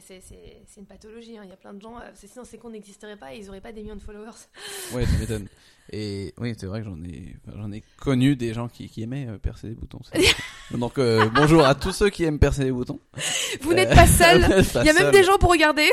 une 0.78 0.86
pathologie. 0.86 1.38
Hein. 1.38 1.42
Il 1.44 1.50
y 1.50 1.54
a 1.54 1.58
plein 1.58 1.74
de 1.74 1.82
gens. 1.82 1.98
Euh, 2.00 2.10
sinon, 2.14 2.46
ces 2.46 2.58
comptes 2.58 2.72
n'existeraient 2.72 3.18
pas 3.18 3.34
et 3.34 3.40
ils 3.40 3.46
n'auraient 3.46 3.62
pas 3.62 3.74
des 3.74 3.82
millions 3.82 3.96
de 3.96 4.02
followers. 4.02 4.32
Ouais, 4.94 5.06
ça 5.06 5.18
m'étonne. 5.18 5.48
Et 5.92 6.34
oui, 6.38 6.54
c'est 6.58 6.68
vrai 6.68 6.80
que 6.80 6.86
j'en 6.86 7.04
ai, 7.04 7.36
j'en 7.54 7.72
ai 7.72 7.84
connu 8.00 8.36
des 8.36 8.54
gens 8.54 8.68
qui, 8.68 8.88
qui 8.88 9.04
aimaient 9.04 9.28
euh, 9.28 9.38
percer 9.38 9.70
des 9.70 9.76
boutons. 9.76 10.00
Donc, 10.72 10.98
euh, 10.98 11.28
bonjour 11.34 11.66
à 11.66 11.76
tous 11.76 11.92
ceux 11.92 12.10
qui 12.10 12.24
aiment 12.24 12.40
percer 12.40 12.64
des 12.64 12.72
boutons. 12.72 13.00
Vous 13.62 13.74
n'êtes 13.74 13.94
pas 13.94 14.08
seul. 14.08 14.42
Il 14.76 14.86
y 14.86 14.90
a 14.90 14.94
même 14.94 15.12
des 15.12 15.24
gens 15.24 15.38
pour 15.38 15.52
regarder. 15.52 15.90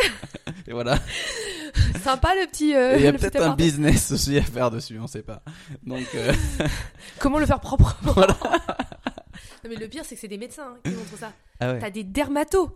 Et 0.67 0.73
voilà. 0.73 0.99
Sympa 2.03 2.35
le 2.35 2.47
petit. 2.47 2.71
il 2.71 3.03
y 3.03 3.07
a 3.07 3.13
peut-être 3.13 3.43
un 3.43 3.57
business 3.57 4.13
aussi 4.13 4.39
à 4.39 4.43
faire 4.43 4.71
dessus, 4.71 4.99
on 5.01 5.07
sait 5.07 5.23
pas. 5.23 5.43
Donc. 5.83 6.07
Comment 7.19 7.39
le 7.39 7.47
faire 7.47 7.61
propre 7.61 7.97
Voilà. 8.03 8.37
non, 8.45 9.71
mais 9.71 9.77
le 9.77 9.89
pire, 9.89 10.05
c'est 10.05 10.15
que 10.15 10.21
c'est 10.21 10.29
des 10.29 10.39
médecins 10.39 10.75
hein, 10.77 10.81
qui 10.85 10.91
montrent 10.91 11.19
ça. 11.19 11.33
Ah 11.61 11.73
ouais. 11.73 11.79
T'as 11.81 11.91
des 11.91 12.05
dermatos 12.05 12.71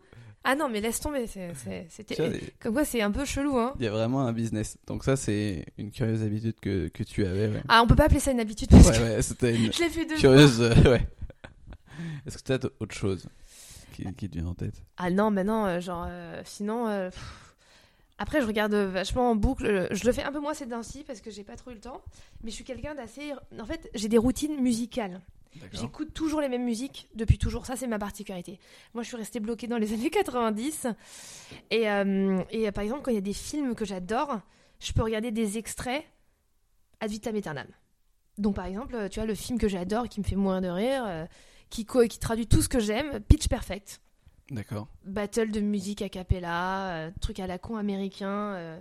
ah 0.48 0.54
non, 0.54 0.68
mais 0.68 0.80
laisse 0.80 1.00
tomber. 1.00 1.26
C'était 1.26 2.40
comme 2.60 2.72
quoi 2.72 2.84
c'est 2.84 3.02
un 3.02 3.10
peu 3.10 3.24
chelou. 3.24 3.58
Hein. 3.58 3.74
Il 3.80 3.84
y 3.84 3.88
a 3.88 3.90
vraiment 3.90 4.20
un 4.20 4.32
business. 4.32 4.78
Donc 4.86 5.02
ça, 5.02 5.16
c'est 5.16 5.66
une 5.76 5.90
curieuse 5.90 6.22
habitude 6.22 6.54
que, 6.60 6.86
que 6.86 7.02
tu 7.02 7.26
avais. 7.26 7.50
Ah, 7.68 7.82
on 7.82 7.88
peut 7.88 7.96
pas 7.96 8.04
appeler 8.04 8.20
ça 8.20 8.30
une 8.30 8.38
habitude 8.38 8.70
parce 8.70 8.88
ouais, 8.90 9.16
ouais, 9.16 9.22
c'était 9.22 9.56
une 9.56 9.72
je 9.72 9.80
l'ai 9.80 9.88
fait 9.88 10.06
deux 10.06 10.14
curieuse. 10.14 10.62
Euh, 10.62 10.72
ouais. 10.84 11.04
Est-ce 12.26 12.38
que 12.38 12.44
tu 12.44 12.52
as 12.52 12.70
autre 12.78 12.94
chose 12.94 13.26
qui, 13.92 14.04
qui, 14.14 14.28
te 14.30 14.38
vient 14.38 14.46
en 14.46 14.54
tête? 14.54 14.84
Ah 14.98 15.10
non, 15.10 15.32
mais 15.32 15.42
non, 15.42 15.66
euh, 15.66 15.80
genre 15.80 16.06
euh, 16.08 16.40
sinon. 16.44 17.10
Après, 18.18 18.40
je 18.40 18.46
regarde 18.46 18.72
vachement 18.72 19.32
en 19.32 19.34
boucle. 19.34 19.88
Je 19.90 20.04
le 20.04 20.12
fais 20.12 20.22
un 20.22 20.30
peu 20.30 20.40
moins 20.40 20.54
ces 20.54 20.68
temps-ci 20.68 21.02
parce 21.04 21.20
que 21.20 21.32
j'ai 21.32 21.42
pas 21.42 21.56
trop 21.56 21.72
eu 21.72 21.74
le 21.74 21.80
temps. 21.80 22.02
Mais 22.44 22.50
je 22.50 22.54
suis 22.54 22.64
quelqu'un 22.64 22.94
d'assez. 22.94 23.32
En 23.60 23.66
fait, 23.66 23.90
j'ai 23.94 24.08
des 24.08 24.16
routines 24.16 24.62
musicales. 24.62 25.20
J'écoute 25.72 26.12
toujours 26.14 26.40
les 26.40 26.48
mêmes 26.48 26.64
musiques 26.64 27.08
depuis 27.14 27.38
toujours. 27.38 27.66
Ça, 27.66 27.76
c'est 27.76 27.86
ma 27.86 27.98
particularité. 27.98 28.58
Moi, 28.94 29.02
je 29.02 29.08
suis 29.08 29.16
restée 29.16 29.40
bloquée 29.40 29.66
dans 29.66 29.78
les 29.78 29.92
années 29.94 30.10
90. 30.10 30.86
Et, 31.70 31.90
euh, 31.90 32.42
et 32.50 32.70
par 32.72 32.84
exemple, 32.84 33.02
quand 33.02 33.10
il 33.10 33.14
y 33.14 33.18
a 33.18 33.22
des 33.22 33.32
films 33.32 33.74
que 33.74 33.84
j'adore, 33.84 34.40
je 34.80 34.92
peux 34.92 35.02
regarder 35.02 35.30
des 35.30 35.58
extraits 35.58 36.04
ad 37.00 37.10
vitam 37.10 37.34
aeternam. 37.36 37.66
Donc, 38.38 38.56
par 38.56 38.66
exemple, 38.66 39.08
tu 39.10 39.18
vois, 39.18 39.26
le 39.26 39.34
film 39.34 39.58
que 39.58 39.68
j'adore, 39.68 40.08
qui 40.08 40.20
me 40.20 40.24
fait 40.24 40.36
mourir 40.36 40.60
de 40.60 40.68
rire, 40.68 41.04
euh, 41.06 41.26
qui, 41.70 41.86
qui 41.86 42.18
traduit 42.18 42.46
tout 42.46 42.62
ce 42.62 42.68
que 42.68 42.80
j'aime, 42.80 43.20
Pitch 43.20 43.48
Perfect. 43.48 44.00
D'accord. 44.50 44.88
Battle 45.04 45.50
de 45.50 45.60
musique 45.60 46.02
a 46.02 46.08
cappella, 46.08 46.90
euh, 46.90 47.10
truc 47.20 47.40
à 47.40 47.46
la 47.46 47.58
con 47.58 47.76
américain. 47.76 48.78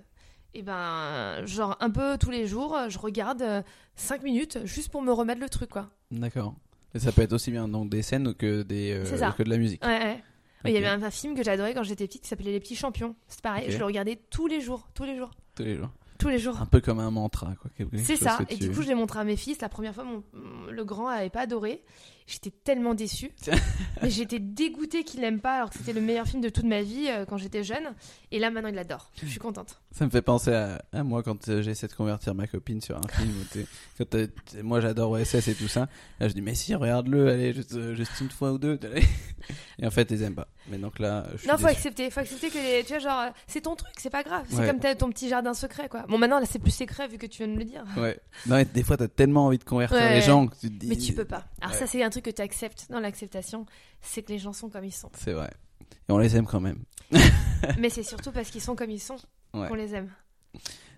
et 0.54 0.62
ben, 0.62 1.46
genre, 1.46 1.76
un 1.80 1.90
peu 1.90 2.18
tous 2.18 2.30
les 2.32 2.48
jours, 2.48 2.78
je 2.90 3.00
regarde 3.00 3.64
5 3.96 4.24
minutes 4.24 4.60
juste 4.66 4.90
pour 4.90 5.02
me 5.02 5.12
remettre 5.12 5.42
le 5.42 5.50
truc, 5.50 5.70
quoi. 5.70 5.90
D'accord. 6.12 6.56
Et 6.96 7.00
ça 7.00 7.12
peut 7.12 7.22
être 7.22 7.34
aussi 7.34 7.52
bien 7.52 7.68
donc 7.68 7.90
des 7.90 8.02
scènes 8.02 8.34
que, 8.34 8.64
des, 8.64 8.94
euh, 8.94 9.32
que 9.32 9.44
de 9.44 9.50
la 9.50 9.58
musique. 9.58 9.84
Ouais, 9.86 10.00
ouais. 10.00 10.24
Il 10.64 10.72
y 10.72 10.78
avait 10.78 10.88
un, 10.88 11.12
film 11.12 11.36
que 11.36 11.44
j'adorais 11.44 11.74
quand 11.74 11.84
j'étais 11.84 12.08
petite 12.08 12.24
qui 12.24 12.30
s'appelait 12.30 12.52
Les 12.52 12.60
Petits 12.60 12.76
Champions. 12.76 13.16
C'est 13.28 13.42
pareil, 13.42 13.70
je 13.70 13.78
le 13.78 13.86
regardais 13.86 14.20
tous 14.32 14.48
les 14.48 14.62
jours, 14.62 14.88
tous 14.96 15.04
les 15.04 15.16
jours. 15.16 15.30
Tous 15.56 15.64
les 15.64 15.76
jours. 15.76 15.92
Tous 16.18 16.30
les 16.30 16.40
jours. 16.40 16.60
Un 16.60 16.66
peu 16.66 16.80
comme 16.80 17.00
un 17.00 17.12
mantra, 17.12 17.54
quoi. 17.62 17.70
C'est 17.98 18.16
ça. 18.16 18.40
Et 18.50 18.56
du 18.56 18.72
coup, 18.72 18.82
je 18.82 18.88
l'ai 18.88 18.96
montré 18.96 19.20
à 19.20 19.26
mes 19.26 19.36
fils. 19.36 19.60
La 19.62 19.70
première 19.70 19.94
fois, 19.94 20.06
mon, 20.06 20.24
le 20.72 20.86
grand 20.86 21.08
avait 21.08 21.30
pas 21.30 21.42
adoré. 21.42 21.84
J'étais 22.28 22.50
tellement 22.50 22.96
déçue. 22.96 23.32
mais 24.02 24.10
j'étais 24.10 24.40
dégoûtée 24.40 25.04
qu'il 25.04 25.22
l'aime 25.22 25.40
pas 25.40 25.58
alors 25.58 25.70
que 25.70 25.78
c'était 25.78 25.94
le 25.94 26.02
meilleur 26.02 26.26
film 26.26 26.42
de 26.42 26.50
toute 26.50 26.66
ma 26.66 26.82
vie 26.82 27.06
euh, 27.08 27.24
quand 27.26 27.38
j'étais 27.38 27.64
jeune. 27.64 27.94
Et 28.32 28.40
là, 28.40 28.50
maintenant, 28.50 28.70
il 28.70 28.76
l'adore. 28.76 29.12
Je 29.22 29.28
suis 29.28 29.38
contente. 29.40 29.80
Ça 29.92 30.06
me 30.06 30.10
fait 30.10 30.24
penser 30.24 30.52
à, 30.52 30.82
à 30.92 31.04
moi 31.04 31.22
quand 31.22 31.48
euh, 31.50 31.62
j'essaie 31.62 31.88
de 31.88 31.94
convertir 31.94 32.34
ma 32.34 32.48
copine 32.48 32.82
sur 32.82 32.98
un 32.98 33.08
film. 33.08 33.30
où 33.40 33.44
t'es- 33.54 33.68
quand 33.98 34.10
t'es- 34.10 34.28
t'es- 34.28 34.64
moi 34.64 34.82
j'adore 34.82 35.12
OSS 35.12 35.48
et 35.50 35.54
tout 35.56 35.68
ça. 35.68 35.88
Là 36.20 36.28
je 36.28 36.34
dis 36.34 36.42
mais 36.42 36.56
si 36.56 36.74
regarde-le, 36.76 37.30
allez 37.30 37.54
juste, 37.54 37.74
euh, 37.76 37.94
juste 37.96 38.20
une 38.20 38.30
fois 38.32 38.52
ou 38.54 38.58
deux. 38.58 38.80
Et 39.80 39.86
en 39.86 39.92
fait 39.92 40.10
ils 40.12 40.22
aiment 40.24 40.36
pas. 40.36 40.48
Mais 40.70 40.78
donc 40.78 41.00
là 41.00 41.28
je 41.34 41.38
suis 41.38 41.48
Non, 41.48 41.58
faut 41.58 41.68
accepter. 41.68 42.10
Faut 42.10 42.20
accepter 42.22 42.50
que 42.50 42.58
les- 42.58 42.84
tu 42.84 42.90
vois, 42.90 43.00
genre, 43.00 43.24
c'est 43.48 43.62
ton 43.62 43.76
truc, 43.76 43.94
c'est 43.98 44.10
pas 44.10 44.24
grave. 44.24 44.46
C'est 44.50 44.58
Ouais. 44.58 44.68
comme 44.68 44.80
t'as 44.80 44.96
ton 44.96 45.10
petit 45.10 45.30
jardin 45.30 45.54
secret, 45.54 45.88
quoi. 45.90 46.04
Bon, 46.10 46.18
maintenant, 46.18 46.40
là, 46.40 46.46
c'est 46.50 46.60
plus 46.60 46.72
secret 46.72 47.08
vu 47.08 47.18
que 47.18 47.26
tu 47.28 47.38
viens 47.40 47.48
de 47.48 47.54
me 47.54 47.60
le 47.60 47.66
dire. 47.66 47.84
Ouais. 47.98 48.20
Non, 48.48 48.64
des 48.74 48.84
fois 48.84 48.98
t'as 48.98 49.08
tellement 49.08 49.46
envie 49.46 49.60
de 49.60 49.64
convertir 49.64 49.98
Ouais. 49.98 50.16
les 50.16 50.22
gens 50.22 50.48
que 50.48 50.56
tu 50.60 50.70
te 50.70 50.74
dis. 50.80 50.88
Mais 50.88 50.98
tu 50.98 51.14
peux 51.14 51.26
pas. 51.26 51.46
Alors, 51.62 51.76
ça, 51.76 51.86
c'est 51.88 52.04
un 52.04 52.10
truc 52.22 52.26
que 52.26 52.30
tu 52.32 52.42
acceptes 52.42 52.88
dans 52.90 53.00
l'acceptation. 53.00 53.66
C'est 54.02 54.24
que 54.24 54.32
les 54.32 54.40
gens 54.40 54.54
sont 54.54 54.70
comme 54.70 54.84
ils 54.86 54.92
sont. 54.94 55.10
C'est 55.16 55.34
vrai. 55.34 55.52
Et 56.08 56.12
on 56.12 56.18
les 56.18 56.36
aime 56.36 56.46
quand 56.46 56.62
même. 56.62 56.84
Mais 57.80 57.90
c'est 57.90 58.04
surtout 58.04 58.32
parce 58.32 58.50
qu'ils 58.50 58.62
sont 58.62 58.76
comme 58.76 58.90
ils 58.90 59.00
sont 59.00 59.18
Ouais. 59.54 59.68
qu'on 59.70 59.76
les 59.76 59.94
aime. 59.96 60.12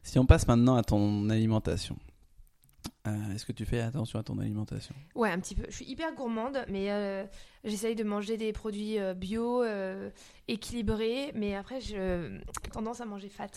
Si 0.04 0.18
on 0.20 0.26
passe 0.26 0.48
maintenant 0.48 0.76
à 0.78 0.84
ton 0.84 1.30
alimentation. 1.30 1.98
euh, 3.08 3.34
Est-ce 3.34 3.46
que 3.46 3.52
tu 3.52 3.66
fais 3.66 3.82
attention 3.82 4.20
à 4.20 4.24
ton 4.24 4.38
alimentation? 4.40 4.96
Ouais, 5.16 5.30
un 5.32 5.40
petit 5.40 5.54
peu. 5.56 5.64
Je 5.70 5.76
suis 5.76 5.86
hyper 5.86 6.14
gourmande, 6.16 6.64
mais 6.70 6.92
euh, 6.92 7.26
j'essaye 7.64 7.96
de 7.96 8.04
manger 8.04 8.38
des 8.38 8.54
produits 8.54 9.00
euh, 9.00 9.14
bio, 9.14 9.64
équilibrés. 10.48 11.32
Mais 11.36 11.56
après, 11.56 11.82
j'ai 11.82 12.42
tendance 12.72 13.02
à 13.02 13.06
manger 13.06 13.30
fat. 13.30 13.48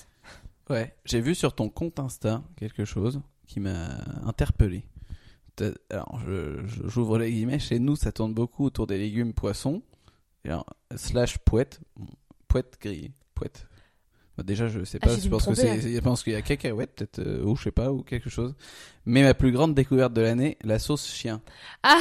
Ouais, 0.69 0.95
j'ai 1.05 1.21
vu 1.21 1.35
sur 1.35 1.55
ton 1.55 1.69
compte 1.69 1.99
Insta 1.99 2.43
quelque 2.57 2.85
chose 2.85 3.21
qui 3.47 3.59
m'a 3.61 3.89
interpellé. 4.25 4.85
Alors, 5.91 6.21
j'ouvre 6.87 7.19
les 7.19 7.31
guillemets. 7.31 7.59
Chez 7.59 7.79
nous, 7.79 7.97
ça 7.97 8.13
tourne 8.13 8.35
beaucoup 8.35 8.65
autour 8.65 8.87
des 8.87 8.99
légumes, 8.99 9.33
poissons, 9.33 9.83
alors, 10.45 10.67
slash 10.97 11.39
poète, 11.39 11.81
poète 12.49 12.77
grillée, 12.81 13.13
poète. 13.35 13.67
Bah, 14.37 14.43
déjà, 14.43 14.69
je 14.69 14.85
sais 14.85 14.99
Ah, 15.03 15.07
pas. 15.07 15.17
dû 15.17 15.23
je 15.23 15.29
pense 15.29 15.45
que 15.47 15.53
tromper, 15.55 15.81
c'est, 15.83 15.93
je 15.95 16.01
pense 16.01 16.23
qu'il 16.23 16.33
y 16.33 16.37
a 16.37 16.43
cacahuète, 16.43 16.95
peut-être, 16.95 17.19
euh, 17.19 17.45
ou 17.45 17.57
je 17.57 17.65
sais 17.65 17.71
pas, 17.73 17.93
ou 17.93 18.03
quelque 18.03 18.31
chose. 18.31 18.55
Mais 19.05 19.23
ma 19.23 19.35
plus 19.35 19.53
grande 19.53 19.75
découverte 19.75 20.13
de 20.13 20.21
l'année, 20.23 20.57
la 20.63 20.79
sauce 20.79 21.07
chien. 21.13 21.43
Ah 21.83 22.01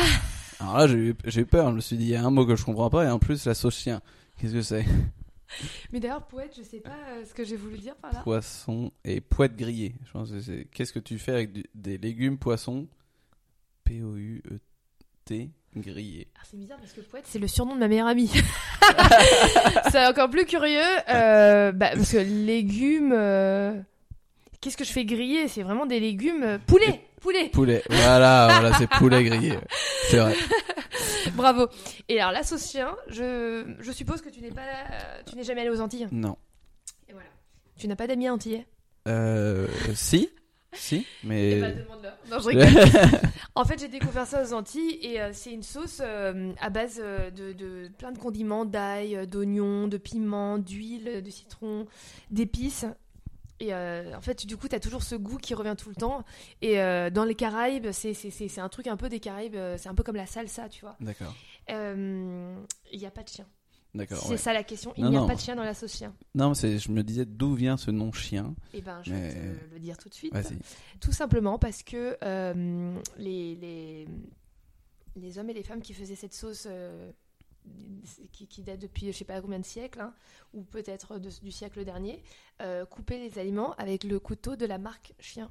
Alors 0.59 0.77
là, 0.77 0.87
j'ai 0.87 0.97
eu, 0.97 1.15
j'ai 1.25 1.41
eu 1.41 1.45
peur. 1.45 1.69
Je 1.71 1.75
me 1.75 1.81
suis 1.81 1.97
dit, 1.97 2.03
il 2.05 2.09
y 2.09 2.15
a 2.15 2.23
un 2.25 2.29
mot 2.29 2.45
que 2.45 2.55
je 2.55 2.63
comprends 2.63 2.89
pas, 2.89 3.05
et 3.05 3.09
en 3.09 3.19
plus, 3.19 3.45
la 3.45 3.53
sauce 3.55 3.77
chien. 3.77 4.01
Qu'est-ce 4.37 4.53
que 4.53 4.61
c'est? 4.61 4.85
Mais 5.91 5.99
d'ailleurs, 5.99 6.25
poète, 6.27 6.53
je 6.55 6.61
sais 6.63 6.79
pas 6.79 6.91
euh, 7.09 7.25
ce 7.25 7.33
que 7.33 7.43
j'ai 7.43 7.55
voulu 7.57 7.77
dire 7.79 7.95
par 7.95 8.13
là. 8.13 8.21
Poisson 8.21 8.91
et 9.03 9.19
poète 9.19 9.55
grillée. 9.57 9.95
Je 10.05 10.11
pense 10.11 10.29
que 10.31 10.39
c'est. 10.39 10.65
Qu'est-ce 10.71 10.93
que 10.93 10.99
tu 10.99 11.17
fais 11.17 11.31
avec 11.31 11.51
du- 11.51 11.65
des 11.73 11.97
légumes 11.97 12.37
poissons 12.37 12.87
P-O-U-E-T 13.89 15.49
grillés. 15.75 16.27
Ah, 16.37 16.41
c'est 16.49 16.57
bizarre 16.57 16.77
parce 16.77 16.93
que 16.93 17.01
poète, 17.01 17.25
c'est 17.27 17.39
le 17.39 17.47
surnom 17.47 17.73
de 17.75 17.79
ma 17.79 17.87
meilleure 17.87 18.07
amie. 18.07 18.29
c'est 19.91 20.05
encore 20.05 20.29
plus 20.29 20.45
curieux. 20.45 20.79
euh, 21.09 21.71
bah, 21.71 21.89
parce 21.95 22.11
que 22.11 22.17
légumes. 22.17 23.13
euh, 23.13 23.79
Qu'est-ce 24.61 24.77
que 24.77 24.83
je 24.83 24.91
fais 24.91 25.05
griller? 25.05 25.47
C'est 25.47 25.63
vraiment 25.63 25.85
des 25.87 25.99
légumes. 25.99 26.43
euh, 26.43 26.57
Poulet 26.67 27.01
Poulet 27.21 27.49
Poulet. 27.49 27.81
Voilà, 27.89 28.47
voilà, 28.59 28.77
c'est 28.77 28.87
poulet 28.87 29.23
grillé. 29.23 29.57
C'est 30.09 30.17
vrai. 30.17 30.35
Bravo. 31.33 31.67
Et 32.07 32.19
alors, 32.21 32.31
la 32.31 32.43
sauce 32.43 32.69
chien, 32.71 32.95
je, 33.09 33.75
je 33.79 33.91
suppose 33.91 34.21
que 34.21 34.29
tu 34.29 34.41
n'es 34.41 34.51
pas, 34.51 34.61
tu 35.29 35.35
n'es 35.35 35.43
jamais 35.43 35.61
allé 35.61 35.69
aux 35.69 35.81
Antilles? 35.81 36.07
Non. 36.11 36.37
Et 37.09 37.13
voilà. 37.13 37.27
Tu 37.77 37.87
n'as 37.89 37.95
pas 37.97 38.07
d'amis 38.07 38.29
antillais? 38.29 38.65
Euh, 39.07 39.67
si, 39.95 40.29
si, 40.73 41.05
Eh 41.23 41.27
mais. 41.27 41.59
ben, 41.59 41.77
demande-leur. 41.77 42.17
Non, 42.29 42.39
je 42.39 42.47
rigole. 42.49 43.21
En 43.55 43.65
fait, 43.65 43.79
j'ai 43.79 43.87
découvert 43.87 44.27
ça 44.27 44.43
aux 44.43 44.53
Antilles 44.53 44.99
et 45.01 45.19
euh, 45.21 45.31
c'est 45.33 45.51
une 45.51 45.63
sauce 45.63 46.01
euh, 46.03 46.51
à 46.61 46.69
base 46.69 46.99
euh, 47.03 47.29
de, 47.31 47.53
de 47.53 47.89
plein 47.97 48.11
de 48.11 48.17
condiments, 48.19 48.65
d'ail, 48.65 49.27
d'oignons, 49.27 49.87
de 49.87 49.97
piments, 49.97 50.57
d'huile, 50.57 51.21
de 51.23 51.29
citron, 51.29 51.85
d'épices. 52.31 52.85
Et 53.61 53.73
euh, 53.73 54.15
en 54.15 54.21
fait, 54.21 54.45
du 54.45 54.55
coup, 54.55 54.69
tu 54.69 54.75
as 54.75 54.79
toujours 54.79 55.03
ce 55.03 55.15
goût 55.15 55.37
qui 55.37 55.53
revient 55.53 55.75
tout 55.77 55.89
le 55.89 55.95
temps. 55.95 56.23
Et 56.61 56.79
euh, 56.79 57.09
dans 57.09 57.25
les 57.25 57.35
Caraïbes, 57.35 57.91
c'est- 57.91 58.13
c'est 58.13 58.29
c'est- 58.29 58.47
c'est 58.47 58.61
un 58.61 58.69
truc 58.69 58.87
un 58.87 58.95
peu 58.95 59.09
des 59.09 59.19
Caraïbes, 59.19 59.57
c'est 59.77 59.89
un 59.89 59.95
peu 59.95 60.03
comme 60.03 60.15
la 60.15 60.25
salsa, 60.27 60.69
tu 60.69 60.81
vois. 60.81 60.95
D'accord. 61.01 61.35
Euh, 61.69 62.55
Il 62.91 62.99
n'y 62.99 63.05
a 63.05 63.11
pas 63.11 63.23
de 63.23 63.27
chien. 63.29 63.45
D'accord. 63.95 64.19
C'est 64.19 64.29
ouais. 64.29 64.37
ça 64.37 64.53
la 64.53 64.63
question. 64.63 64.93
Il 64.97 65.05
n'y 65.05 65.15
a 65.17 65.19
non. 65.21 65.27
pas 65.27 65.33
de 65.35 65.39
chien 65.39 65.55
dans 65.55 65.63
la 65.63 65.73
sauce 65.73 65.95
chien. 65.97 66.13
Non, 66.35 66.53
je 66.53 66.91
me 66.91 67.01
disais 67.01 67.25
d'où 67.25 67.55
vient 67.55 67.75
ce 67.75 67.89
nom 67.89 68.11
chien. 68.11 68.53
Et 68.73 68.81
ben, 68.81 69.01
je 69.03 69.11
Mais- 69.11 69.29
vais 69.29 69.55
te 69.55 69.73
le 69.73 69.79
dire 69.79 69.97
tout 69.97 70.09
de 70.09 70.13
suite. 70.13 70.33
Tout 70.99 71.11
simplement 71.11 71.57
parce 71.57 71.81
que 71.81 72.15
euh, 72.23 72.95
les, 73.17 73.55
les, 73.55 74.07
les 75.15 75.37
hommes 75.39 75.49
et 75.49 75.53
les 75.53 75.63
femmes 75.63 75.81
qui 75.81 75.93
faisaient 75.93 76.15
cette 76.15 76.35
sauce, 76.35 76.67
euh, 76.69 77.11
qui, 78.31 78.47
qui 78.47 78.61
date 78.61 78.79
depuis 78.79 79.07
je 79.11 79.17
sais 79.17 79.25
pas 79.25 79.41
combien 79.41 79.59
de 79.59 79.65
siècles, 79.65 80.01
hein, 80.01 80.13
ou 80.53 80.61
peut-être 80.61 81.17
du 81.19 81.51
siècle 81.51 81.83
dernier, 81.83 82.21
euh, 82.61 82.85
coupaient 82.85 83.17
les 83.19 83.39
aliments 83.39 83.73
avec 83.77 84.03
le 84.03 84.19
couteau 84.19 84.55
de 84.55 84.65
la 84.67 84.77
marque 84.77 85.13
Chien. 85.19 85.49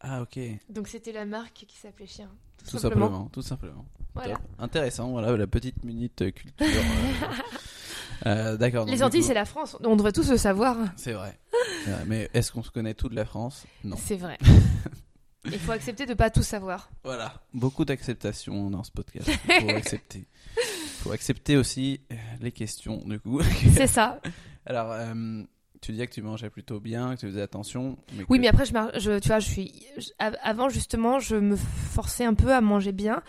Ah, 0.00 0.22
ok. 0.22 0.38
Donc 0.68 0.86
c'était 0.88 1.12
la 1.12 1.26
marque 1.26 1.64
qui 1.66 1.76
s'appelait 1.76 2.06
Chien. 2.06 2.30
Tout, 2.58 2.64
Tout 2.70 2.78
simplement. 2.78 3.06
simplement. 3.06 3.28
Tout 3.30 3.42
simplement. 3.42 3.84
Voilà. 4.14 4.38
Intéressant, 4.58 5.10
voilà, 5.10 5.36
la 5.36 5.46
petite 5.46 5.84
minute 5.84 6.32
culture. 6.34 6.66
euh, 8.26 8.54
euh, 8.54 8.56
D'accord. 8.56 8.86
Les 8.86 9.02
Antilles, 9.02 9.22
c'est 9.22 9.34
la 9.34 9.44
France. 9.44 9.76
On 9.84 9.96
devrait 9.96 10.12
tous 10.12 10.30
le 10.30 10.36
savoir. 10.36 10.76
C'est 10.96 11.12
vrai. 11.12 11.38
Vrai. 11.86 12.04
Mais 12.06 12.30
est-ce 12.34 12.52
qu'on 12.52 12.62
se 12.62 12.70
connaît 12.70 12.94
tout 12.94 13.08
de 13.08 13.14
la 13.16 13.24
France? 13.24 13.66
Non. 13.84 13.96
C'est 13.98 14.16
vrai. 14.16 14.38
Il 15.46 15.58
faut 15.58 15.72
accepter 15.72 16.04
de 16.04 16.12
pas 16.14 16.28
tout 16.30 16.42
savoir. 16.42 16.90
Voilà. 17.02 17.32
Beaucoup 17.54 17.84
d'acceptation 17.86 18.70
dans 18.70 18.84
ce 18.84 18.90
podcast. 18.90 19.28
Il 19.48 19.60
faut 19.62 19.68
accepter. 19.76 20.26
Il 20.56 21.02
faut 21.02 21.12
accepter 21.12 21.56
aussi 21.56 22.00
euh, 22.12 22.16
les 22.40 22.52
questions, 22.52 23.02
du 23.06 23.18
coup. 23.18 23.40
C'est 23.74 23.86
ça. 23.86 24.20
Alors, 24.66 24.92
euh, 24.92 25.42
tu 25.80 25.92
disais 25.92 26.06
que 26.06 26.12
tu 26.12 26.20
mangeais 26.20 26.50
plutôt 26.50 26.78
bien, 26.78 27.14
que 27.14 27.20
tu 27.20 27.26
faisais 27.26 27.40
attention. 27.40 27.96
Mais 28.12 28.24
Oui, 28.28 28.36
que- 28.36 28.42
mais 28.42 28.48
après, 28.48 28.66
je, 28.66 28.72
je- 29.00 29.18
tu 29.18 29.28
vois, 29.28 29.38
je 29.38 29.48
suis. 29.48 29.82
je- 29.96 30.10
avant, 30.42 30.68
justement, 30.68 31.18
je 31.20 31.36
me 31.36 31.56
forçais 31.56 32.26
un 32.26 32.34
peu 32.34 32.52
à 32.52 32.60
manger 32.60 32.92
bien 32.92 33.22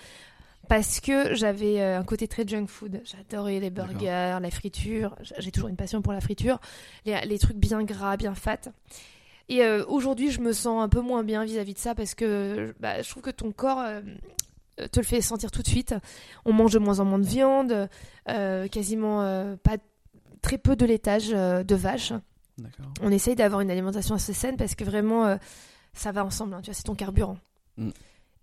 parce 0.67 0.99
que 0.99 1.33
j'avais 1.35 1.81
euh, 1.81 1.99
un 1.99 2.03
côté 2.03 2.27
très 2.27 2.47
junk 2.47 2.67
food. 2.67 3.01
J'adorais 3.03 3.59
les 3.59 3.69
burgers, 3.69 4.37
la 4.41 4.51
friture. 4.51 5.15
J'ai 5.37 5.51
toujours 5.51 5.69
une 5.69 5.75
passion 5.75 6.01
pour 6.01 6.13
la 6.13 6.21
friture. 6.21 6.59
Les, 7.05 7.19
les 7.25 7.39
trucs 7.39 7.57
bien 7.57 7.83
gras, 7.83 8.17
bien 8.17 8.35
fat. 8.35 8.71
Et 9.51 9.63
euh, 9.63 9.83
aujourd'hui, 9.87 10.31
je 10.31 10.39
me 10.39 10.53
sens 10.53 10.81
un 10.81 10.87
peu 10.87 11.01
moins 11.01 11.23
bien 11.23 11.43
vis-à-vis 11.43 11.73
de 11.73 11.77
ça 11.77 11.93
parce 11.93 12.15
que 12.15 12.73
bah, 12.79 13.01
je 13.01 13.09
trouve 13.09 13.21
que 13.21 13.31
ton 13.31 13.51
corps 13.51 13.81
euh, 13.81 14.01
te 14.93 14.97
le 14.97 15.05
fait 15.05 15.19
sentir 15.19 15.51
tout 15.51 15.61
de 15.61 15.67
suite. 15.67 15.93
On 16.45 16.53
mange 16.53 16.71
de 16.71 16.79
moins 16.79 17.01
en 17.01 17.05
moins 17.05 17.19
de 17.19 17.27
viande, 17.27 17.89
euh, 18.29 18.69
quasiment 18.69 19.57
pas 19.61 19.75
très 20.41 20.57
peu 20.57 20.77
de 20.77 20.85
laitage 20.85 21.29
de 21.29 21.75
vache 21.75 22.13
on 23.01 23.11
essaye 23.11 23.35
d'avoir 23.35 23.61
une 23.61 23.71
alimentation 23.71 24.15
assez 24.15 24.33
saine 24.33 24.55
parce 24.55 24.75
que 24.75 24.83
vraiment 24.83 25.37
ça 25.93 26.11
va 26.11 26.23
ensemble, 26.23 26.53
hein, 26.53 26.61
tu 26.61 26.67
vois, 26.67 26.73
c'est 26.75 26.83
ton 26.83 26.95
carburant. 26.95 27.37
Mm. 27.77 27.89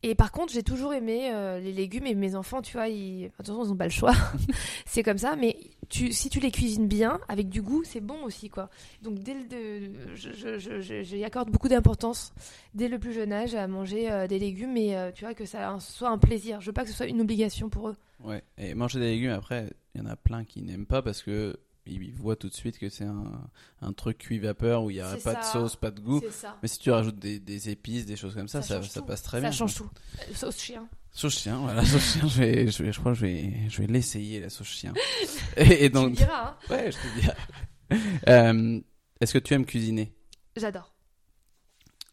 Et 0.03 0.15
par 0.15 0.31
contre, 0.31 0.53
j'ai 0.53 0.63
toujours 0.63 0.95
aimé 0.95 1.31
euh, 1.33 1.59
les 1.59 1.73
légumes 1.73 2.07
et 2.07 2.15
mes 2.15 2.37
enfants, 2.37 2.63
tu 2.63 2.75
vois, 2.75 2.89
ils... 2.89 3.33
attention, 3.39 3.65
ils 3.65 3.69
n'ont 3.69 3.77
pas 3.77 3.87
le 3.87 3.91
choix, 3.91 4.15
c'est 4.87 5.03
comme 5.03 5.19
ça, 5.19 5.35
mais 5.35 5.57
si 5.91 6.31
tu 6.31 6.39
les 6.39 6.51
cuisines 6.51 6.87
bien, 6.87 7.19
avec 7.29 7.49
du 7.49 7.63
goût, 7.63 7.83
c'est 7.85 8.01
bon 8.01 8.23
aussi, 8.25 8.49
quoi. 8.49 8.71
Donc, 9.03 9.19
dès 9.19 9.35
le, 9.35 11.03
j'y 11.03 11.25
accorde 11.25 11.51
beaucoup 11.51 11.69
d'importance 11.69 12.33
dès 12.75 12.89
le 12.89 12.99
plus 12.99 13.13
jeune 13.13 13.33
âge 13.33 13.55
à 13.55 13.67
manger 13.67 14.11
euh, 14.11 14.27
des 14.29 14.39
légumes 14.39 14.77
et 14.77 14.97
euh, 14.97 15.11
tu 15.13 15.25
vois, 15.25 15.35
que 15.35 15.47
ça 15.47 15.77
soit 15.81 16.11
un 16.11 16.19
plaisir. 16.19 16.61
Je 16.61 16.67
veux 16.67 16.73
pas 16.73 16.85
que 16.85 16.91
ce 16.91 16.97
soit 16.97 17.07
une 17.07 17.21
obligation 17.21 17.69
pour 17.69 17.89
eux. 17.89 17.97
Ouais. 18.23 18.43
Et 18.57 18.75
manger 18.75 19.01
des 19.01 19.07
légumes, 19.07 19.31
après, 19.31 19.71
il 19.95 20.01
y 20.01 20.05
en 20.05 20.07
a 20.07 20.17
plein 20.17 20.45
qui 20.45 20.63
n'aiment 20.63 20.87
pas 20.87 21.03
parce 21.03 21.23
que 21.23 21.59
ils 21.91 22.13
voient 22.13 22.37
tout 22.37 22.49
de 22.49 22.55
suite 22.55 22.79
que 22.79 22.89
c'est 22.89 23.05
un, 23.05 23.49
un 23.83 23.93
truc 23.93 24.19
cuit 24.19 24.39
vapeur 24.39 24.83
où 24.85 24.91
il 24.91 24.95
n'y 24.97 25.03
aurait 25.03 25.17
C'est 25.17 25.25
pas 25.25 25.35
de 25.35 25.43
ça. 25.45 25.53
sauce, 25.53 25.77
pas 25.77 25.91
de 25.91 26.01
goût. 26.01 26.21
Ça. 26.31 26.57
Mais 26.63 26.69
si 26.69 26.79
tu 26.79 26.91
rajoutes 26.91 27.19
des, 27.19 27.39
des 27.41 27.71
épices, 27.71 28.07
des 28.07 28.17
choses 28.17 28.35
comme 28.35 28.49
ça, 28.49 28.63
ça, 28.63 28.83
ça 28.83 29.03
passe 29.03 29.23
très 29.23 29.39
ça 29.39 29.43
bien. 29.43 29.51
change 29.51 29.75
tout. 29.75 29.89
Euh, 30.21 30.35
Sauce 30.35 30.59
chien. 30.59 30.89
Sauce 31.13 31.39
chien, 31.39 31.57
voilà, 31.59 31.85
sauce 31.87 32.13
chien, 32.13 32.29
je, 32.29 32.39
vais, 32.43 32.69
je, 32.69 32.83
vais- 32.83 32.93
je 32.93 33.01
crois 33.01 33.13
que 33.13 33.19
je 33.19 33.27
vais, 33.27 33.53
je 33.69 33.81
vais 33.83 33.87
l'essayer, 33.89 34.41
la 34.41 34.51
sauce 34.51 34.69
chien. 34.69 34.93
Et, 35.57 35.85
et 35.87 35.91
tu 35.91 35.97
me 35.97 36.03
donc, 36.03 36.13
diras, 36.13 36.51
hein. 36.51 36.57
ouais, 36.75 36.93
je 36.93 36.97
te 36.97 37.21
dis. 37.21 37.29
Euh, 38.29 38.81
Est-ce 39.21 39.33
que 39.33 39.39
tu 39.39 39.55
aimes 39.55 39.65
cuisiner? 39.65 40.13
J'adore. 40.57 40.93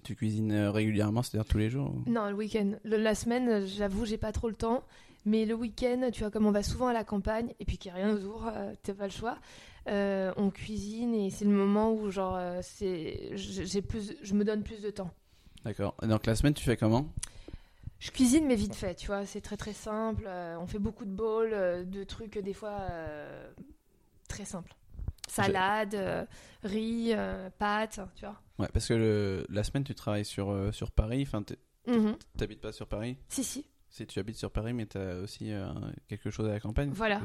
Tu 0.04 0.16
cuisines 0.16 0.52
euh, 0.52 0.72
régulièrement, 0.72 1.24
c'est-à-dire 1.24 1.48
tous 1.50 1.58
les 1.58 1.70
jours 1.70 1.94
ou- 1.96 2.10
Non, 2.10 2.30
le 2.30 2.36
week-end. 2.36 2.74
La 2.86 3.16
semaine, 3.16 3.66
j'avoue, 3.66 4.06
j'ai 4.06 4.18
pas 4.18 4.32
trop 4.32 4.48
le 4.50 4.56
temps. 4.56 4.84
Mais 5.26 5.46
le 5.46 5.56
week-end, 5.56 6.10
tu 6.14 6.20
vois, 6.22 6.30
comme 6.32 6.46
on 6.46 6.52
va 6.52 6.62
souvent 6.64 6.88
à 6.88 6.94
la 6.94 7.04
campagne 7.04 7.54
et 7.60 7.66
puis 7.66 7.78
qu'il 7.80 7.92
n'y 7.92 8.00
a 8.00 8.04
rien 8.06 8.14
autour, 8.16 8.48
euh, 8.48 8.74
t'as 8.84 8.94
pas 8.94 9.06
le 9.06 9.12
choix. 9.12 9.38
euh, 9.88 10.32
on 10.38 10.50
cuisine 10.52 11.14
et 11.16 11.30
c'est 11.32 11.46
le 11.46 11.52
moment 11.52 11.92
où, 11.94 12.10
genre, 12.12 12.36
euh, 12.36 12.60
c'est, 12.64 13.32
j'ai 13.36 13.82
plus, 13.82 14.16
je 14.22 14.34
me 14.34 14.44
donne 14.44 14.64
plus 14.64 14.82
de 14.82 14.90
temps. 14.92 15.12
D'accord. 15.64 15.96
Donc 16.04 16.26
la 16.26 16.36
semaine, 16.36 16.54
tu 16.54 16.64
fais 16.64 16.78
comment? 16.78 17.08
Je 18.00 18.12
cuisine, 18.12 18.46
mais 18.46 18.56
vite 18.56 18.76
fait, 18.76 18.94
tu 18.96 19.08
vois, 19.08 19.26
c'est 19.26 19.42
très 19.42 19.58
très 19.58 19.74
simple. 19.74 20.26
euh, 20.28 20.58
on 20.60 20.68
fait 20.68 20.80
beaucoup 20.80 21.06
de 21.06 21.10
bowls, 21.12 21.90
de 21.90 22.04
trucs, 22.04 22.38
des 22.38 22.54
fois, 22.54 22.78
très 24.28 24.46
simples. 24.46 24.76
Salade, 25.28 25.96
euh, 25.96 26.26
riz, 26.64 27.14
euh, 27.14 27.50
pâtes, 27.58 28.00
tu 28.16 28.26
vois. 28.26 28.40
Ouais, 28.60 28.68
parce 28.72 28.88
que 28.88 28.94
le, 28.94 29.46
la 29.50 29.64
semaine, 29.64 29.84
tu 29.84 29.96
travailles 29.96 30.26
sur, 30.26 30.50
euh, 30.52 30.72
sur 30.72 30.92
Paris. 30.92 31.24
Enfin, 31.28 31.44
Mhm. 31.88 32.16
t'habites 32.38 32.62
pas 32.62 32.72
sur 32.72 32.88
Paris? 32.88 33.18
Si, 33.30 33.44
si, 33.44 33.66
Si 33.96 34.06
tu 34.06 34.20
habites 34.20 34.36
sur 34.36 34.52
Paris, 34.52 34.74
mais 34.74 34.86
t'as 34.86 35.16
aussi 35.22 35.54
euh, 35.54 35.68
quelque 36.10 36.30
chose 36.30 36.46
à 36.50 36.52
la 36.52 36.60
campagne 36.60 36.90
voilà. 36.94 37.22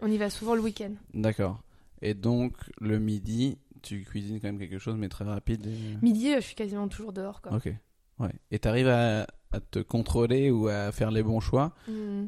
On 0.00 0.08
y 0.10 0.18
va 0.18 0.28
souvent 0.28 0.54
le 0.54 0.60
week-end. 0.60 0.92
D'accord. 1.14 1.62
Et 2.02 2.12
donc, 2.12 2.52
le 2.82 2.98
midi, 2.98 3.56
tu 3.80 4.02
cuisines 4.02 4.38
quand 4.38 4.48
même 4.48 4.58
quelque 4.58 4.78
chose, 4.78 4.96
mais 4.98 5.08
très 5.08 5.24
rapide. 5.24 5.66
et- 5.66 6.04
Midi, 6.04 6.32
euh, 6.32 6.36
je 6.36 6.40
suis 6.48 6.54
quasiment 6.54 6.86
toujours 6.86 7.14
dehors. 7.14 7.40
Quoi. 7.40 7.54
Ok. 7.54 7.72
Ouais. 8.18 8.32
Et 8.50 8.58
t'arrives 8.58 8.88
à, 8.88 9.26
à 9.52 9.60
te 9.60 9.78
contrôler 9.78 10.50
ou 10.50 10.68
à 10.68 10.92
faire 10.92 11.10
les 11.10 11.22
bons 11.22 11.40
choix? 11.40 11.72
Hmm. 11.88 12.26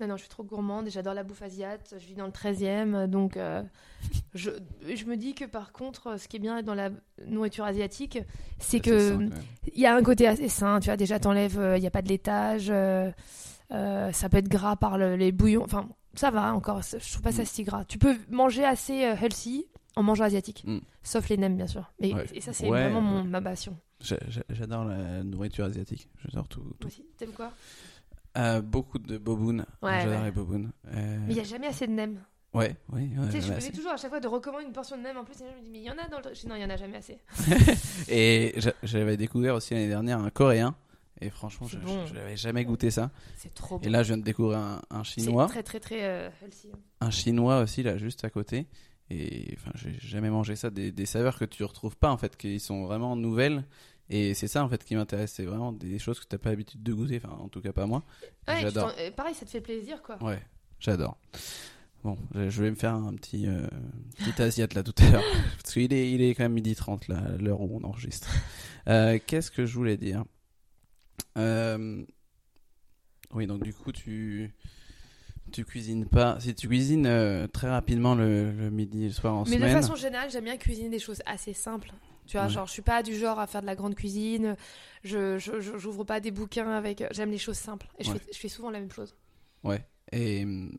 Non, 0.00 0.06
non, 0.08 0.16
je 0.16 0.22
suis 0.22 0.28
trop 0.28 0.42
gourmande 0.44 0.86
et 0.86 0.90
j'adore 0.90 1.14
la 1.14 1.22
bouffe 1.22 1.42
asiate. 1.42 1.94
Je 1.98 2.06
vis 2.06 2.14
dans 2.14 2.26
le 2.26 2.32
13e, 2.32 3.06
donc 3.06 3.36
euh, 3.36 3.62
je, 4.34 4.50
je 4.94 5.04
me 5.04 5.16
dis 5.16 5.34
que 5.34 5.44
par 5.44 5.72
contre, 5.72 6.18
ce 6.18 6.28
qui 6.28 6.36
est 6.36 6.40
bien 6.40 6.62
dans 6.62 6.74
la 6.74 6.90
nourriture 7.26 7.64
asiatique, 7.64 8.18
c'est 8.58 8.80
que 8.80 9.28
il 9.74 9.80
y 9.80 9.86
a 9.86 9.94
un 9.94 10.02
côté 10.02 10.26
assez 10.26 10.48
sain. 10.48 10.80
Tu 10.80 10.86
vois, 10.86 10.96
déjà, 10.96 11.18
t'enlèves, 11.18 11.58
euh, 11.58 11.76
il 11.76 11.80
n'y 11.80 11.86
a 11.86 11.90
pas 11.90 12.02
de 12.02 12.08
laitage, 12.08 12.66
euh, 12.70 13.10
euh, 13.72 14.12
ça 14.12 14.28
peut 14.28 14.36
être 14.38 14.48
gras 14.48 14.76
par 14.76 14.98
le- 14.98 15.16
les 15.16 15.32
bouillons. 15.32 15.64
Enfin, 15.64 15.88
ça 16.14 16.30
va 16.30 16.54
encore. 16.54 16.82
Je 16.82 17.10
trouve 17.10 17.22
pas 17.22 17.32
ça 17.32 17.42
Mm. 17.42 17.46
si 17.46 17.62
gras. 17.64 17.84
Tu 17.84 17.98
peux 17.98 18.16
manger 18.30 18.64
assez 18.64 19.04
euh, 19.04 19.14
healthy 19.16 19.66
en 19.96 20.02
mangeant 20.02 20.24
asiatique, 20.24 20.64
Mm. 20.66 20.78
sauf 21.02 21.28
les 21.28 21.36
nems, 21.36 21.56
bien 21.56 21.66
sûr. 21.66 21.90
Et, 22.00 22.14
Ouais. 22.14 22.26
et 22.34 22.40
ça, 22.40 22.52
c'est 22.52 22.68
Ouais, 22.68 22.82
vraiment 22.82 23.00
mon, 23.00 23.22
ouais. 23.22 23.28
ma 23.28 23.40
passion. 23.40 23.76
J'a- 24.00 24.18
j'a- 24.28 24.42
J'adore 24.50 24.84
la 24.84 25.22
nourriture 25.22 25.64
asiatique. 25.64 26.08
J'adore 26.24 26.46
tout. 26.48 26.62
tout. 26.78 26.88
Aussi, 26.88 27.04
t'aimes 27.16 27.30
quoi? 27.32 27.52
Euh, 28.36 28.60
beaucoup 28.60 28.98
de 28.98 29.16
boboon. 29.18 29.64
Ouais, 29.82 30.00
J'adore 30.00 30.18
ouais. 30.20 30.24
les 30.24 30.30
boboon. 30.32 30.70
Euh, 30.88 31.18
Mais 31.26 31.32
il 31.32 31.34
n'y 31.34 31.40
a 31.40 31.44
jamais 31.44 31.68
assez 31.68 31.86
de 31.86 31.92
nems. 31.92 32.18
Ouais, 32.52 32.76
ouais, 32.92 33.00
ouais. 33.00 33.08
tu 33.26 33.32
sais, 33.32 33.40
je 33.40 33.48
ouais, 33.48 33.54
me 33.56 33.60
fais 33.60 33.60
c'est- 33.66 33.72
toujours 33.72 33.90
à 33.92 33.96
chaque 33.96 34.10
fois 34.10 34.20
de 34.20 34.28
recommander 34.28 34.64
une 34.64 34.72
portion 34.72 34.96
de 34.96 35.02
nems 35.02 35.16
en 35.16 35.24
plus. 35.24 35.34
Et 35.40 35.44
je 35.50 35.56
me 35.58 35.64
dis, 35.64 35.70
mais 35.70 35.78
il 35.78 35.84
y 35.84 35.90
en 35.90 35.98
a 35.98 36.08
dans 36.08 36.18
le. 36.18 36.34
Je 36.34 36.40
dis, 36.40 36.46
non, 36.48 36.54
il 36.56 36.62
y 36.62 36.64
en 36.64 36.70
a 36.70 36.76
jamais 36.76 36.96
assez. 36.98 37.18
Et 38.08 38.52
j'a- 38.56 38.72
j'avais 38.82 39.16
découvert 39.16 39.54
aussi 39.54 39.74
l'année 39.74 39.88
dernière 39.88 40.18
un 40.20 40.30
coréen. 40.30 40.74
Et 41.20 41.30
franchement, 41.30 41.66
je 41.68 41.78
bon. 41.78 42.04
n'avais 42.12 42.36
jamais 42.36 42.64
goûté 42.64 42.90
ça. 42.90 43.10
C'est 43.36 43.54
trop 43.54 43.78
bon. 43.78 43.86
Et 43.86 43.90
là, 43.90 44.02
je 44.02 44.08
viens 44.08 44.18
de 44.18 44.22
découvrir 44.24 44.58
un, 44.58 44.82
un 44.90 45.04
c'est 45.04 45.20
chinois. 45.22 45.46
très, 45.46 45.62
très, 45.62 45.80
très 45.80 46.04
euh, 46.04 46.28
healthy. 46.42 46.70
Un 47.00 47.10
chinois 47.10 47.60
aussi, 47.60 47.82
là, 47.82 47.96
juste 47.98 48.24
à 48.24 48.30
côté. 48.30 48.66
Et 49.10 49.54
enfin, 49.56 49.70
j'ai 49.74 49.94
jamais 50.00 50.30
mangé 50.30 50.56
ça. 50.56 50.70
Des, 50.70 50.90
des 50.92 51.06
saveurs 51.06 51.38
que 51.38 51.44
tu 51.44 51.62
retrouves 51.64 51.96
pas, 51.96 52.10
en 52.10 52.16
fait, 52.16 52.36
qui 52.36 52.58
sont 52.58 52.84
vraiment 52.84 53.16
nouvelles. 53.16 53.64
Et 54.10 54.34
c'est 54.34 54.48
ça, 54.48 54.62
en 54.64 54.68
fait, 54.68 54.84
qui 54.84 54.94
m'intéresse. 54.96 55.32
C'est 55.32 55.44
vraiment 55.44 55.72
des 55.72 55.98
choses 55.98 56.20
que 56.20 56.26
tu 56.26 56.34
n'as 56.34 56.38
pas 56.38 56.50
l'habitude 56.50 56.82
de 56.82 56.92
goûter. 56.92 57.20
Enfin, 57.24 57.36
en 57.40 57.48
tout 57.48 57.60
cas, 57.60 57.72
pas 57.72 57.86
moi. 57.86 58.02
Ouais, 58.48 58.60
J'adore. 58.60 58.92
euh, 58.98 59.10
pareil, 59.10 59.34
ça 59.34 59.44
te 59.46 59.50
fait 59.50 59.60
plaisir, 59.62 60.02
quoi. 60.02 60.22
Ouais, 60.22 60.42
j'adore. 60.78 61.16
Bon, 62.02 62.18
je 62.34 62.62
vais 62.62 62.68
me 62.70 62.76
faire 62.76 62.92
un 62.94 63.14
petit, 63.14 63.46
euh, 63.46 63.66
petit 64.18 64.42
asiate 64.42 64.74
là 64.74 64.82
tout 64.82 64.92
à 64.98 65.08
l'heure. 65.10 65.22
Parce 65.62 65.72
qu'il 65.72 65.90
est, 65.94 66.12
il 66.12 66.20
est 66.20 66.34
quand 66.34 66.42
même 66.42 66.52
midi 66.52 66.74
30 66.74 67.08
là, 67.08 67.22
l'heure 67.40 67.62
où 67.62 67.80
on 67.80 67.84
enregistre. 67.84 68.28
Euh, 68.88 69.18
Qu'est-ce 69.26 69.50
que 69.50 69.64
je 69.64 69.72
voulais 69.74 69.96
dire? 69.96 70.22
Euh, 71.38 72.04
Oui, 73.32 73.46
donc 73.46 73.62
du 73.62 73.72
coup, 73.72 73.90
tu, 73.90 74.54
tu 75.50 75.64
cuisines 75.64 76.06
pas. 76.06 76.38
Si 76.40 76.54
tu 76.54 76.68
cuisines 76.68 77.06
euh, 77.06 77.46
très 77.46 77.70
rapidement 77.70 78.14
le, 78.14 78.52
le 78.52 78.70
midi 78.70 79.04
et 79.04 79.08
le 79.08 79.12
soir 79.14 79.34
en 79.34 79.44
Mais 79.44 79.52
de 79.52 79.54
semaine. 79.62 79.72
façon 79.72 79.94
générale, 79.96 80.30
j'aime 80.30 80.44
bien 80.44 80.58
cuisiner 80.58 80.90
des 80.90 80.98
choses 80.98 81.22
assez 81.24 81.54
simples. 81.54 81.90
Tu 82.26 82.36
vois, 82.36 82.46
Ouais. 82.46 82.52
genre, 82.52 82.66
je 82.66 82.72
suis 82.72 82.82
pas 82.82 83.02
du 83.02 83.14
genre 83.18 83.38
à 83.38 83.46
faire 83.46 83.60
de 83.60 83.66
la 83.66 83.74
grande 83.76 83.94
cuisine. 83.94 84.56
Je, 85.02 85.38
j'ouvre 85.38 86.04
pas 86.04 86.20
des 86.20 86.30
bouquins 86.30 86.70
avec. 86.70 87.04
J'aime 87.12 87.30
les 87.30 87.38
choses 87.38 87.58
simples. 87.58 87.86
Et 87.98 88.04
je, 88.04 88.10
Ouais. 88.12 88.18
fais, 88.18 88.32
je 88.32 88.38
fais 88.38 88.48
souvent 88.48 88.70
la 88.70 88.80
même 88.80 88.90
chose. 88.90 89.14
Ouais. 89.62 89.84
Et 90.12 90.44
hum, 90.44 90.72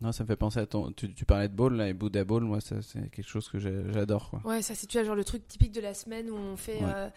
non, 0.00 0.12
ça 0.12 0.24
me 0.24 0.28
fait 0.28 0.36
penser 0.36 0.58
à 0.60 0.66
ton. 0.66 0.90
Tu, 0.92 1.14
tu 1.14 1.24
parlais 1.24 1.48
de 1.48 1.54
bowl 1.54 1.74
là, 1.76 1.88
et 1.88 1.92
Buddha 1.94 2.24
bowl, 2.24 2.42
moi, 2.44 2.60
ça, 2.60 2.82
c'est 2.82 3.10
quelque 3.10 3.28
chose 3.28 3.48
que 3.48 3.58
j'adore 3.58 4.30
quoi. 4.30 4.40
Ouais, 4.44 4.60
ça, 4.62 4.74
c'est 4.74 4.86
tu 4.86 4.98
vois, 4.98 5.06
genre 5.06 5.14
le 5.16 5.24
truc 5.24 5.46
typique 5.46 5.72
de 5.72 5.80
la 5.80 5.94
semaine 5.94 6.30
où 6.30 6.34
on 6.36 6.56
fait. 6.56 6.78
Ouais. 6.82 6.92
euh, 6.94 7.08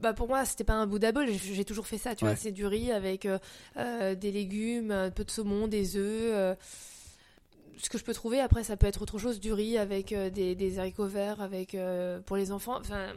bah 0.00 0.12
pour 0.12 0.26
moi, 0.26 0.44
c'était 0.44 0.64
pas 0.64 0.74
un 0.74 0.86
Buddha 0.88 1.12
bowl, 1.12 1.28
j'ai, 1.28 1.64
toujours 1.64 1.86
fait 1.86 1.98
ça, 1.98 2.16
tu 2.16 2.24
vois. 2.24 2.34
C'est 2.34 2.50
du 2.50 2.66
riz 2.66 2.90
avec 2.90 3.24
euh, 3.24 3.38
euh, 3.76 4.16
des 4.16 4.32
légumes, 4.32 4.90
un 4.90 5.10
peu 5.12 5.22
de 5.24 5.30
saumon, 5.30 5.68
des 5.68 5.96
œufs. 5.96 6.32
euh, 6.34 6.54
ce 7.78 7.90
que 7.90 7.98
je 7.98 8.04
peux 8.04 8.14
trouver, 8.14 8.40
après, 8.40 8.64
ça 8.64 8.76
peut 8.76 8.86
être 8.86 9.02
autre 9.02 9.18
chose, 9.18 9.40
du 9.40 9.52
riz 9.52 9.78
avec 9.78 10.12
euh, 10.12 10.30
des, 10.30 10.54
des 10.54 10.78
haricots 10.78 11.06
verts, 11.06 11.40
avec, 11.40 11.74
euh, 11.74 12.20
pour 12.20 12.36
les 12.36 12.52
enfants. 12.52 12.78
Enfin, 12.78 13.12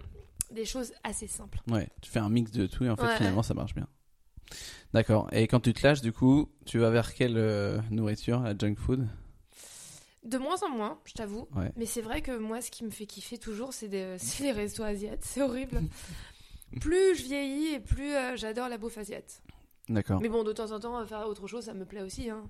des 0.51 0.65
choses 0.65 0.93
assez 1.03 1.27
simples. 1.27 1.59
Ouais, 1.69 1.89
tu 2.01 2.09
fais 2.09 2.19
un 2.19 2.29
mix 2.29 2.51
de 2.51 2.67
tout 2.67 2.85
et 2.85 2.89
en 2.89 2.95
fait 2.95 3.03
Ouais, 3.03 3.17
finalement 3.17 3.43
ça 3.43 3.53
marche 3.53 3.73
bien. 3.73 3.87
D'accord. 4.93 5.27
Et 5.31 5.47
quand 5.47 5.59
tu 5.59 5.73
te 5.73 5.85
lâches, 5.85 6.01
du 6.01 6.13
coup, 6.13 6.49
tu 6.65 6.77
vas 6.77 6.89
vers 6.91 7.13
quelle 7.13 7.37
euh, 7.37 7.79
nourriture 7.89 8.41
La 8.41 8.55
junk 8.57 8.75
food? 8.75 9.07
De 10.23 10.37
moins 10.37 10.61
en 10.63 10.69
moins, 10.69 10.99
je 11.05 11.13
t'avoue. 11.13 11.47
Ouais. 11.55 11.71
Mais 11.75 11.85
c'est 11.85 12.01
vrai 12.01 12.21
que 12.21 12.37
moi, 12.37 12.61
ce 12.61 12.71
qui 12.71 12.83
me 12.83 12.89
fait 12.89 13.05
kiffer 13.05 13.37
toujours, 13.37 13.73
c'est 13.73 13.87
les 14.39 14.51
restos 14.51 14.83
asiates. 14.83 15.23
C'est 15.23 15.41
horrible. 15.41 15.81
plus 16.79 17.15
je 17.15 17.23
vieillis 17.23 17.73
et 17.73 17.79
plus 17.79 18.11
j'adore 18.35 18.69
la 18.69 18.77
bouffe 18.77 18.97
asiate. 18.97 19.41
D'accord. 19.89 20.19
Mais 20.21 20.29
bon, 20.29 20.43
de 20.43 20.51
temps 20.51 20.71
en 20.71 20.79
temps, 20.79 21.05
faire 21.05 21.27
autre 21.27 21.47
chose, 21.47 21.65
ça 21.65 21.73
me 21.73 21.85
plaît 21.85 22.01
aussi. 22.01 22.29
Hein. 22.29 22.43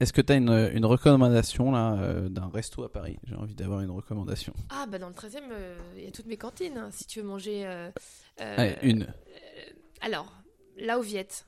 Est-ce 0.00 0.12
que 0.12 0.20
tu 0.20 0.32
as 0.32 0.36
une, 0.36 0.70
une 0.74 0.84
recommandation 0.84 1.72
là 1.72 1.94
euh, 1.94 2.28
d'un 2.28 2.48
resto 2.48 2.84
à 2.84 2.92
Paris? 2.92 3.18
J'ai 3.24 3.34
envie 3.36 3.54
d'avoir 3.54 3.80
une 3.80 3.90
recommandation. 3.90 4.52
Ah, 4.68 4.86
bah 4.86 4.98
dans 4.98 5.08
le 5.08 5.14
13 5.14 5.36
e 5.36 5.76
il 5.96 6.04
y 6.04 6.06
a 6.06 6.10
toutes 6.10 6.26
mes 6.26 6.36
cantines. 6.36 6.76
hein, 6.76 6.90
si 6.90 7.06
tu 7.06 7.20
veux 7.20 7.26
manger. 7.26 7.66
euh, 7.66 7.90
euh, 8.40 8.54
Allez, 8.58 8.76
une. 8.82 9.02
euh, 9.04 9.70
alors, 10.02 10.30
là 10.76 10.98
au 10.98 11.02
Viette. 11.02 11.46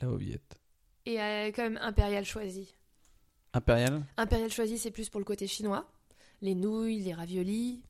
Là 0.00 0.08
au 0.10 0.16
Viette. 0.16 0.58
Et 1.06 1.20
euh, 1.20 1.50
quand 1.54 1.62
même 1.62 1.78
Impérial 1.82 2.24
choisi. 2.24 2.74
Impérial? 3.52 4.04
Impérial 4.16 4.50
choisi, 4.50 4.78
c'est 4.78 4.90
plus 4.90 5.08
pour 5.10 5.20
le 5.20 5.24
côté 5.26 5.46
chinois. 5.46 5.86
Les 6.40 6.54
nouilles, 6.54 7.00
les 7.00 7.12
raviolis. 7.12 7.82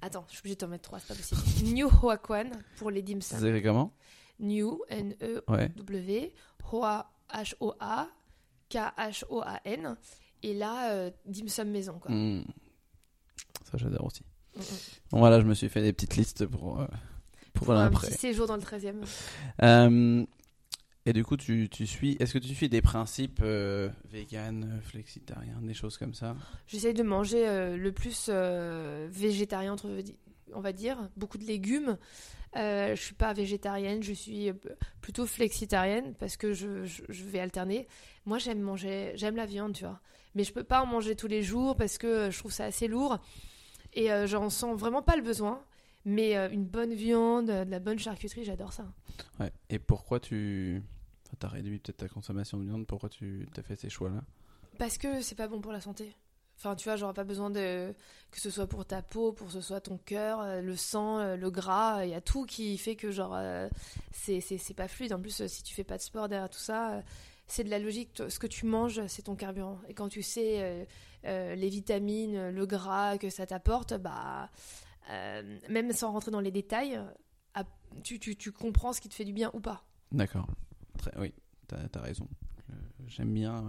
Attends, 0.00 0.24
je 0.28 0.32
suis 0.34 0.40
obligée 0.40 0.54
de 0.54 0.60
t'en 0.60 0.68
mettre 0.68 0.84
trois, 0.84 1.00
c'est 1.00 1.08
pas 1.08 1.14
possible. 1.14 1.40
New 1.74 1.88
Hoa 2.02 2.16
Quan 2.16 2.50
pour 2.78 2.90
les 2.90 3.02
dim 3.02 3.20
sum. 3.20 3.38
s'écrit 3.38 3.62
comment? 3.62 3.92
New, 4.40 4.80
N-E-W, 4.88 6.20
Ouais. 6.20 6.32
Hoa, 6.72 7.10
H-O-A, 7.34 8.08
K-H-O-A-N. 8.70 9.96
Et 10.42 10.54
là, 10.54 10.92
euh, 10.92 11.10
dim 11.26 11.48
sum 11.48 11.70
maison, 11.70 11.98
quoi. 11.98 12.10
Hmm. 12.10 12.44
Ça 13.70 13.76
j'adore 13.76 14.06
aussi. 14.06 14.22
Mm, 14.56 14.60
mm. 14.60 14.64
Bon 15.10 15.18
voilà, 15.18 15.40
je 15.40 15.46
me 15.46 15.54
suis 15.54 15.68
fait 15.68 15.82
des 15.82 15.92
petites 15.92 16.16
listes 16.16 16.46
pour, 16.46 16.80
euh, 16.80 16.86
pour, 17.52 17.66
Pour 17.66 17.74
un 17.74 17.90
petit 17.90 18.12
séjour 18.12 18.46
dans 18.46 18.56
le 18.56 18.62
13 18.62 18.86
e 18.86 18.92
Euh, 19.62 20.24
et 21.06 21.12
du 21.12 21.24
coup, 21.24 21.36
tu, 21.36 21.68
tu 21.70 21.86
suis. 21.86 22.16
Est-ce 22.20 22.34
que 22.34 22.38
tu 22.38 22.54
suis 22.54 22.68
des 22.68 22.82
principes 22.82 23.40
euh, 23.42 23.88
vegan, 24.10 24.64
euh, 24.64 24.80
flexitariens, 24.80 25.60
des 25.62 25.74
choses 25.74 25.96
comme 25.96 26.14
ça? 26.14 26.36
J'essaye 26.66 26.94
de 26.94 27.02
manger 27.02 27.76
le 27.76 27.92
plus 27.92 28.30
végétarien, 29.10 29.72
entre, 29.72 29.88
on 30.54 30.60
va 30.60 30.72
dire, 30.72 31.08
beaucoup 31.16 31.38
de 31.38 31.44
légumes. 31.44 31.98
Euh, 32.56 32.96
je 32.96 33.00
suis 33.02 33.14
pas 33.14 33.32
végétarienne, 33.34 34.02
je 34.02 34.12
suis 34.12 34.50
plutôt 35.00 35.26
flexitarienne 35.26 36.14
parce 36.18 36.36
que 36.36 36.52
je, 36.54 36.84
je- 36.84 37.02
je 37.08 37.24
vais 37.24 37.40
alterner. 37.40 37.86
Moi, 38.24 38.38
j'aime 38.38 38.60
manger, 38.60 39.12
j'aime 39.16 39.36
la 39.36 39.44
viande, 39.46 39.74
tu 39.74 39.84
vois, 39.84 40.00
mais 40.34 40.44
je 40.44 40.52
peux 40.52 40.64
pas 40.64 40.82
en 40.82 40.86
manger 40.86 41.14
tous 41.14 41.26
les 41.28 41.42
jours 41.42 41.76
parce 41.76 41.98
que 41.98 42.06
euh, 42.06 42.30
je 42.30 42.38
trouve 42.38 42.52
ça 42.52 42.64
assez 42.64 42.88
lourd 42.88 43.18
et 43.94 44.10
euh, 44.12 44.26
j'en 44.26 44.48
sens 44.50 44.78
vraiment 44.78 45.02
pas 45.02 45.16
le 45.16 45.22
besoin. 45.22 45.62
Mais 46.04 46.36
euh, 46.38 46.48
une 46.50 46.64
bonne 46.64 46.94
viande, 46.94 47.50
euh, 47.50 47.64
de 47.66 47.70
la 47.70 47.80
bonne 47.80 47.98
charcuterie, 47.98 48.44
j'adore 48.44 48.72
ça. 48.72 48.86
Ouais. 49.40 49.52
Et 49.68 49.78
pourquoi 49.78 50.20
tu. 50.20 50.82
Tu 51.38 51.44
as 51.44 51.48
réduit 51.50 51.78
peut-être 51.78 51.98
ta 51.98 52.08
consommation 52.08 52.56
de 52.56 52.64
viande 52.64 52.86
Pourquoi 52.86 53.10
tu 53.10 53.46
as 53.58 53.62
fait 53.62 53.76
ces 53.76 53.90
choix-là? 53.90 54.22
Parce 54.78 54.96
que 54.96 55.20
c'est 55.20 55.34
pas 55.34 55.48
bon 55.48 55.60
pour 55.60 55.72
la 55.72 55.80
santé. 55.82 56.14
Enfin, 56.58 56.74
tu 56.74 56.88
vois, 56.88 56.96
j'aurais 56.96 57.14
pas 57.14 57.24
besoin 57.24 57.50
de 57.50 57.94
que 58.32 58.40
ce 58.40 58.50
soit 58.50 58.66
pour 58.66 58.84
ta 58.84 59.00
peau, 59.00 59.32
pour 59.32 59.50
ce 59.50 59.60
soit 59.60 59.80
ton 59.80 59.96
cœur, 59.96 60.40
euh, 60.40 60.60
le 60.60 60.74
sang, 60.76 61.18
euh, 61.18 61.36
le 61.36 61.50
gras, 61.50 62.04
il 62.04 62.10
y 62.10 62.14
a 62.14 62.20
tout 62.20 62.44
qui 62.46 62.76
fait 62.78 62.96
que 62.96 63.12
genre 63.12 63.34
euh, 63.34 63.68
c'est 64.10 64.40
c'est 64.40 64.74
pas 64.74 64.88
fluide. 64.88 65.12
En 65.12 65.20
plus, 65.20 65.40
euh, 65.40 65.48
si 65.48 65.62
tu 65.62 65.72
fais 65.72 65.84
pas 65.84 65.96
de 65.96 66.02
sport 66.02 66.28
derrière 66.28 66.50
tout 66.50 66.58
ça, 66.58 67.02
c'est 67.46 67.62
de 67.62 67.70
la 67.70 67.78
logique. 67.78 68.22
Ce 68.28 68.38
que 68.40 68.48
tu 68.48 68.66
manges, 68.66 69.06
c'est 69.06 69.22
ton 69.22 69.36
carburant. 69.36 69.78
Et 69.88 69.94
quand 69.94 70.08
tu 70.08 70.22
sais 70.22 70.86
les 71.24 71.68
vitamines, 71.68 72.50
le 72.50 72.66
gras 72.66 73.18
que 73.18 73.30
ça 73.30 73.46
t'apporte, 73.46 73.94
bah 73.94 74.50
même 75.70 75.92
sans 75.92 76.12
rentrer 76.12 76.30
dans 76.30 76.40
les 76.40 76.50
détails, 76.50 77.00
tu, 78.02 78.18
tu, 78.18 78.36
tu 78.36 78.52
comprends 78.52 78.92
ce 78.92 79.00
qui 79.00 79.08
te 79.08 79.14
fait 79.14 79.24
du 79.24 79.32
bien 79.32 79.50
ou 79.54 79.60
pas. 79.60 79.84
D'accord. 80.12 80.48
Oui, 81.16 81.32
tu 81.68 81.74
as, 81.74 82.02
raison. 82.02 82.28
J'aime 83.06 83.32
bien 83.32 83.64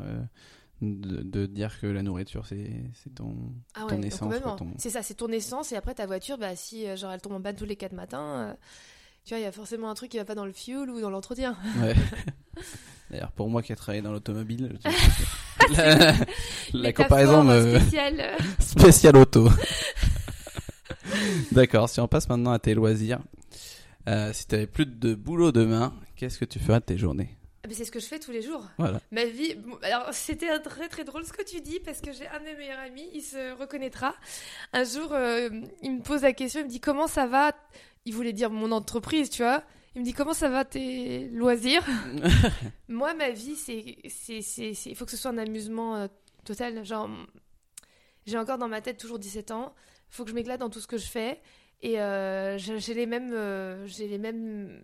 de, 0.82 1.22
de 1.24 1.46
dire 1.46 1.80
que 1.80 1.88
la 1.88 2.02
nourriture, 2.04 2.46
c'est 2.46 3.14
ton. 3.16 3.36
Ah 3.76 3.86
Ton 3.90 4.00
ouais, 4.02 4.08
essence, 4.08 4.34
ton- 4.58 4.74
C'est 4.78 4.90
ça, 4.90 5.04
c'est 5.04 5.16
ton 5.16 5.28
essence. 5.30 5.72
Et 5.72 5.76
après, 5.76 5.94
ta 5.94 6.06
voiture, 6.06 6.38
bah, 6.38 6.56
si 6.56 6.88
euh, 6.88 6.96
genre, 6.96 7.12
elle 7.12 7.22
tombe 7.22 7.34
en 7.34 7.42
panne 7.42 7.56
tous 7.56 7.66
les 7.66 7.76
4 7.76 7.94
matins, 7.94 8.50
euh, 8.50 8.54
tu 9.26 9.30
vois, 9.34 9.40
il 9.40 9.44
y 9.44 9.48
a 9.48 9.52
forcément 9.52 9.90
un 9.90 9.96
truc 9.96 10.10
qui 10.12 10.18
va 10.18 10.26
pas 10.26 10.36
dans 10.36 10.46
le 10.46 10.54
fuel 10.54 10.90
ou 10.90 11.02
dans 11.02 11.10
l'entretien. 11.10 11.58
Ouais. 11.82 11.94
D'ailleurs, 13.12 13.32
pour 13.32 13.50
moi 13.50 13.62
qui 13.64 13.72
ai 13.72 13.76
travaillé 13.76 14.02
dans 14.04 14.12
l'automobile, 14.12 14.78
la, 16.74 16.94
comparaison 16.94 17.44
me. 17.44 17.80
spéciale. 17.80 18.38
Spécial 18.60 19.18
auto. 19.18 19.50
D'accord, 21.52 21.90
si 21.90 22.00
on 22.00 22.08
passe 22.08 22.30
maintenant 22.30 22.52
à 22.52 22.60
tes 22.60 22.74
loisirs. 22.76 23.20
Euh, 24.08 24.32
si 24.34 24.48
tu 24.48 24.56
avais 24.56 24.68
plus 24.68 24.86
de 24.86 25.16
boulot 25.16 25.52
demain, 25.52 25.94
qu'est-ce 26.16 26.40
que 26.40 26.46
tu 26.46 26.60
ferais 26.60 26.80
de 26.80 26.86
tes 26.86 26.98
journées? 26.98 27.36
Mais 27.70 27.76
c'est 27.76 27.86
ce 27.86 27.92
que 27.92 28.00
je 28.00 28.08
fais 28.08 28.18
tous 28.20 28.32
les 28.32 28.42
jours. 28.42 28.66
Voilà. 28.80 29.00
Ma 29.12 29.26
vie. 29.26 29.54
bon, 29.56 29.78
alors, 29.84 30.12
c'était 30.12 30.58
très 30.60 30.90
très 30.90 31.04
drôle 31.04 31.24
ce 31.24 31.32
que 31.32 31.44
tu 31.44 31.62
dis 31.62 31.80
parce 31.80 32.02
que 32.02 32.12
j'ai 32.12 32.28
un 32.28 32.40
de 32.40 32.46
mes 32.46 32.56
meilleurs 32.56 32.80
amis, 32.80 33.08
il 33.14 33.22
se 33.22 33.54
reconnaîtra. 33.54 34.16
Un 34.74 34.84
jour, 34.84 35.14
euh, 35.14 35.50
il 35.84 35.92
me 35.98 36.02
pose 36.02 36.24
la 36.24 36.34
question, 36.34 36.62
il 36.62 36.66
me 36.66 36.70
dit 36.70 36.80
comment 36.82 37.06
ça 37.08 37.28
va? 37.28 37.52
Il 38.06 38.16
voulait 38.16 38.34
dire 38.34 38.50
mon 38.50 38.72
entreprise, 38.72 39.30
tu 39.30 39.44
vois. 39.44 39.64
Il 39.94 40.02
me 40.02 40.06
dit 40.06 40.14
comment 40.14 40.34
ça 40.34 40.50
va 40.50 40.66
tes 40.66 41.28
loisirs? 41.30 41.86
Moi, 42.88 43.14
ma 43.14 43.30
vie, 43.30 43.56
c'est, 43.56 43.98
c'est, 44.10 44.42
c'est, 44.42 44.74
c'est- 44.74 44.90
il 44.90 44.96
faut 44.96 45.06
que 45.06 45.12
ce 45.12 45.18
soit 45.18 45.30
un 45.32 45.38
amusement 45.38 45.96
euh, 45.96 46.08
total. 46.46 46.84
Genre, 46.84 47.08
j'ai 48.26 48.38
encore 48.40 48.58
dans 48.58 48.68
ma 48.68 48.82
tête 48.82 48.98
toujours 48.98 49.20
17 49.20 49.52
ans. 49.52 49.76
faut 50.10 50.24
que 50.24 50.32
je 50.32 50.36
m'éclate 50.36 50.60
dans 50.60 50.70
tout 50.72 50.80
ce 50.82 50.88
que 50.88 50.98
je 50.98 51.06
fais. 51.08 51.40
Et 51.82 52.02
euh, 52.02 52.58
j'ai 52.58 52.94
les 52.96 53.06
mêmes, 53.06 53.86
j'ai 53.86 54.08
les 54.08 54.18
mêmes 54.18 54.82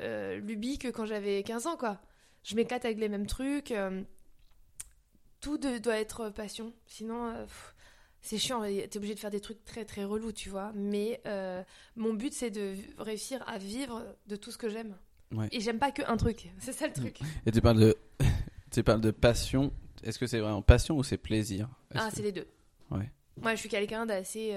euh, 0.00 0.36
lubies 0.38 0.78
que 0.78 0.88
quand 0.88 1.06
j'avais 1.06 1.42
15 1.42 1.66
ans, 1.66 1.76
quoi. 1.76 2.00
Je 2.44 2.54
m'éclate 2.54 2.84
avec 2.84 2.98
les 2.98 3.08
mêmes 3.08 3.26
trucs. 3.26 3.70
euh, 3.72 4.02
tout 5.40 5.58
de- 5.58 5.78
doit 5.78 5.98
être 5.98 6.30
passion. 6.30 6.72
Sinon, 6.86 7.28
euh, 7.28 7.46
c'est 8.20 8.38
chiant. 8.38 8.62
T'es 8.62 8.96
obligé 8.96 9.14
de 9.14 9.20
faire 9.20 9.30
des 9.30 9.40
trucs 9.40 9.64
très 9.64 9.84
très 9.84 10.04
relous, 10.04 10.32
tu 10.32 10.48
vois. 10.48 10.72
Mais 10.74 11.20
euh, 11.26 11.62
mon 11.96 12.12
but, 12.14 12.32
c'est 12.32 12.50
de 12.50 12.74
réussir 12.98 13.44
à 13.48 13.58
vivre 13.58 14.04
de 14.26 14.36
tout 14.36 14.50
ce 14.50 14.58
que 14.58 14.68
j'aime. 14.68 14.96
Ouais. 15.32 15.48
Et 15.52 15.60
j'aime 15.60 15.78
pas 15.78 15.92
que 15.92 16.02
un 16.10 16.16
truc. 16.16 16.48
C'est 16.58 16.72
ça 16.72 16.86
le 16.86 16.92
truc. 16.92 17.20
Et 17.46 17.52
tu 17.52 17.60
parles 17.60 17.78
de, 17.78 17.96
tu 18.72 18.82
parles 18.82 19.00
de 19.00 19.10
passion. 19.10 19.72
Est-ce 20.02 20.18
que 20.18 20.26
c'est 20.26 20.40
vraiment 20.40 20.62
passion 20.62 20.96
ou 20.96 21.04
c'est 21.04 21.18
plaisir? 21.18 21.68
Ah, 21.94 22.08
que- 22.08 22.16
c'est 22.16 22.22
les 22.22 22.32
deux. 22.32 22.48
Ouais. 22.90 23.10
Moi, 23.40 23.54
je 23.54 23.60
suis 23.60 23.68
quelqu'un 23.68 24.06
d'assez 24.06 24.56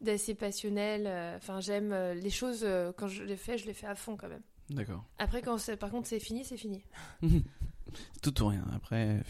d'assez 0.00 0.34
passionnel. 0.34 1.06
Enfin, 1.36 1.60
j'aime 1.60 1.94
les 2.14 2.30
choses, 2.30 2.66
quand 2.96 3.06
je 3.06 3.22
les 3.22 3.36
fais, 3.36 3.56
je 3.58 3.66
les 3.66 3.74
fais 3.74 3.86
à 3.86 3.94
fond 3.94 4.16
quand 4.16 4.28
même. 4.28 4.42
D'accord. 4.70 5.04
Après, 5.18 5.42
quand 5.42 5.58
c'est- 5.58 5.76
par 5.76 5.90
contre 5.90 6.08
c'est 6.08 6.20
fini, 6.20 6.44
c'est 6.44 6.56
fini. 6.56 6.82
Tout 8.22 8.42
ou 8.42 8.46
rien. 8.48 8.64
Après, 8.74 9.20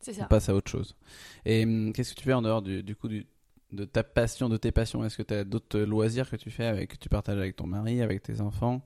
C'est 0.00 0.12
on 0.12 0.20
ça. 0.20 0.24
passe 0.26 0.48
à 0.48 0.54
autre 0.54 0.70
chose. 0.70 0.96
Et 1.44 1.64
hum, 1.64 1.92
qu'est-ce 1.92 2.14
que 2.14 2.18
tu 2.20 2.24
fais 2.24 2.32
en 2.32 2.42
dehors 2.42 2.62
du, 2.62 2.82
du 2.82 2.94
coup 2.94 3.08
du, 3.08 3.26
de 3.72 3.84
ta 3.84 4.04
passion, 4.04 4.48
de 4.48 4.56
tes 4.56 4.70
passions? 4.72 5.04
Est-ce 5.04 5.16
que 5.16 5.22
tu 5.22 5.34
as 5.34 5.44
d'autres 5.44 5.80
loisirs 5.80 6.30
que 6.30 6.36
tu 6.36 6.50
fais, 6.50 6.66
avec, 6.66 6.92
que 6.92 6.96
tu 6.96 7.08
partages 7.08 7.38
avec 7.38 7.56
ton 7.56 7.66
mari, 7.66 8.00
avec 8.02 8.22
tes 8.22 8.40
enfants? 8.40 8.84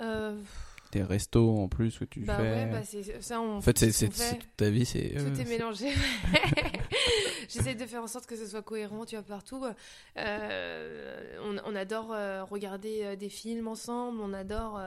Euh, 0.00 0.40
Tes 0.90 1.02
restos 1.02 1.58
en 1.58 1.68
plus 1.68 1.98
que 1.98 2.04
tu 2.06 2.20
bah 2.20 2.36
fais 2.36 2.42
ouais, 2.42 2.66
bah 2.66 2.82
c'est 2.82 3.20
ça. 3.22 3.40
On, 3.40 3.56
En 3.58 3.60
fait, 3.60 3.76
c'est 3.78 3.92
fait. 4.10 4.38
toute 4.38 4.56
ta 4.56 4.70
vie. 4.70 4.86
C'est 4.86 5.10
Tout 5.16 5.24
euh, 5.24 5.34
est 5.36 5.44
mélangé. 5.48 5.88
J'essaie 7.48 7.74
de 7.74 7.84
faire 7.86 8.02
en 8.02 8.06
sorte 8.06 8.26
que 8.26 8.36
ce 8.36 8.46
soit 8.46 8.62
cohérent, 8.62 9.04
tu 9.04 9.14
vois, 9.16 9.22
partout. 9.24 9.62
Euh, 10.16 11.38
on, 11.42 11.56
on 11.72 11.74
adore 11.76 12.12
euh, 12.12 12.44
regarder 12.44 13.16
des 13.16 13.28
films 13.28 13.68
ensemble, 13.68 14.20
on 14.20 14.32
adore, 14.32 14.78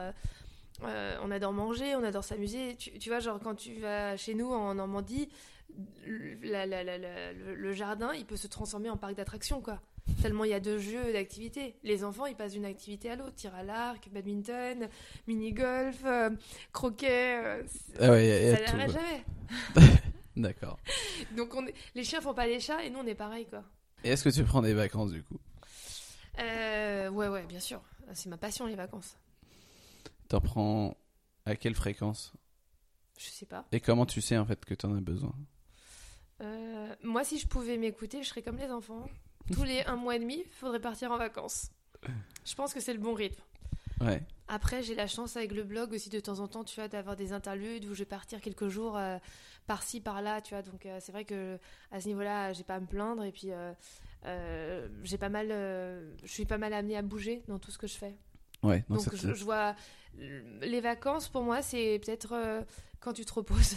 euh, 0.84 1.16
on 1.22 1.30
adore 1.30 1.52
manger, 1.52 1.94
on 1.96 2.04
adore 2.04 2.24
s'amuser. 2.24 2.76
Tu, 2.76 2.90
tu 2.98 3.08
vois, 3.08 3.20
genre 3.20 3.38
quand 3.40 3.54
tu 3.54 3.74
vas 3.80 4.16
chez 4.16 4.34
nous 4.34 4.50
en 4.52 4.74
Normandie, 4.74 5.28
la- 6.42 6.66
la- 6.66 6.84
la- 6.84 6.98
la- 6.98 7.32
le, 7.32 7.54
le 7.54 7.72
jardin, 7.72 8.12
il 8.14 8.24
peut 8.26 8.36
se 8.36 8.46
transformer 8.46 8.90
en 8.90 8.96
parc 8.96 9.14
d'attractions, 9.14 9.60
quoi. 9.60 9.80
Tellement 10.20 10.44
il 10.44 10.50
y 10.50 10.54
a 10.54 10.60
de 10.60 10.78
jeux 10.78 11.12
d'activités. 11.12 11.76
Les 11.82 12.04
enfants, 12.04 12.26
ils 12.26 12.36
passent 12.36 12.52
d'une 12.52 12.64
activité 12.64 13.10
à 13.10 13.16
l'autre. 13.16 13.34
Tir 13.34 13.54
à 13.54 13.62
l'arc, 13.62 14.08
badminton, 14.10 14.88
mini-golf, 15.26 16.00
euh, 16.04 16.30
croquet. 16.72 17.40
euh, 17.44 17.62
Ah 18.00 18.10
ouais, 18.10 18.54
ça 18.66 18.76
n'arrête 18.76 18.90
jamais. 18.92 19.24
D'accord. 20.36 20.78
Donc 21.36 21.54
on 21.54 21.66
est... 21.66 21.74
les 21.94 22.04
chiens 22.04 22.20
font 22.20 22.34
pas 22.34 22.46
les 22.46 22.58
chats 22.60 22.82
et 22.84 22.90
nous 22.90 23.00
on 23.00 23.06
est 23.06 23.14
pareil 23.14 23.46
quoi. 23.46 23.64
Et 24.04 24.10
est-ce 24.10 24.24
que 24.24 24.28
tu 24.30 24.42
prends 24.44 24.62
des 24.62 24.74
vacances 24.74 25.10
du 25.12 25.22
coup? 25.22 25.38
Euh, 26.40 27.10
ouais 27.10 27.28
ouais 27.28 27.44
bien 27.44 27.60
sûr. 27.60 27.82
C'est 28.14 28.28
ma 28.28 28.36
passion 28.38 28.66
les 28.66 28.74
vacances. 28.74 29.16
T'en 30.28 30.40
prends 30.40 30.96
à 31.44 31.54
quelle 31.56 31.74
fréquence? 31.74 32.32
Je 33.18 33.26
sais 33.26 33.46
pas. 33.46 33.66
Et 33.72 33.80
comment 33.80 34.06
tu 34.06 34.20
sais 34.22 34.38
en 34.38 34.46
fait 34.46 34.64
que 34.64 34.74
t'en 34.74 34.96
as 34.96 35.00
besoin? 35.00 35.34
Euh, 36.40 36.94
moi 37.02 37.24
si 37.24 37.38
je 37.38 37.46
pouvais 37.46 37.76
m'écouter 37.76 38.22
je 38.22 38.28
serais 38.28 38.42
comme 38.42 38.56
les 38.56 38.70
enfants. 38.70 39.06
Tous 39.52 39.64
les 39.64 39.82
un 39.84 39.96
mois 39.96 40.16
et 40.16 40.18
demi 40.18 40.42
il 40.44 40.52
faudrait 40.52 40.80
partir 40.80 41.12
en 41.12 41.18
vacances. 41.18 41.70
Je 42.44 42.54
pense 42.54 42.74
que 42.74 42.80
c'est 42.80 42.92
le 42.92 42.98
bon 42.98 43.14
rythme. 43.14 43.42
Ouais. 44.00 44.22
Après 44.48 44.82
j'ai 44.82 44.94
la 44.94 45.06
chance 45.06 45.36
avec 45.36 45.52
le 45.52 45.62
blog 45.62 45.92
aussi 45.92 46.10
de 46.10 46.20
temps 46.20 46.40
en 46.40 46.48
temps 46.48 46.64
tu 46.64 46.74
vois 46.74 46.88
d'avoir 46.88 47.16
des 47.16 47.32
interludes 47.32 47.84
où 47.86 47.94
je 47.94 48.00
vais 48.00 48.04
partir 48.04 48.40
quelques 48.40 48.68
jours 48.68 48.96
euh, 48.96 49.18
par-ci 49.66 50.00
par-là 50.00 50.40
tu 50.40 50.54
vois 50.54 50.62
donc 50.62 50.84
euh, 50.86 50.98
c'est 51.00 51.12
vrai 51.12 51.24
que 51.24 51.58
à 51.92 52.00
ce 52.00 52.08
niveau-là 52.08 52.52
j'ai 52.52 52.64
pas 52.64 52.74
à 52.74 52.80
me 52.80 52.86
plaindre 52.86 53.24
et 53.24 53.32
puis 53.32 53.48
euh, 53.52 54.88
j'ai 55.04 55.18
pas 55.18 55.28
mal 55.28 55.48
je 55.48 56.26
suis 56.26 56.44
pas 56.44 56.58
mal 56.58 56.72
amenée 56.72 56.96
à 56.96 57.02
bouger 57.02 57.42
dans 57.48 57.58
tout 57.58 57.70
ce 57.70 57.78
que 57.78 57.86
je 57.86 57.94
fais. 57.94 58.14
Ouais. 58.62 58.84
non, 58.88 58.96
Donc 58.96 59.14
je, 59.14 59.34
je 59.34 59.44
vois 59.44 59.74
les 60.60 60.80
vacances 60.80 61.28
pour 61.28 61.42
moi 61.42 61.62
c'est 61.62 61.98
peut-être 62.04 62.32
euh, 62.32 62.62
quand 63.00 63.12
tu 63.12 63.24
te 63.24 63.32
reposes, 63.32 63.76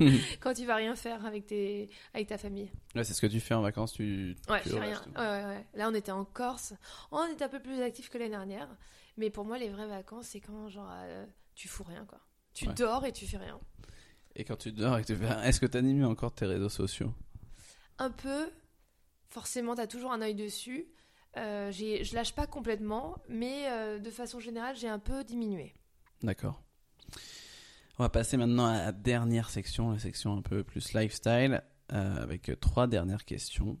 quand 0.40 0.54
tu 0.54 0.64
vas 0.64 0.76
rien 0.76 0.94
faire 0.94 1.26
avec 1.26 1.46
tes 1.46 1.90
avec 2.14 2.28
ta 2.28 2.38
famille. 2.38 2.70
Ouais, 2.94 3.04
c'est 3.04 3.12
ce 3.12 3.20
que 3.20 3.26
tu 3.26 3.40
fais 3.40 3.54
en 3.54 3.60
vacances. 3.60 3.92
Tu. 3.92 4.36
Ouais, 4.48 4.62
tu 4.62 4.70
je 4.70 4.74
fais 4.74 4.80
rien. 4.80 5.02
Ouais, 5.16 5.20
ouais, 5.20 5.44
ouais. 5.44 5.66
Là 5.74 5.88
on 5.90 5.94
était 5.94 6.12
en 6.12 6.24
Corse, 6.24 6.74
on 7.10 7.26
était 7.26 7.44
un 7.44 7.48
peu 7.48 7.60
plus 7.60 7.82
actif 7.82 8.08
que 8.08 8.16
l'année 8.18 8.30
dernière, 8.30 8.68
mais 9.16 9.30
pour 9.30 9.44
moi 9.44 9.58
les 9.58 9.68
vraies 9.68 9.86
vacances 9.88 10.28
c'est 10.28 10.40
quand 10.40 10.68
genre 10.68 10.90
euh, 10.90 11.26
tu 11.54 11.68
fous 11.68 11.84
rien 11.84 12.04
quoi. 12.06 12.20
Tu 12.54 12.66
dors 12.68 13.04
et 13.04 13.12
tu 13.12 13.26
fais 13.26 13.36
rien. 13.36 13.58
Et 14.36 14.44
quand 14.44 14.56
tu 14.56 14.72
dors 14.72 14.96
et 14.98 15.02
que 15.02 15.08
tu 15.08 15.16
fais, 15.16 15.26
est-ce 15.48 15.60
que 15.60 15.66
t'animes 15.66 16.04
encore 16.04 16.32
tes 16.32 16.46
réseaux 16.46 16.68
sociaux? 16.68 17.12
Un 17.98 18.10
peu, 18.10 18.48
forcément 19.28 19.74
t'as 19.74 19.86
toujours 19.86 20.12
un 20.12 20.22
œil 20.22 20.34
dessus. 20.34 20.86
Euh, 21.36 21.72
je 21.72 22.14
lâche 22.14 22.34
pas 22.34 22.46
complètement, 22.46 23.16
mais 23.28 23.68
euh, 23.68 23.98
de 23.98 24.10
façon 24.10 24.38
générale 24.38 24.76
j'ai 24.76 24.88
un 24.88 24.98
peu 24.98 25.24
diminué. 25.24 25.74
D'accord. 26.22 26.62
On 27.98 28.02
va 28.02 28.08
passer 28.08 28.36
maintenant 28.36 28.66
à 28.66 28.84
la 28.86 28.92
dernière 28.92 29.50
section, 29.50 29.92
la 29.92 29.98
section 29.98 30.36
un 30.36 30.42
peu 30.42 30.64
plus 30.64 30.94
lifestyle, 30.94 31.62
euh, 31.92 32.22
avec 32.22 32.50
trois 32.60 32.86
dernières 32.86 33.24
questions. 33.24 33.78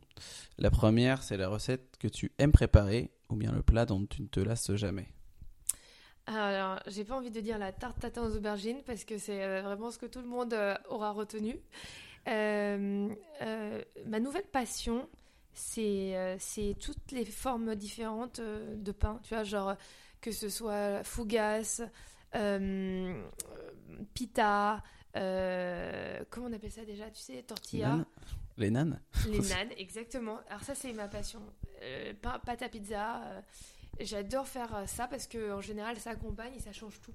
La 0.58 0.70
première, 0.70 1.22
c'est 1.22 1.36
la 1.36 1.48
recette 1.48 1.96
que 1.98 2.08
tu 2.08 2.32
aimes 2.38 2.52
préparer 2.52 3.10
ou 3.28 3.36
bien 3.36 3.52
le 3.52 3.62
plat 3.62 3.86
dont 3.86 4.04
tu 4.06 4.22
ne 4.22 4.28
te 4.28 4.40
lasses 4.40 4.74
jamais. 4.74 5.08
Alors, 6.26 6.80
j'ai 6.86 7.04
pas 7.04 7.16
envie 7.16 7.30
de 7.30 7.40
dire 7.40 7.58
la 7.58 7.72
tarte 7.72 8.00
tatin 8.00 8.22
aux 8.22 8.36
aubergines 8.36 8.82
parce 8.86 9.04
que 9.04 9.18
c'est 9.18 9.44
euh, 9.44 9.62
vraiment 9.62 9.90
ce 9.90 9.98
que 9.98 10.06
tout 10.06 10.20
le 10.20 10.28
monde 10.28 10.56
aura 10.88 11.12
retenu. 11.12 11.60
Ma 12.26 14.20
nouvelle 14.20 14.46
passion, 14.50 15.08
c'est 15.54 16.16
euh, 16.16 16.36
c'est 16.38 16.76
toutes 16.80 17.12
les 17.12 17.24
formes 17.24 17.74
différentes 17.74 18.40
euh, 18.40 18.76
de 18.76 18.92
pain. 18.92 19.20
Tu 19.22 19.34
vois, 19.34 19.44
genre 19.44 19.76
que 20.20 20.32
ce 20.32 20.48
soit 20.48 21.04
fougasse, 21.04 21.82
euh, 22.34 23.22
pita, 24.14 24.82
euh, 25.16 26.24
comment 26.30 26.46
on 26.48 26.52
appelle 26.52 26.72
ça 26.72 26.84
déjà 26.84 27.10
Tu 27.10 27.20
sais, 27.20 27.42
tortilla. 27.42 27.88
Nan 27.88 28.04
Les 28.56 28.70
nanes 28.70 29.00
Les 29.28 29.38
nanes, 29.48 29.70
exactement. 29.76 30.38
Alors 30.48 30.62
ça, 30.62 30.74
c'est 30.74 30.92
ma 30.92 31.08
passion. 31.08 31.42
Euh, 31.82 32.12
pâte 32.20 32.62
à 32.62 32.68
pizza. 32.68 33.20
J'adore 34.00 34.48
faire 34.48 34.84
ça 34.88 35.06
parce 35.06 35.26
que 35.26 35.52
en 35.52 35.60
général, 35.60 35.98
ça 35.98 36.10
accompagne 36.10 36.54
et 36.54 36.60
ça 36.60 36.72
change 36.72 37.00
tout. 37.00 37.14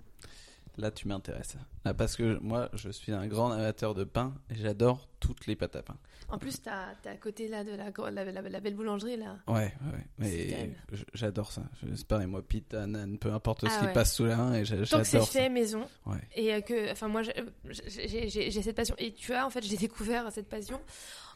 Là, 0.79 0.91
tu 0.91 1.07
m'intéresses. 1.09 1.57
Là, 1.83 1.93
parce 1.93 2.15
que 2.15 2.37
moi, 2.39 2.69
je 2.73 2.89
suis 2.89 3.11
un 3.11 3.27
grand 3.27 3.51
amateur 3.51 3.93
de 3.93 4.05
pain 4.05 4.33
et 4.49 4.55
j'adore 4.55 5.09
toutes 5.19 5.45
les 5.45 5.57
pâtes 5.57 5.75
à 5.75 5.83
pain. 5.83 5.97
En 6.29 6.37
plus, 6.37 6.61
t'as 6.61 6.95
t'as 7.01 7.11
à 7.11 7.15
côté 7.17 7.49
là 7.49 7.65
de 7.65 7.71
la, 7.71 7.91
gro- 7.91 8.09
la, 8.09 8.23
la- 8.23 8.41
la 8.41 8.59
belle 8.61 8.75
boulangerie 8.75 9.17
là. 9.17 9.35
Ouais, 9.47 9.73
ouais, 9.91 10.05
Mais 10.19 10.71
j'adore 11.13 11.51
ça. 11.51 11.63
Je 11.85 11.93
sais 11.95 12.05
pas, 12.05 12.21
et 12.23 12.27
moi, 12.27 12.41
pita, 12.41 12.87
nan, 12.87 13.17
peu 13.17 13.33
importe 13.33 13.65
Ah 13.65 13.69
ce 13.71 13.79
qui 13.79 13.85
ouais. 13.87 13.93
passe 13.93 14.13
sous 14.15 14.23
la 14.25 14.37
main 14.37 14.53
et 14.53 14.63
j'a- 14.63 14.77
Tant 14.85 14.99
que 14.99 15.03
c'est 15.03 15.11
j'adore 15.17 15.29
fait 15.29 15.49
maison 15.49 15.85
Ouais. 16.05 16.17
et 16.35 16.53
euh, 16.53 16.61
que, 16.61 16.91
enfin 16.91 17.09
moi, 17.09 17.23
j'ai- 17.23 18.61
cette 18.61 18.75
passion. 18.75 18.95
Et 18.99 19.11
tu 19.13 19.31
vois, 19.33 19.43
en 19.45 19.49
fait, 19.49 19.63
j'ai 19.65 19.75
découvert 19.77 20.31
cette 20.31 20.47
passion 20.47 20.79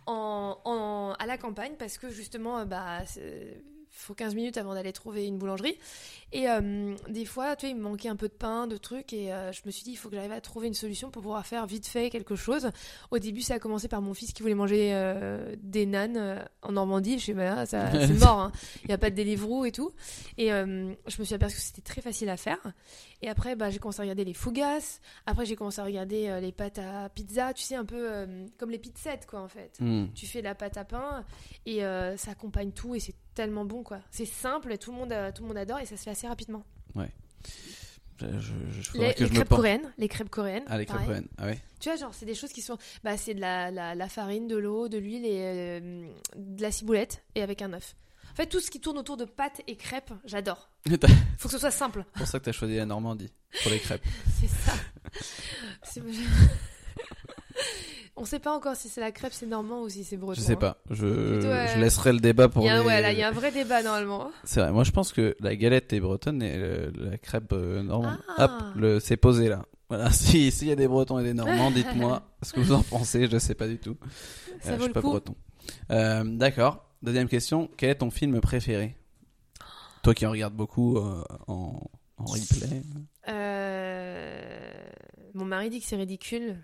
en, 0.06 0.58
en- 0.64 1.16
à 1.20 1.26
la 1.26 1.38
campagne 1.38 1.74
parce 1.78 1.98
que 1.98 2.10
justement, 2.10 2.60
euh, 2.60 2.66
bah, 2.66 3.00
faut 3.94 4.14
15 4.14 4.36
minutes 4.36 4.58
avant 4.58 4.74
d'aller 4.74 4.91
trouver 4.91 5.26
une 5.26 5.38
boulangerie. 5.38 5.78
Et 6.32 6.50
euh, 6.50 6.96
des 7.10 7.26
fois, 7.26 7.56
tu 7.56 7.68
vois, 7.68 7.76
il 7.76 7.78
me 7.78 7.84
manquait 7.84 8.10
un 8.10 8.16
peu 8.16 8.28
de 8.28 8.34
pain, 8.34 8.66
de 8.66 8.76
trucs, 8.76 9.14
et 9.14 9.32
euh, 9.32 9.52
je 9.52 9.62
me 9.66 9.72
suis 9.72 9.84
dit, 9.84 9.91
il 9.91 9.96
faut 9.96 10.10
que 10.10 10.16
j'arrive 10.16 10.32
à 10.32 10.41
trouver 10.41 10.68
une 10.68 10.74
solution 10.74 11.12
pour 11.12 11.22
pouvoir 11.22 11.46
faire 11.46 11.68
vite 11.68 11.86
fait 11.86 12.10
quelque 12.10 12.36
chose. 12.36 12.72
Au 13.12 13.20
début, 13.20 13.41
ça 13.41 13.56
a 13.56 13.60
commencé 13.60 13.88
par 13.88 14.02
mon 14.02 14.14
fils 14.14 14.34
qui 14.34 14.41
voulait 14.41 14.56
manger 14.56 14.91
euh, 14.94 15.56
des 15.62 15.86
nanes 15.86 16.44
en 16.64 16.72
Normandie. 16.72 17.20
Je 17.20 17.24
suis 17.24 17.34
bah, 17.34 17.66
ça, 17.68 17.91
c'est 18.08 18.20
mort, 18.20 18.39
hein. 18.39 18.52
il 18.84 18.88
n'y 18.88 18.94
a 18.94 18.98
pas 18.98 19.12
de 19.12 19.16
Deliveroo 19.16 19.66
et 19.66 19.72
tout. 19.72 19.91
Et 20.38 20.50
je 20.50 21.20
me 21.20 21.24
suis 21.24 21.36
aperçue 21.36 21.58
que 21.58 21.62
c'était 21.62 21.82
très 21.82 22.02
facile 22.02 22.30
à 22.30 22.38
faire. 22.38 22.60
Et 23.24 23.30
après, 23.30 23.55
bah, 23.55 23.69
j'ai 23.69 23.80
commencé 23.80 24.01
à 24.01 24.03
regarder 24.03 24.26
les 24.26 24.34
fougasses. 24.34 24.99
Après, 25.26 25.45
j'ai 25.45 25.55
commencé 25.55 25.80
à 25.80 25.86
regarder 25.86 26.28
euh, 26.28 26.41
les 26.41 26.51
pâtes 26.51 26.78
à 26.78 27.07
pizza, 27.07 27.53
tu 27.53 27.63
sais, 27.63 27.76
un 27.76 27.86
peu 27.86 28.11
euh, 28.11 28.45
comme 28.57 28.69
les 28.69 28.78
pizzettes, 28.78 29.26
quoi, 29.26 29.39
en 29.39 29.47
fait. 29.47 29.78
Hmm. 29.80 30.07
Tu 30.13 30.28
fais 30.28 30.41
la 30.41 30.55
pâte 30.55 30.76
à 30.76 30.84
pain 30.84 31.24
et 31.65 31.86
euh, 31.86 32.17
ça 32.17 32.32
accompagne 32.32 32.74
tout 32.74 32.95
et 32.95 32.99
c'est 32.99 33.15
tellement 33.34 33.63
bon 33.63 33.82
quoi. 33.82 33.99
C'est 34.11 34.26
simple 34.26 34.78
tout 34.78 34.91
le 34.91 34.97
monde 34.97 35.15
tout 35.34 35.41
le 35.41 35.47
monde 35.47 35.57
adore 35.57 35.80
et 35.80 35.86
ça 35.86 35.95
se 35.97 36.03
fait 36.03 36.11
assez 36.11 36.28
rapidement. 36.28 36.63
Je, 38.19 38.28
je, 38.39 38.53
je 38.82 38.89
faudrait 38.91 39.07
Les, 39.07 39.13
que 39.15 39.24
crêpes 39.34 39.49
coréennes, 39.49 39.93
les 39.97 40.07
crêpes 40.07 40.30
coréennes. 40.30 40.63
Ah, 40.67 40.78
les 40.78 40.86
crêpes 40.86 41.05
coréennes. 41.05 41.28
Ah 41.38 41.45
ouais 41.45 41.57
Tu 41.80 41.89
vois 41.89 41.97
genre 41.97 42.13
c'est 42.13 42.26
des 42.26 42.36
choses 42.36 42.51
qui 42.53 42.61
sont 42.61 42.78
bah 43.03 43.17
c'est 43.17 43.34
de 43.34 43.41
la, 43.41 43.71
la, 43.71 43.95
la 43.95 44.09
farine, 44.09 44.47
de 44.47 44.57
l'eau, 44.57 44.88
de 44.89 44.97
l'huile 44.97 45.26
et 45.26 45.82
de 46.36 46.61
la 46.61 46.71
ciboulette 46.71 47.24
et 47.36 47.41
avec 47.41 47.61
un 47.61 47.74
œuf. 47.74 47.95
En 48.34 48.36
fait 48.36 48.48
tout 48.48 48.60
ce 48.60 48.72
qui 48.72 48.80
tourne 48.80 48.98
autour 48.98 49.16
de 49.16 49.26
pâtes 49.26 49.62
et 49.68 49.76
crêpes, 49.76 50.12
j'adore. 50.26 50.70
T'as- 51.00 51.08
Faut 51.38 51.48
que 51.48 51.54
ce 51.54 51.60
soit 51.60 51.70
simple. 51.72 52.04
C'est 52.14 52.20
pour 52.20 52.28
ça 52.28 52.40
que 52.40 52.44
tu 52.46 52.50
as 52.50 52.54
choisi 52.54 52.76
la 52.78 52.86
Normandie 52.88 53.32
pour 53.62 53.72
les 53.72 53.78
crêpes. 53.80 54.02
C'est 54.42 54.50
ça. 54.50 54.74
On 58.16 58.26
sait 58.26 58.40
pas 58.40 58.56
encore 58.56 58.76
si 58.76 58.90
c'est 58.90 59.02
la 59.02 59.12
crêpe 59.12 59.34
c'est 59.34 59.46
normand 59.48 59.82
ou 59.82 59.90
si 59.90 60.04
c'est 60.04 60.18
breton. 60.18 60.40
Je 60.40 60.46
sais 60.46 60.54
hein. 60.54 60.58
pas. 60.58 60.78
Je, 60.92 61.06
euh, 61.06 61.68
je 61.74 61.80
laisserai 61.80 62.14
le 62.14 62.20
débat 62.20 62.48
pour 62.48 62.64
Il 62.64 62.68
y 62.68 62.70
a, 62.70 62.80
les- 62.80 62.86
ouais, 62.86 63.02
là, 63.02 63.12
il 63.12 63.18
y 63.18 63.24
a 63.24 63.28
un 63.28 63.32
vrai 63.32 63.52
débat 63.52 63.82
normalement. 63.82 64.32
C'est 64.44 64.60
vrai. 64.62 64.72
Moi, 64.72 64.84
je 64.84 64.92
pense 64.92 65.12
que 65.14 65.36
la 65.40 65.56
galette 65.56 65.94
est 65.94 66.00
bretonne 66.00 66.42
et 66.44 66.58
le- 66.58 66.92
la 66.96 67.18
crêpe 67.18 67.54
euh, 67.54 67.82
normande. 67.82 68.20
Ah. 68.38 68.46
Hop, 68.76 69.00
c'est 69.02 69.18
posé 69.18 69.50
là. 69.50 69.66
Voilà. 69.90 70.10
Si 70.12 70.52
s'il 70.52 70.68
y 70.68 70.72
a 70.72 70.76
des 70.76 70.88
Bretons 70.88 71.20
et 71.20 71.24
des 71.24 71.34
Normands, 71.34 71.72
dites-moi 71.72 72.22
ce 72.44 72.54
que 72.54 72.60
vous 72.62 72.74
en 72.74 72.84
pensez. 72.84 73.28
Je 73.30 73.38
sais 73.40 73.56
pas 73.56 73.68
du 73.68 73.78
tout. 73.80 73.98
Ça 74.62 74.72
Euh, 74.72 74.76
je 74.76 74.80
suis 74.80 74.88
le 74.88 74.94
pas 74.94 75.02
coup. 75.02 75.10
breton. 75.10 75.36
Euh, 75.92 76.24
D'accord. 76.24 76.86
Deuxième 77.04 77.28
question. 77.28 77.70
Quel 77.78 77.89
est 77.89 77.95
ton 77.95 78.10
film 78.10 78.39
préféré? 78.41 78.95
Toi 80.04 80.14
qui 80.16 80.26
en 80.26 80.32
regardes 80.32 80.56
beaucoup 80.56 80.97
euh, 80.97 81.24
en, 81.47 81.80
en 82.18 82.24
replay. 82.26 82.82
Euh, 83.28 84.72
Mon 85.34 85.45
mari 85.45 85.70
dit 85.70 85.80
que 85.82 85.86
c'est 85.86 85.97
ridicule. 85.97 86.58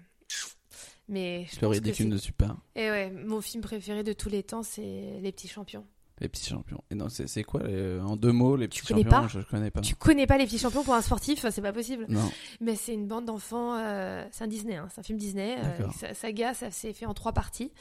Mais 1.09 1.45
je 1.51 1.59
Le 1.59 1.67
ridicule 1.67 2.07
ne 2.07 2.17
suis 2.17 2.31
pas. 2.33 2.55
Et 2.75 2.89
ouais, 2.89 3.09
mon 3.11 3.41
film 3.41 3.61
préféré 3.63 4.03
de 4.03 4.13
tous 4.13 4.29
les 4.29 4.43
temps, 4.43 4.63
c'est 4.63 5.19
Les 5.21 5.31
Petits 5.31 5.47
Champions. 5.47 5.85
Les 6.21 6.27
petits 6.27 6.49
champions. 6.49 6.83
Et 6.91 6.95
non, 6.95 7.07
c'est 7.09 7.43
quoi 7.43 7.61
euh, 7.63 8.01
en 8.01 8.15
deux 8.15 8.31
mots 8.31 8.55
les 8.55 8.67
petits 8.67 8.85
champions 8.85 9.03
pas 9.09 9.27
Je 9.27 9.39
connais 9.39 9.71
pas. 9.71 9.81
Tu 9.81 9.95
connais 9.95 10.27
pas 10.27 10.37
Les 10.37 10.45
Petits 10.45 10.59
Champions 10.59 10.83
pour 10.83 10.93
un 10.93 11.01
sportif 11.01 11.45
C'est 11.49 11.61
pas 11.61 11.71
possible. 11.71 12.05
Non. 12.09 12.29
Mais 12.59 12.75
c'est 12.75 12.93
une 12.93 13.07
bande 13.07 13.25
d'enfants, 13.25 13.75
euh, 13.77 14.25
c'est 14.31 14.43
un 14.43 14.47
Disney, 14.47 14.75
hein, 14.75 14.87
c'est 14.91 14.99
un 14.99 15.03
film 15.03 15.17
Disney. 15.17 15.57
euh, 15.59 16.13
saga, 16.13 16.53
ça 16.53 16.71
s'est 16.71 16.93
fait 16.93 17.05
en 17.05 17.13
trois 17.13 17.31
parties. 17.31 17.71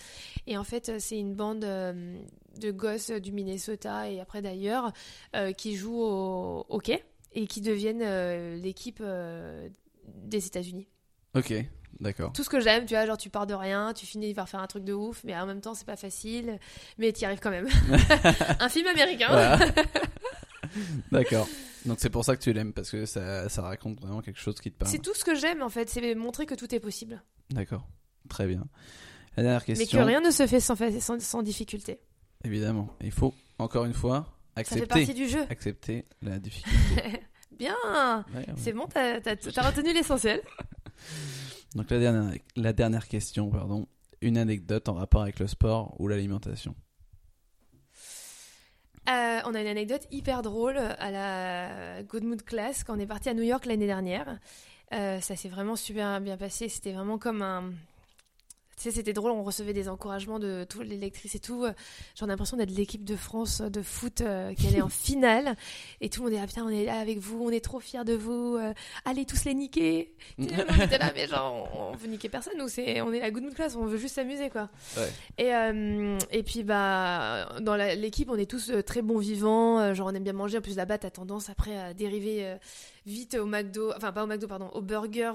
Et 0.46 0.56
en 0.56 0.64
fait, 0.64 0.88
euh, 0.88 0.96
c'est 0.98 1.18
une 1.18 1.34
bande 1.34 1.64
euh, 1.64 2.16
de 2.60 2.70
gosses 2.70 3.10
du 3.10 3.32
Minnesota 3.32 4.10
et 4.10 4.20
après 4.20 4.42
d'ailleurs 4.42 4.92
qui 5.56 5.76
jouent 5.76 6.02
au 6.02 6.66
hockey 6.68 7.04
et 7.32 7.46
qui 7.46 7.60
deviennent 7.60 8.56
l'équipe 8.60 9.02
des 10.06 10.46
États-Unis. 10.46 10.86
Ok. 11.34 11.54
D'accord. 12.00 12.32
Tout 12.32 12.44
ce 12.44 12.48
que 12.48 12.60
j'aime, 12.60 12.86
tu 12.86 12.94
vois, 12.94 13.06
genre 13.06 13.18
tu 13.18 13.28
pars 13.30 13.46
de 13.46 13.54
rien, 13.54 13.92
tu 13.92 14.06
finis 14.06 14.32
par 14.34 14.48
faire 14.48 14.60
un 14.60 14.66
truc 14.68 14.84
de 14.84 14.92
ouf, 14.92 15.22
mais 15.24 15.36
en 15.36 15.46
même 15.46 15.60
temps 15.60 15.74
c'est 15.74 15.84
pas 15.86 15.96
facile, 15.96 16.58
mais 16.96 17.12
tu 17.12 17.22
y 17.22 17.24
arrives 17.24 17.40
quand 17.40 17.50
même. 17.50 17.66
un 18.60 18.68
film 18.68 18.86
américain. 18.86 19.58
D'accord. 21.12 21.48
Donc 21.86 21.98
c'est 22.00 22.10
pour 22.10 22.24
ça 22.24 22.36
que 22.36 22.42
tu 22.42 22.52
l'aimes 22.52 22.72
parce 22.72 22.90
que 22.90 23.06
ça, 23.06 23.48
ça 23.48 23.62
raconte 23.62 24.00
vraiment 24.00 24.20
quelque 24.20 24.38
chose 24.40 24.60
qui 24.60 24.70
te 24.70 24.76
parle. 24.78 24.90
C'est 24.90 24.98
tout 25.02 25.14
ce 25.14 25.24
que 25.24 25.34
j'aime 25.34 25.62
en 25.62 25.68
fait, 25.68 25.88
c'est 25.88 26.14
montrer 26.14 26.46
que 26.46 26.54
tout 26.54 26.72
est 26.74 26.80
possible. 26.80 27.22
D'accord. 27.50 27.86
Très 28.28 28.46
bien. 28.46 28.64
La 29.36 29.42
dernière 29.42 29.62
Mais 29.68 29.74
question. 29.74 29.98
que 30.00 30.04
rien 30.04 30.20
ne 30.20 30.30
se 30.30 30.46
fait 30.46 30.60
sans, 30.60 30.76
fa- 30.76 31.00
sans, 31.00 31.20
sans 31.20 31.42
difficulté. 31.42 32.00
Évidemment. 32.44 32.88
Il 33.00 33.12
faut 33.12 33.34
encore 33.58 33.84
une 33.86 33.94
fois 33.94 34.18
Ça 34.18 34.24
fait 34.54 34.60
accepter, 34.60 34.86
partie 34.86 35.14
du 35.14 35.28
jeu. 35.28 35.40
accepter 35.48 36.04
la 36.22 36.38
difficulté. 36.40 37.22
Bien 37.58 37.74
Ouais, 38.34 38.40
ouais. 38.40 38.46
C'est 38.56 38.72
bon, 38.72 38.86
t'as 38.92 39.18
retenu 39.62 39.92
l'essentiel. 39.92 40.42
Donc 41.74 41.90
la 41.90 41.98
dernière, 41.98 42.34
la 42.56 42.72
dernière 42.72 43.08
question, 43.08 43.50
pardon. 43.50 43.86
Une 44.20 44.36
anecdote 44.36 44.88
en 44.88 44.94
rapport 44.94 45.22
avec 45.22 45.38
le 45.38 45.46
sport 45.46 45.94
ou 46.00 46.08
l'alimentation? 46.08 46.74
Euh, 49.08 49.40
on 49.46 49.54
a 49.54 49.60
une 49.60 49.66
anecdote 49.66 50.06
hyper 50.10 50.42
drôle 50.42 50.76
à 50.76 51.10
la 51.10 52.02
Good 52.02 52.24
Mood 52.24 52.42
Class 52.42 52.84
quand 52.84 52.96
on 52.96 53.00
est 53.00 53.06
parti 53.06 53.28
à 53.28 53.34
New 53.34 53.42
York 53.42 53.64
l'année 53.64 53.86
dernière. 53.86 54.38
Euh, 54.92 55.20
ça 55.20 55.36
s'est 55.36 55.48
vraiment 55.48 55.76
super 55.76 56.20
bien 56.20 56.36
passé. 56.36 56.68
C'était 56.68 56.92
vraiment 56.92 57.18
comme 57.18 57.42
un. 57.42 57.72
Tu 58.78 58.84
sais, 58.84 58.90
c'était 58.92 59.12
drôle, 59.12 59.32
on 59.32 59.42
recevait 59.42 59.72
des 59.72 59.88
encouragements 59.88 60.38
de 60.38 60.64
toutes 60.68 60.86
les 60.86 60.96
lectrices 60.96 61.34
et 61.34 61.40
tout. 61.40 61.66
J'en 62.16 62.26
ai 62.26 62.28
l'impression 62.28 62.56
d'être 62.56 62.70
l'équipe 62.70 63.02
de 63.04 63.16
France 63.16 63.60
de 63.60 63.82
foot 63.82 64.20
euh, 64.20 64.54
qui 64.54 64.68
allait 64.68 64.80
en 64.82 64.88
finale. 64.88 65.56
Et 66.00 66.08
tout 66.08 66.20
le 66.22 66.26
monde 66.30 66.34
est 66.38 66.40
là, 66.40 66.46
putain, 66.46 66.64
on 66.64 66.68
est 66.68 66.84
là 66.84 67.00
avec 67.00 67.18
vous, 67.18 67.42
on 67.44 67.50
est 67.50 67.58
trop 67.64 67.80
fiers 67.80 68.04
de 68.04 68.14
vous. 68.14 68.56
euh, 68.56 68.72
allez 69.04 69.24
tous 69.24 69.44
les 69.46 69.54
niquer. 69.54 70.14
Tu 70.38 70.48
sais, 70.48 70.64
on 70.68 70.80
était 70.84 70.98
là, 70.98 71.10
mais 71.12 71.26
genre, 71.26 71.68
on, 71.74 71.92
on 71.92 71.96
veut 71.96 72.06
niquer 72.06 72.28
personne, 72.28 72.52
nous, 72.56 72.68
c'est, 72.68 73.00
on 73.00 73.12
est 73.12 73.18
la 73.18 73.32
Good 73.32 73.42
Mood 73.42 73.54
Class, 73.54 73.74
on 73.74 73.84
veut 73.86 73.98
juste 73.98 74.14
s'amuser, 74.14 74.48
quoi. 74.48 74.68
Ouais. 74.96 75.08
Et, 75.38 75.52
euh, 75.54 76.16
et 76.30 76.44
puis, 76.44 76.62
bah, 76.62 77.48
dans 77.60 77.74
l'équipe, 77.74 78.30
on 78.30 78.36
est 78.36 78.48
tous 78.48 78.70
très 78.86 79.02
bons 79.02 79.18
vivants. 79.18 79.92
genre, 79.92 80.06
on 80.06 80.14
aime 80.14 80.22
bien 80.22 80.32
manger. 80.32 80.58
En 80.58 80.60
plus, 80.60 80.76
là-bas, 80.76 80.98
t'as 80.98 81.10
tendance 81.10 81.50
après 81.50 81.76
à 81.76 81.94
dériver 81.94 82.56
vite 83.06 83.34
au 83.34 83.46
McDo. 83.46 83.92
Enfin, 83.96 84.12
pas 84.12 84.22
au 84.22 84.26
McDo, 84.28 84.46
pardon, 84.46 84.68
au 84.72 84.82
burger, 84.82 85.32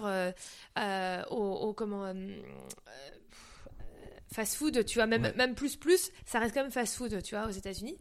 au, 1.29 1.35
au- 1.35 1.73
comment. 1.73 2.13
Euh, 4.37 4.41
euh, 4.41 4.45
fast 4.45 4.55
food, 4.55 4.85
tu 4.85 4.97
vois, 4.99 5.07
même, 5.07 5.23
Ouais. 5.23 5.33
même 5.35 5.55
plus 5.55 5.75
plus, 5.77 6.11
ça 6.25 6.39
reste 6.39 6.53
quand 6.53 6.61
même 6.61 6.71
fast 6.71 6.95
food, 6.95 7.21
tu 7.23 7.35
vois, 7.35 7.47
aux 7.47 7.51
États-Unis. 7.51 7.97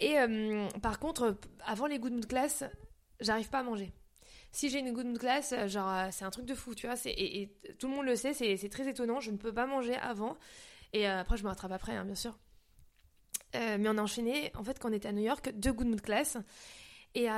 Et 0.00 0.18
euh, 0.18 0.68
par 0.82 0.98
contre, 0.98 1.36
avant 1.64 1.86
les 1.86 1.98
good 1.98 2.12
mood 2.12 2.26
class, 2.26 2.64
j'arrive 3.20 3.48
pas 3.50 3.60
à 3.60 3.62
manger. 3.62 3.92
Si 4.52 4.68
j'ai 4.70 4.80
une 4.80 4.92
good 4.92 5.06
mood 5.06 5.18
class, 5.18 5.52
euh, 5.52 5.68
genre, 5.68 5.88
euh, 5.90 6.08
c'est 6.10 6.24
un 6.24 6.30
truc 6.30 6.46
de 6.46 6.54
fou, 6.54 6.74
tu 6.74 6.86
vois, 6.86 6.96
et, 7.04 7.42
et 7.42 7.74
tout 7.78 7.88
le 7.88 7.94
monde 7.94 8.06
le 8.06 8.16
sait, 8.16 8.32
c'est 8.34 8.56
c'est 8.56 8.68
très 8.68 8.88
étonnant, 8.88 9.20
je 9.20 9.30
ne 9.30 9.36
peux 9.36 9.52
pas 9.52 9.66
manger 9.66 9.94
avant. 9.96 10.36
Et 10.92 11.08
euh, 11.08 11.20
après, 11.20 11.36
je 11.36 11.44
me 11.44 11.48
rattrape 11.48 11.70
après, 11.72 11.94
hein, 11.94 12.04
bien 12.04 12.16
sûr. 12.16 12.38
Euh, 13.54 13.76
mais 13.78 13.88
on 13.88 13.98
a 13.98 14.02
enchaîné, 14.02 14.50
en 14.56 14.64
fait, 14.64 14.78
quand 14.78 14.90
on 14.90 14.92
était 14.92 15.08
à 15.08 15.12
New 15.12 15.22
York, 15.22 15.52
deux 15.54 15.72
good 15.72 15.86
mood 15.86 16.00
class. 16.00 16.36
Et 17.14 17.28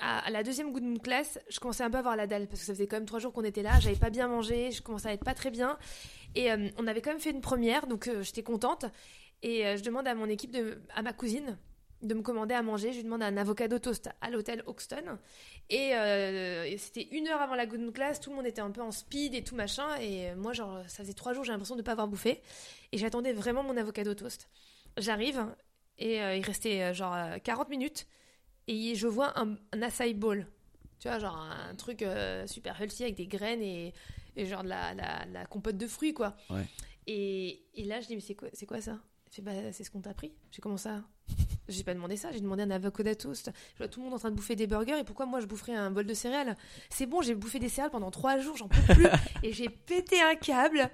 à, 0.00 0.30
la 0.30 0.42
deuxième 0.42 0.72
good 0.72 0.82
mood 0.82 1.02
class, 1.02 1.38
je 1.48 1.60
commençais 1.60 1.84
un 1.84 1.90
peu 1.90 1.96
à 1.96 2.00
avoir 2.00 2.16
la 2.16 2.26
dalle 2.26 2.46
parce 2.46 2.60
que 2.60 2.66
ça 2.66 2.74
faisait 2.74 2.86
quand 2.86 2.96
même 2.96 3.06
trois 3.06 3.18
jours 3.18 3.32
qu'on 3.32 3.44
était 3.44 3.62
là, 3.62 3.78
j'avais 3.80 3.96
pas 3.96 4.10
bien 4.10 4.28
mangé, 4.28 4.70
je 4.70 4.82
commençais 4.82 5.08
à 5.08 5.12
être 5.12 5.24
pas 5.24 5.34
très 5.34 5.50
bien. 5.50 5.78
Et 6.34 6.50
euh, 6.50 6.68
on 6.78 6.86
avait 6.86 7.02
quand 7.02 7.10
même 7.10 7.20
fait 7.20 7.30
une 7.30 7.40
première, 7.40 7.86
donc 7.86 8.08
euh, 8.08 8.22
j'étais 8.22 8.42
contente. 8.42 8.86
Et 9.42 9.66
euh, 9.66 9.76
je 9.76 9.82
demande 9.82 10.06
à 10.08 10.14
mon 10.14 10.26
équipe, 10.26 10.56
à 10.94 11.02
ma 11.02 11.12
cousine, 11.12 11.58
de 12.02 12.14
me 12.14 12.22
commander 12.22 12.54
à 12.54 12.62
manger. 12.62 12.92
Je 12.92 12.98
lui 12.98 13.04
demande 13.04 13.22
un 13.22 13.36
avocado 13.36 13.78
toast 13.78 14.08
à 14.20 14.30
l'hôtel 14.30 14.62
Hoxton. 14.66 15.18
Et, 15.70 15.92
c'était 16.78 17.08
une 17.12 17.28
heure 17.28 17.40
avant 17.40 17.54
la 17.54 17.66
good 17.66 17.80
mood 17.80 17.94
class, 17.94 18.20
tout 18.20 18.30
le 18.30 18.36
monde 18.36 18.46
était 18.46 18.60
un 18.60 18.70
peu 18.70 18.82
en 18.82 18.90
speed 18.90 19.34
et 19.34 19.44
tout 19.44 19.54
machin. 19.54 19.96
Et 20.00 20.34
moi, 20.34 20.52
genre, 20.52 20.82
ça 20.88 21.02
faisait 21.02 21.12
trois 21.12 21.32
jours, 21.32 21.44
j'ai 21.44 21.52
l'impression 21.52 21.76
de 21.76 21.82
pas 21.82 21.92
avoir 21.92 22.08
bouffé. 22.08 22.40
Et 22.92 22.98
j'attendais 22.98 23.32
vraiment 23.32 23.62
mon 23.62 23.76
avocado 23.76 24.14
toast. 24.14 24.48
J'arrive 24.96 25.46
et 25.98 26.16
il 26.16 26.44
restait 26.44 26.92
genre 26.94 27.14
euh, 27.14 27.38
40 27.42 27.68
minutes 27.68 28.06
et 28.68 28.94
je 28.94 29.06
vois 29.06 29.38
un, 29.38 29.56
un 29.72 29.82
acai 29.82 30.14
bowl. 30.14 30.46
Tu 30.98 31.08
vois, 31.08 31.18
genre 31.18 31.36
un 31.36 31.74
truc 31.74 32.02
euh, 32.02 32.46
super 32.46 32.80
healthy 32.80 33.02
avec 33.02 33.16
des 33.16 33.26
graines 33.26 33.62
et, 33.62 33.92
et 34.36 34.46
genre 34.46 34.62
de 34.62 34.68
la, 34.68 34.94
la, 34.94 35.24
la 35.32 35.46
compote 35.46 35.76
de 35.76 35.86
fruits, 35.86 36.14
quoi. 36.14 36.36
Ouais. 36.48 36.64
Et, 37.06 37.64
et 37.74 37.84
là, 37.84 38.00
je 38.00 38.06
dis, 38.06 38.14
mais 38.14 38.20
c'est 38.20 38.34
quoi, 38.36 38.48
c'est 38.52 38.66
quoi 38.66 38.80
ça? 38.80 38.98
Bah, 39.40 39.52
c'est 39.72 39.82
ce 39.82 39.90
qu'on 39.90 40.02
t'a 40.02 40.12
pris. 40.12 40.32
J'ai 40.50 40.60
comment 40.60 40.76
ça? 40.76 41.02
J'ai 41.68 41.84
pas 41.84 41.94
demandé 41.94 42.16
ça, 42.16 42.30
j'ai 42.32 42.40
demandé 42.40 42.64
un 42.64 42.70
avocado 42.70 43.14
toast. 43.14 43.50
Je 43.72 43.78
vois 43.78 43.88
tout 43.88 44.00
le 44.00 44.04
monde 44.04 44.14
en 44.14 44.18
train 44.18 44.30
de 44.30 44.34
bouffer 44.34 44.56
des 44.56 44.66
burgers 44.66 44.98
et 44.98 45.04
pourquoi 45.04 45.24
moi 45.26 45.40
je 45.40 45.46
boufferais 45.46 45.74
un 45.74 45.90
bol 45.90 46.04
de 46.04 46.12
céréales? 46.12 46.54
C'est 46.90 47.06
bon, 47.06 47.22
j'ai 47.22 47.34
bouffé 47.34 47.58
des 47.58 47.70
céréales 47.70 47.92
pendant 47.92 48.10
trois 48.10 48.38
jours, 48.38 48.56
j'en 48.56 48.68
peux 48.68 48.82
plus. 48.94 49.06
et 49.42 49.52
j'ai 49.52 49.70
pété 49.70 50.20
un 50.20 50.34
câble. 50.34 50.90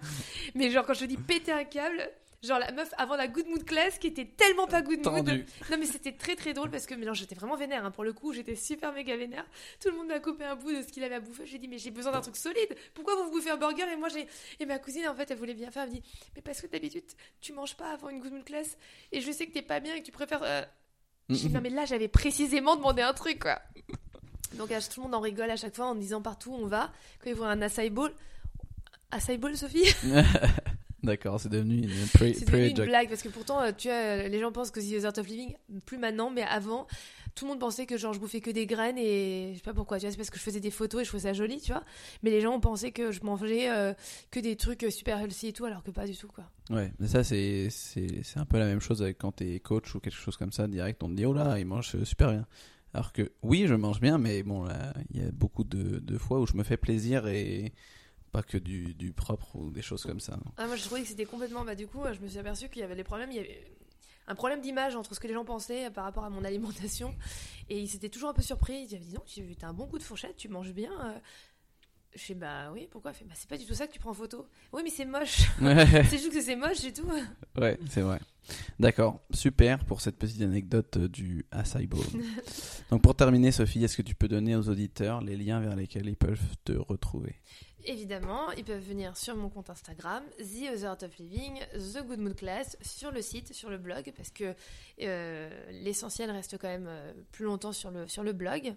Mais 0.55 0.71
genre, 0.71 0.87
quand 0.87 0.95
je 0.95 1.07
dis 1.07 1.17
péter 1.17 1.51
un 1.51 1.65
câble, 1.65 2.09
genre 2.43 2.59
la 2.59 2.71
meuf 2.71 2.93
avant 2.99 3.17
la 3.17 3.27
good 3.27 3.47
mood 3.49 3.65
class 3.65 3.99
qui 3.99 4.07
était 4.07 4.25
tellement 4.25 4.67
pas 4.67 4.83
good 4.83 5.05
mood. 5.05 5.27
Tendu. 5.27 5.45
Non 5.71 5.79
mais 5.79 5.87
c'était 5.87 6.13
très 6.13 6.37
très 6.37 6.53
drôle 6.53 6.71
parce 6.71 6.87
que 6.87 6.95
mais 6.95 7.07
non, 7.07 7.15
j'étais 7.15 7.35
vraiment 7.35 7.57
vénère 7.57 7.85
hein. 7.85 7.91
pour 7.91 8.05
le 8.05 8.13
coup 8.13 8.33
j'étais 8.33 8.55
super 8.55 8.93
méga 8.93 9.17
vénère. 9.17 9.45
Tout 9.81 9.91
le 9.91 9.97
monde 9.97 10.09
m'a 10.09 10.21
coupé 10.21 10.45
un 10.45 10.55
bout 10.55 10.71
de 10.73 10.83
ce 10.83 10.89
qu'il 10.89 11.03
avait 11.03 11.17
à 11.17 11.21
bouffer. 11.21 11.47
J'ai 11.47 11.59
dit 11.59 11.69
mais 11.69 11.79
j'ai 11.79 11.91
besoin 11.91 12.13
d'un 12.13 12.21
truc 12.21 12.37
solide. 12.37 12.77
Pourquoi 12.95 13.17
vous 13.17 13.31
bouffez 13.31 13.51
un 13.51 13.57
burger? 13.57 13.85
Et 13.93 13.97
moi 13.97 14.09
j'ai 14.09 14.27
et 14.61 14.67
ma 14.67 14.79
cousine 14.79 15.09
en 15.09 15.15
fait 15.15 15.31
elle 15.31 15.39
voulait 15.39 15.55
bien 15.55 15.71
faire. 15.71 15.85
Elle 15.85 15.91
me 15.91 15.95
dit 15.95 16.03
mais 16.37 16.43
parce 16.43 16.61
que 16.61 16.67
d'habitude 16.67 17.05
tu 17.41 17.53
manges 17.53 17.77
pas 17.77 17.93
avant 17.93 18.09
une 18.09 18.21
good 18.21 18.33
mood 18.33 18.45
class 18.45 18.77
et 19.11 19.21
je 19.21 19.33
sais 19.33 19.47
que 19.47 19.53
t'es 19.53 19.63
pas 19.63 19.81
bien 19.81 19.95
et 19.95 20.01
que 20.01 20.07
tu 20.07 20.13
préfères 20.13 20.43
euh... 20.43 20.63
J'ai 21.29 21.49
dit, 21.49 21.55
non 21.55 21.61
mais 21.61 21.71
là 21.71 21.85
j'avais 21.85 22.09
précisément 22.09 22.77
demandé 22.77 23.03
un 23.03 23.13
truc 23.13 23.41
quoi. 23.41 23.61
Donc 24.55 24.69
tout 24.69 25.01
le 25.01 25.03
monde 25.03 25.15
en 25.15 25.21
rigole 25.21 25.51
à 25.51 25.57
chaque 25.57 25.75
fois 25.75 25.87
en 25.87 25.95
disant 25.95 26.23
partout 26.23 26.53
où 26.53 26.57
on 26.57 26.67
va. 26.67 26.93
Quand 27.23 27.31
ils 27.31 27.37
voient 27.37 27.49
un 27.49 27.61
acai 27.61 27.91
bowl 27.91 28.15
acai 29.11 29.39
bowl 29.39 29.57
Sophie? 29.57 29.93
D'accord, 31.03 31.39
c'est 31.39 31.49
devenu 31.49 31.77
une 31.77 32.75
blague 32.75 33.09
parce 33.09 33.23
que 33.23 33.29
pourtant, 33.29 33.61
euh, 33.61 33.71
tu 33.77 33.87
vois, 33.89 33.97
euh, 33.97 34.29
les 34.29 34.41
gens 34.41 34.51
pensent 34.51 34.73
que 34.73 34.81
The 34.81 35.05
Art 35.05 35.17
of 35.17 35.29
Living, 35.29 35.55
plus 35.87 35.97
maintenant, 35.97 36.29
mais 36.29 36.43
avant, 36.43 36.89
tout 37.37 37.45
le 37.45 37.51
monde 37.51 37.61
pensait 37.61 37.87
que 37.87 37.97
genre 37.97 38.13
je 38.13 38.19
bouffais 38.19 38.41
que 38.41 38.51
des 38.51 38.67
graines 38.67 38.99
et 38.99 39.53
je 39.53 39.59
sais 39.59 39.65
pas 39.65 39.75
pourquoi, 39.75 39.99
tu 39.99 40.07
vois, 40.07 40.11
c'est 40.11 40.17
parce 40.17 40.31
que 40.31 40.39
je 40.39 40.43
faisais 40.43 40.59
des 40.59 40.73
photos 40.73 41.03
et 41.03 41.05
je 41.05 41.11
trouvais 41.11 41.23
ça 41.23 41.33
joli, 41.33 41.61
tu 41.61 41.71
vois. 41.71 41.85
Mais 42.25 42.31
les 42.31 42.41
gens 42.41 42.53
ont 42.53 42.61
pensé 42.61 42.91
que 42.91 43.13
je 43.13 43.23
mangeais 43.23 43.71
euh, 43.71 43.95
que 44.33 44.41
des 44.41 44.57
trucs 44.57 44.85
super 44.91 45.21
healthy 45.21 45.49
et 45.49 45.53
tout, 45.53 45.67
alors 45.67 45.85
que 45.85 45.93
pas 45.93 46.05
du 46.05 46.17
tout, 46.17 46.29
quoi. 46.29 46.45
Ouais, 46.71 46.93
mais 46.99 47.07
ça 47.07 47.23
c'est 47.23 47.69
un 48.35 48.45
peu 48.45 48.59
la 48.59 48.67
même 48.67 48.81
chose 48.81 49.01
avec 49.01 49.19
quand 49.19 49.33
t'es 49.33 49.61
coach 49.61 49.95
ou 49.95 50.01
quelque 50.01 50.17
chose 50.17 50.37
comme 50.37 50.53
ça 50.53 50.67
direct, 50.67 51.01
on 51.05 51.09
te 51.09 51.15
dit 51.15 51.27
oh 51.27 51.33
là 51.33 51.59
il 51.61 51.67
mange 51.67 52.03
super 52.03 52.33
bien. 52.33 52.47
Alors 52.93 53.13
que 53.13 53.31
oui 53.43 53.67
je 53.69 53.75
mange 53.75 54.01
bien, 54.01 54.19
mais 54.19 54.43
bon 54.43 54.65
là 54.65 54.95
il 55.11 55.23
y 55.23 55.25
a 55.25 55.31
beaucoup 55.31 55.63
de, 55.63 56.01
de 56.01 56.19
fois 56.19 56.41
où 56.41 56.47
je 56.47 56.55
me 56.55 56.65
fais 56.65 56.77
plaisir 56.77 57.29
et 57.29 57.73
pas 58.29 58.43
que 58.43 58.59
du, 58.59 58.95
du 58.95 59.13
propre 59.13 59.57
ou 59.57 59.71
des 59.71 59.83
choses 59.83 60.03
comme 60.05 60.21
ça. 60.21 60.33
non. 60.37 60.53
Ah, 60.57 60.67
moi, 60.67 60.77
je 60.77 60.85
trouvais 60.85 61.03
que 61.03 61.09
c'était 61.09 61.25
complètement. 61.25 61.65
Bah, 61.65 61.75
du 61.75 61.87
coup, 61.87 62.01
je 62.13 62.21
me 62.21 62.29
suis 62.29 62.39
aperçu 62.39 62.69
qu'il 62.69 62.81
y 62.81 62.85
avait 62.85 62.97
des 62.97 63.05
problèmes. 63.05 63.31
Il 63.31 63.37
y 63.37 63.41
avait 63.41 63.65
un 64.27 64.35
problème 64.35 64.61
d'image 64.61 64.95
entre 64.97 65.15
ce 65.15 65.21
que 65.21 65.27
les 65.27 65.35
gens 65.35 65.45
pensaient 65.45 65.87
euh, 65.87 65.91
par 65.91 66.05
rapport 66.05 66.25
à 66.25 66.31
mon 66.31 66.45
alimentation. 66.45 67.15
Et 67.69 67.81
ils 67.81 67.89
s'étaient 67.89 68.09
toujours 68.11 68.29
un 68.31 68.35
peu 68.35 68.43
surpris. 68.43 68.81
Ils 68.83 68.87
disaient 68.87 68.99
Dis 68.99 69.13
donc, 69.15 69.25
tu 69.27 69.43
as 69.63 69.69
un 69.69 69.73
bon 69.75 69.87
goût 69.87 69.99
de 69.99 70.03
fourchette, 70.03 70.37
tu 70.37 70.49
manges 70.49 70.73
bien. 70.73 70.93
euh. 71.11 71.19
Je 72.15 72.23
fais 72.23 72.35
Bah 72.35 72.71
oui, 72.73 72.89
pourquoi? 72.91 73.13
Fait, 73.13 73.25
Bah, 73.27 73.35
c'est 73.37 73.49
pas 73.49 73.59
du 73.59 73.67
tout 73.67 73.75
ça 73.75 73.87
que 73.87 73.93
tu 73.93 73.99
prends 73.99 74.11
en 74.11 74.15
photo. 74.15 74.47
Oui, 74.73 74.81
mais 74.83 74.91
c'est 74.91 75.05
moche. 75.05 75.41
c'est 75.61 76.19
juste 76.19 76.33
que 76.33 76.41
c'est 76.41 76.57
moche, 76.57 76.79
c'est 76.79 76.93
tout. 76.93 77.07
ouais, 77.59 77.79
c'est 77.91 78.01
vrai. 78.01 78.19
D'accord, 78.81 79.21
super 79.31 79.85
pour 79.85 80.01
cette 80.01 80.17
petite 80.17 80.41
anecdote 80.41 80.97
euh, 80.97 81.07
du 81.09 81.45
acai 81.51 81.87
bowl. 81.87 82.01
Donc 82.91 83.03
pour 83.03 83.15
terminer 83.15 83.53
Sophie, 83.53 83.85
est-ce 83.85 83.95
que 83.97 84.01
tu 84.03 84.15
peux 84.15 84.27
donner 84.27 84.57
aux 84.57 84.71
auditeurs 84.71 85.21
les 85.21 85.37
liens 85.37 85.61
vers 85.61 85.77
lesquels 85.77 86.09
ils 86.09 86.17
peuvent 86.17 86.41
te 86.65 86.73
retrouver? 86.73 87.35
Évidemment, 87.85 88.51
ils 88.53 88.65
peuvent 88.65 88.83
venir 88.83 89.17
sur 89.17 89.37
mon 89.37 89.49
compte 89.49 89.71
Instagram, 89.71 90.23
The 90.39 90.75
Other 90.75 90.91
Art 90.91 90.99
of 91.03 91.17
Living, 91.19 91.59
The 91.73 92.05
Good 92.07 92.19
Mood 92.19 92.35
Class, 92.35 92.77
sur 92.83 93.11
le 93.11 93.23
site, 93.23 93.55
sur 93.55 93.71
le 93.71 93.79
blog, 93.79 94.13
parce 94.17 94.31
que 94.31 94.55
euh, 95.01 95.71
l'essentiel 95.71 96.31
reste 96.31 96.59
quand 96.59 96.69
même 96.69 96.89
euh, 96.89 97.13
plus 97.33 97.45
longtemps 97.45 97.73
sur 97.73 97.91
le, 97.91 98.09
sur 98.09 98.23
le 98.23 98.33
blog. 98.33 98.75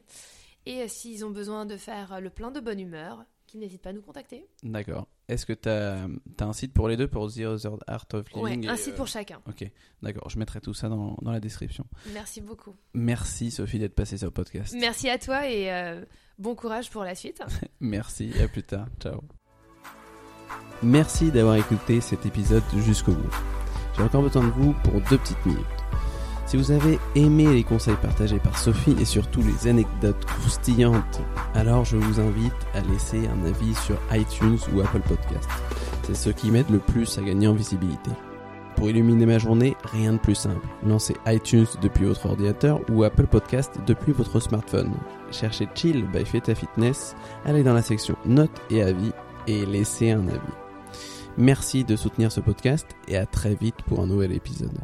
Et 0.66 0.82
euh, 0.82 0.88
s'ils 0.88 1.26
ont 1.26 1.32
besoin 1.32 1.66
de 1.66 1.78
faire 1.78 2.22
le 2.22 2.30
plein 2.30 2.52
de 2.52 2.60
bonne 2.60 2.80
humeur, 2.80 3.26
qu'ils 3.48 3.60
n'hésitent 3.60 3.82
pas 3.82 3.90
à 3.90 3.94
nous 3.94 4.02
contacter. 4.02 4.48
D'accord. 4.64 5.08
Est-ce 5.32 5.46
que 5.46 5.54
tu 5.54 5.70
as, 5.70 6.08
un 6.40 6.54
site 6.54 6.74
pour 6.74 6.90
les 6.90 6.98
deux, 6.98 7.08
pour 7.08 7.32
The 7.32 7.40
Other 7.40 7.78
Art 7.88 8.06
of 8.14 8.30
Living 8.34 8.66
Ouais, 8.66 8.68
un 8.68 8.76
site 8.76 8.94
euh, 8.94 8.98
pour 8.98 9.08
chacun. 9.08 9.40
Ok, 9.48 9.64
d'accord. 10.02 10.30
Je 10.30 10.38
mettrai 10.38 10.60
tout 10.60 10.74
ça 10.74 10.90
dans, 10.90 11.18
dans 11.22 11.32
la 11.32 11.40
description. 11.40 11.86
Merci 12.14 12.42
beaucoup. 12.42 12.76
Merci 12.94 13.50
Sophie 13.50 13.80
d'être 13.80 13.96
passée 13.96 14.18
sur 14.18 14.28
le 14.28 14.32
podcast. 14.32 14.76
Merci 14.78 15.10
à 15.10 15.18
toi 15.18 15.48
et 15.48 15.72
euh, 15.72 16.04
bon 16.38 16.54
courage 16.54 16.90
pour 16.90 17.06
la 17.06 17.16
suite. 17.16 17.42
Merci, 17.80 18.34
à 18.44 18.50
plus 18.50 18.64
tard. 18.64 18.88
Ciao. 19.00 19.22
Merci 20.84 21.32
d'avoir 21.32 21.56
écouté 21.56 22.02
cet 22.02 22.26
épisode 22.26 22.64
jusqu'au 22.80 23.14
bout. 23.14 23.34
J'ai 23.96 24.04
encore 24.04 24.24
besoin 24.24 24.44
de 24.44 24.52
vous 24.52 24.74
pour 24.84 25.00
deux 25.10 25.18
petites 25.18 25.46
minutes. 25.46 25.81
Si 26.52 26.58
vous 26.58 26.72
avez 26.72 27.00
aimé 27.16 27.46
les 27.46 27.64
conseils 27.64 27.96
partagés 28.02 28.38
par 28.38 28.58
Sophie 28.58 28.98
et 29.00 29.06
surtout 29.06 29.42
les 29.42 29.70
anecdotes 29.70 30.26
croustillantes, 30.26 31.22
alors 31.56 31.86
je 31.86 31.96
vous 31.96 32.20
invite 32.20 32.52
à 32.74 32.82
laisser 32.82 33.26
un 33.26 33.46
avis 33.46 33.74
sur 33.74 33.98
iTunes 34.12 34.58
ou 34.74 34.82
Apple 34.82 35.00
Podcast. 35.00 35.50
C'est 36.04 36.14
ce 36.14 36.30
qui 36.30 36.52
m'aide 36.52 36.70
le 36.70 36.80
plus 36.80 37.18
à 37.18 37.22
gagner 37.22 37.48
en 37.48 37.54
visibilité. 37.54 38.12
Pour 38.76 38.90
illuminer 38.90 39.26
ma 39.26 39.38
journée, 39.38 39.78
rien 39.94 40.12
de 40.12 40.18
plus 40.18 40.36
simple. 40.36 40.68
Lancez 40.86 41.16
iTunes 41.26 41.68
depuis 41.82 42.04
votre 42.04 42.26
ordinateur 42.26 42.82
ou 42.90 43.06
Apple 43.06 43.28
Podcast 43.28 43.80
depuis 43.88 44.12
votre 44.12 44.42
smartphone. 44.42 44.92
Cherchez 45.32 45.70
Chill 45.74 46.06
by 46.12 46.26
Feta 46.26 46.54
Fitness, 46.54 47.16
allez 47.46 47.64
dans 47.64 47.76
la 47.76 47.82
section 47.82 48.18
Notes 48.26 48.62
et 48.70 48.84
avis 48.84 49.14
et 49.48 49.66
laissez 49.66 50.12
un 50.12 50.28
avis. 50.28 50.58
Merci 51.38 51.86
de 51.86 51.96
soutenir 51.96 52.30
ce 52.30 52.42
podcast 52.42 52.88
et 53.08 53.16
à 53.16 53.26
très 53.26 53.56
vite 53.56 53.82
pour 53.88 54.02
un 54.02 54.08
nouvel 54.08 54.34
épisode. 54.34 54.78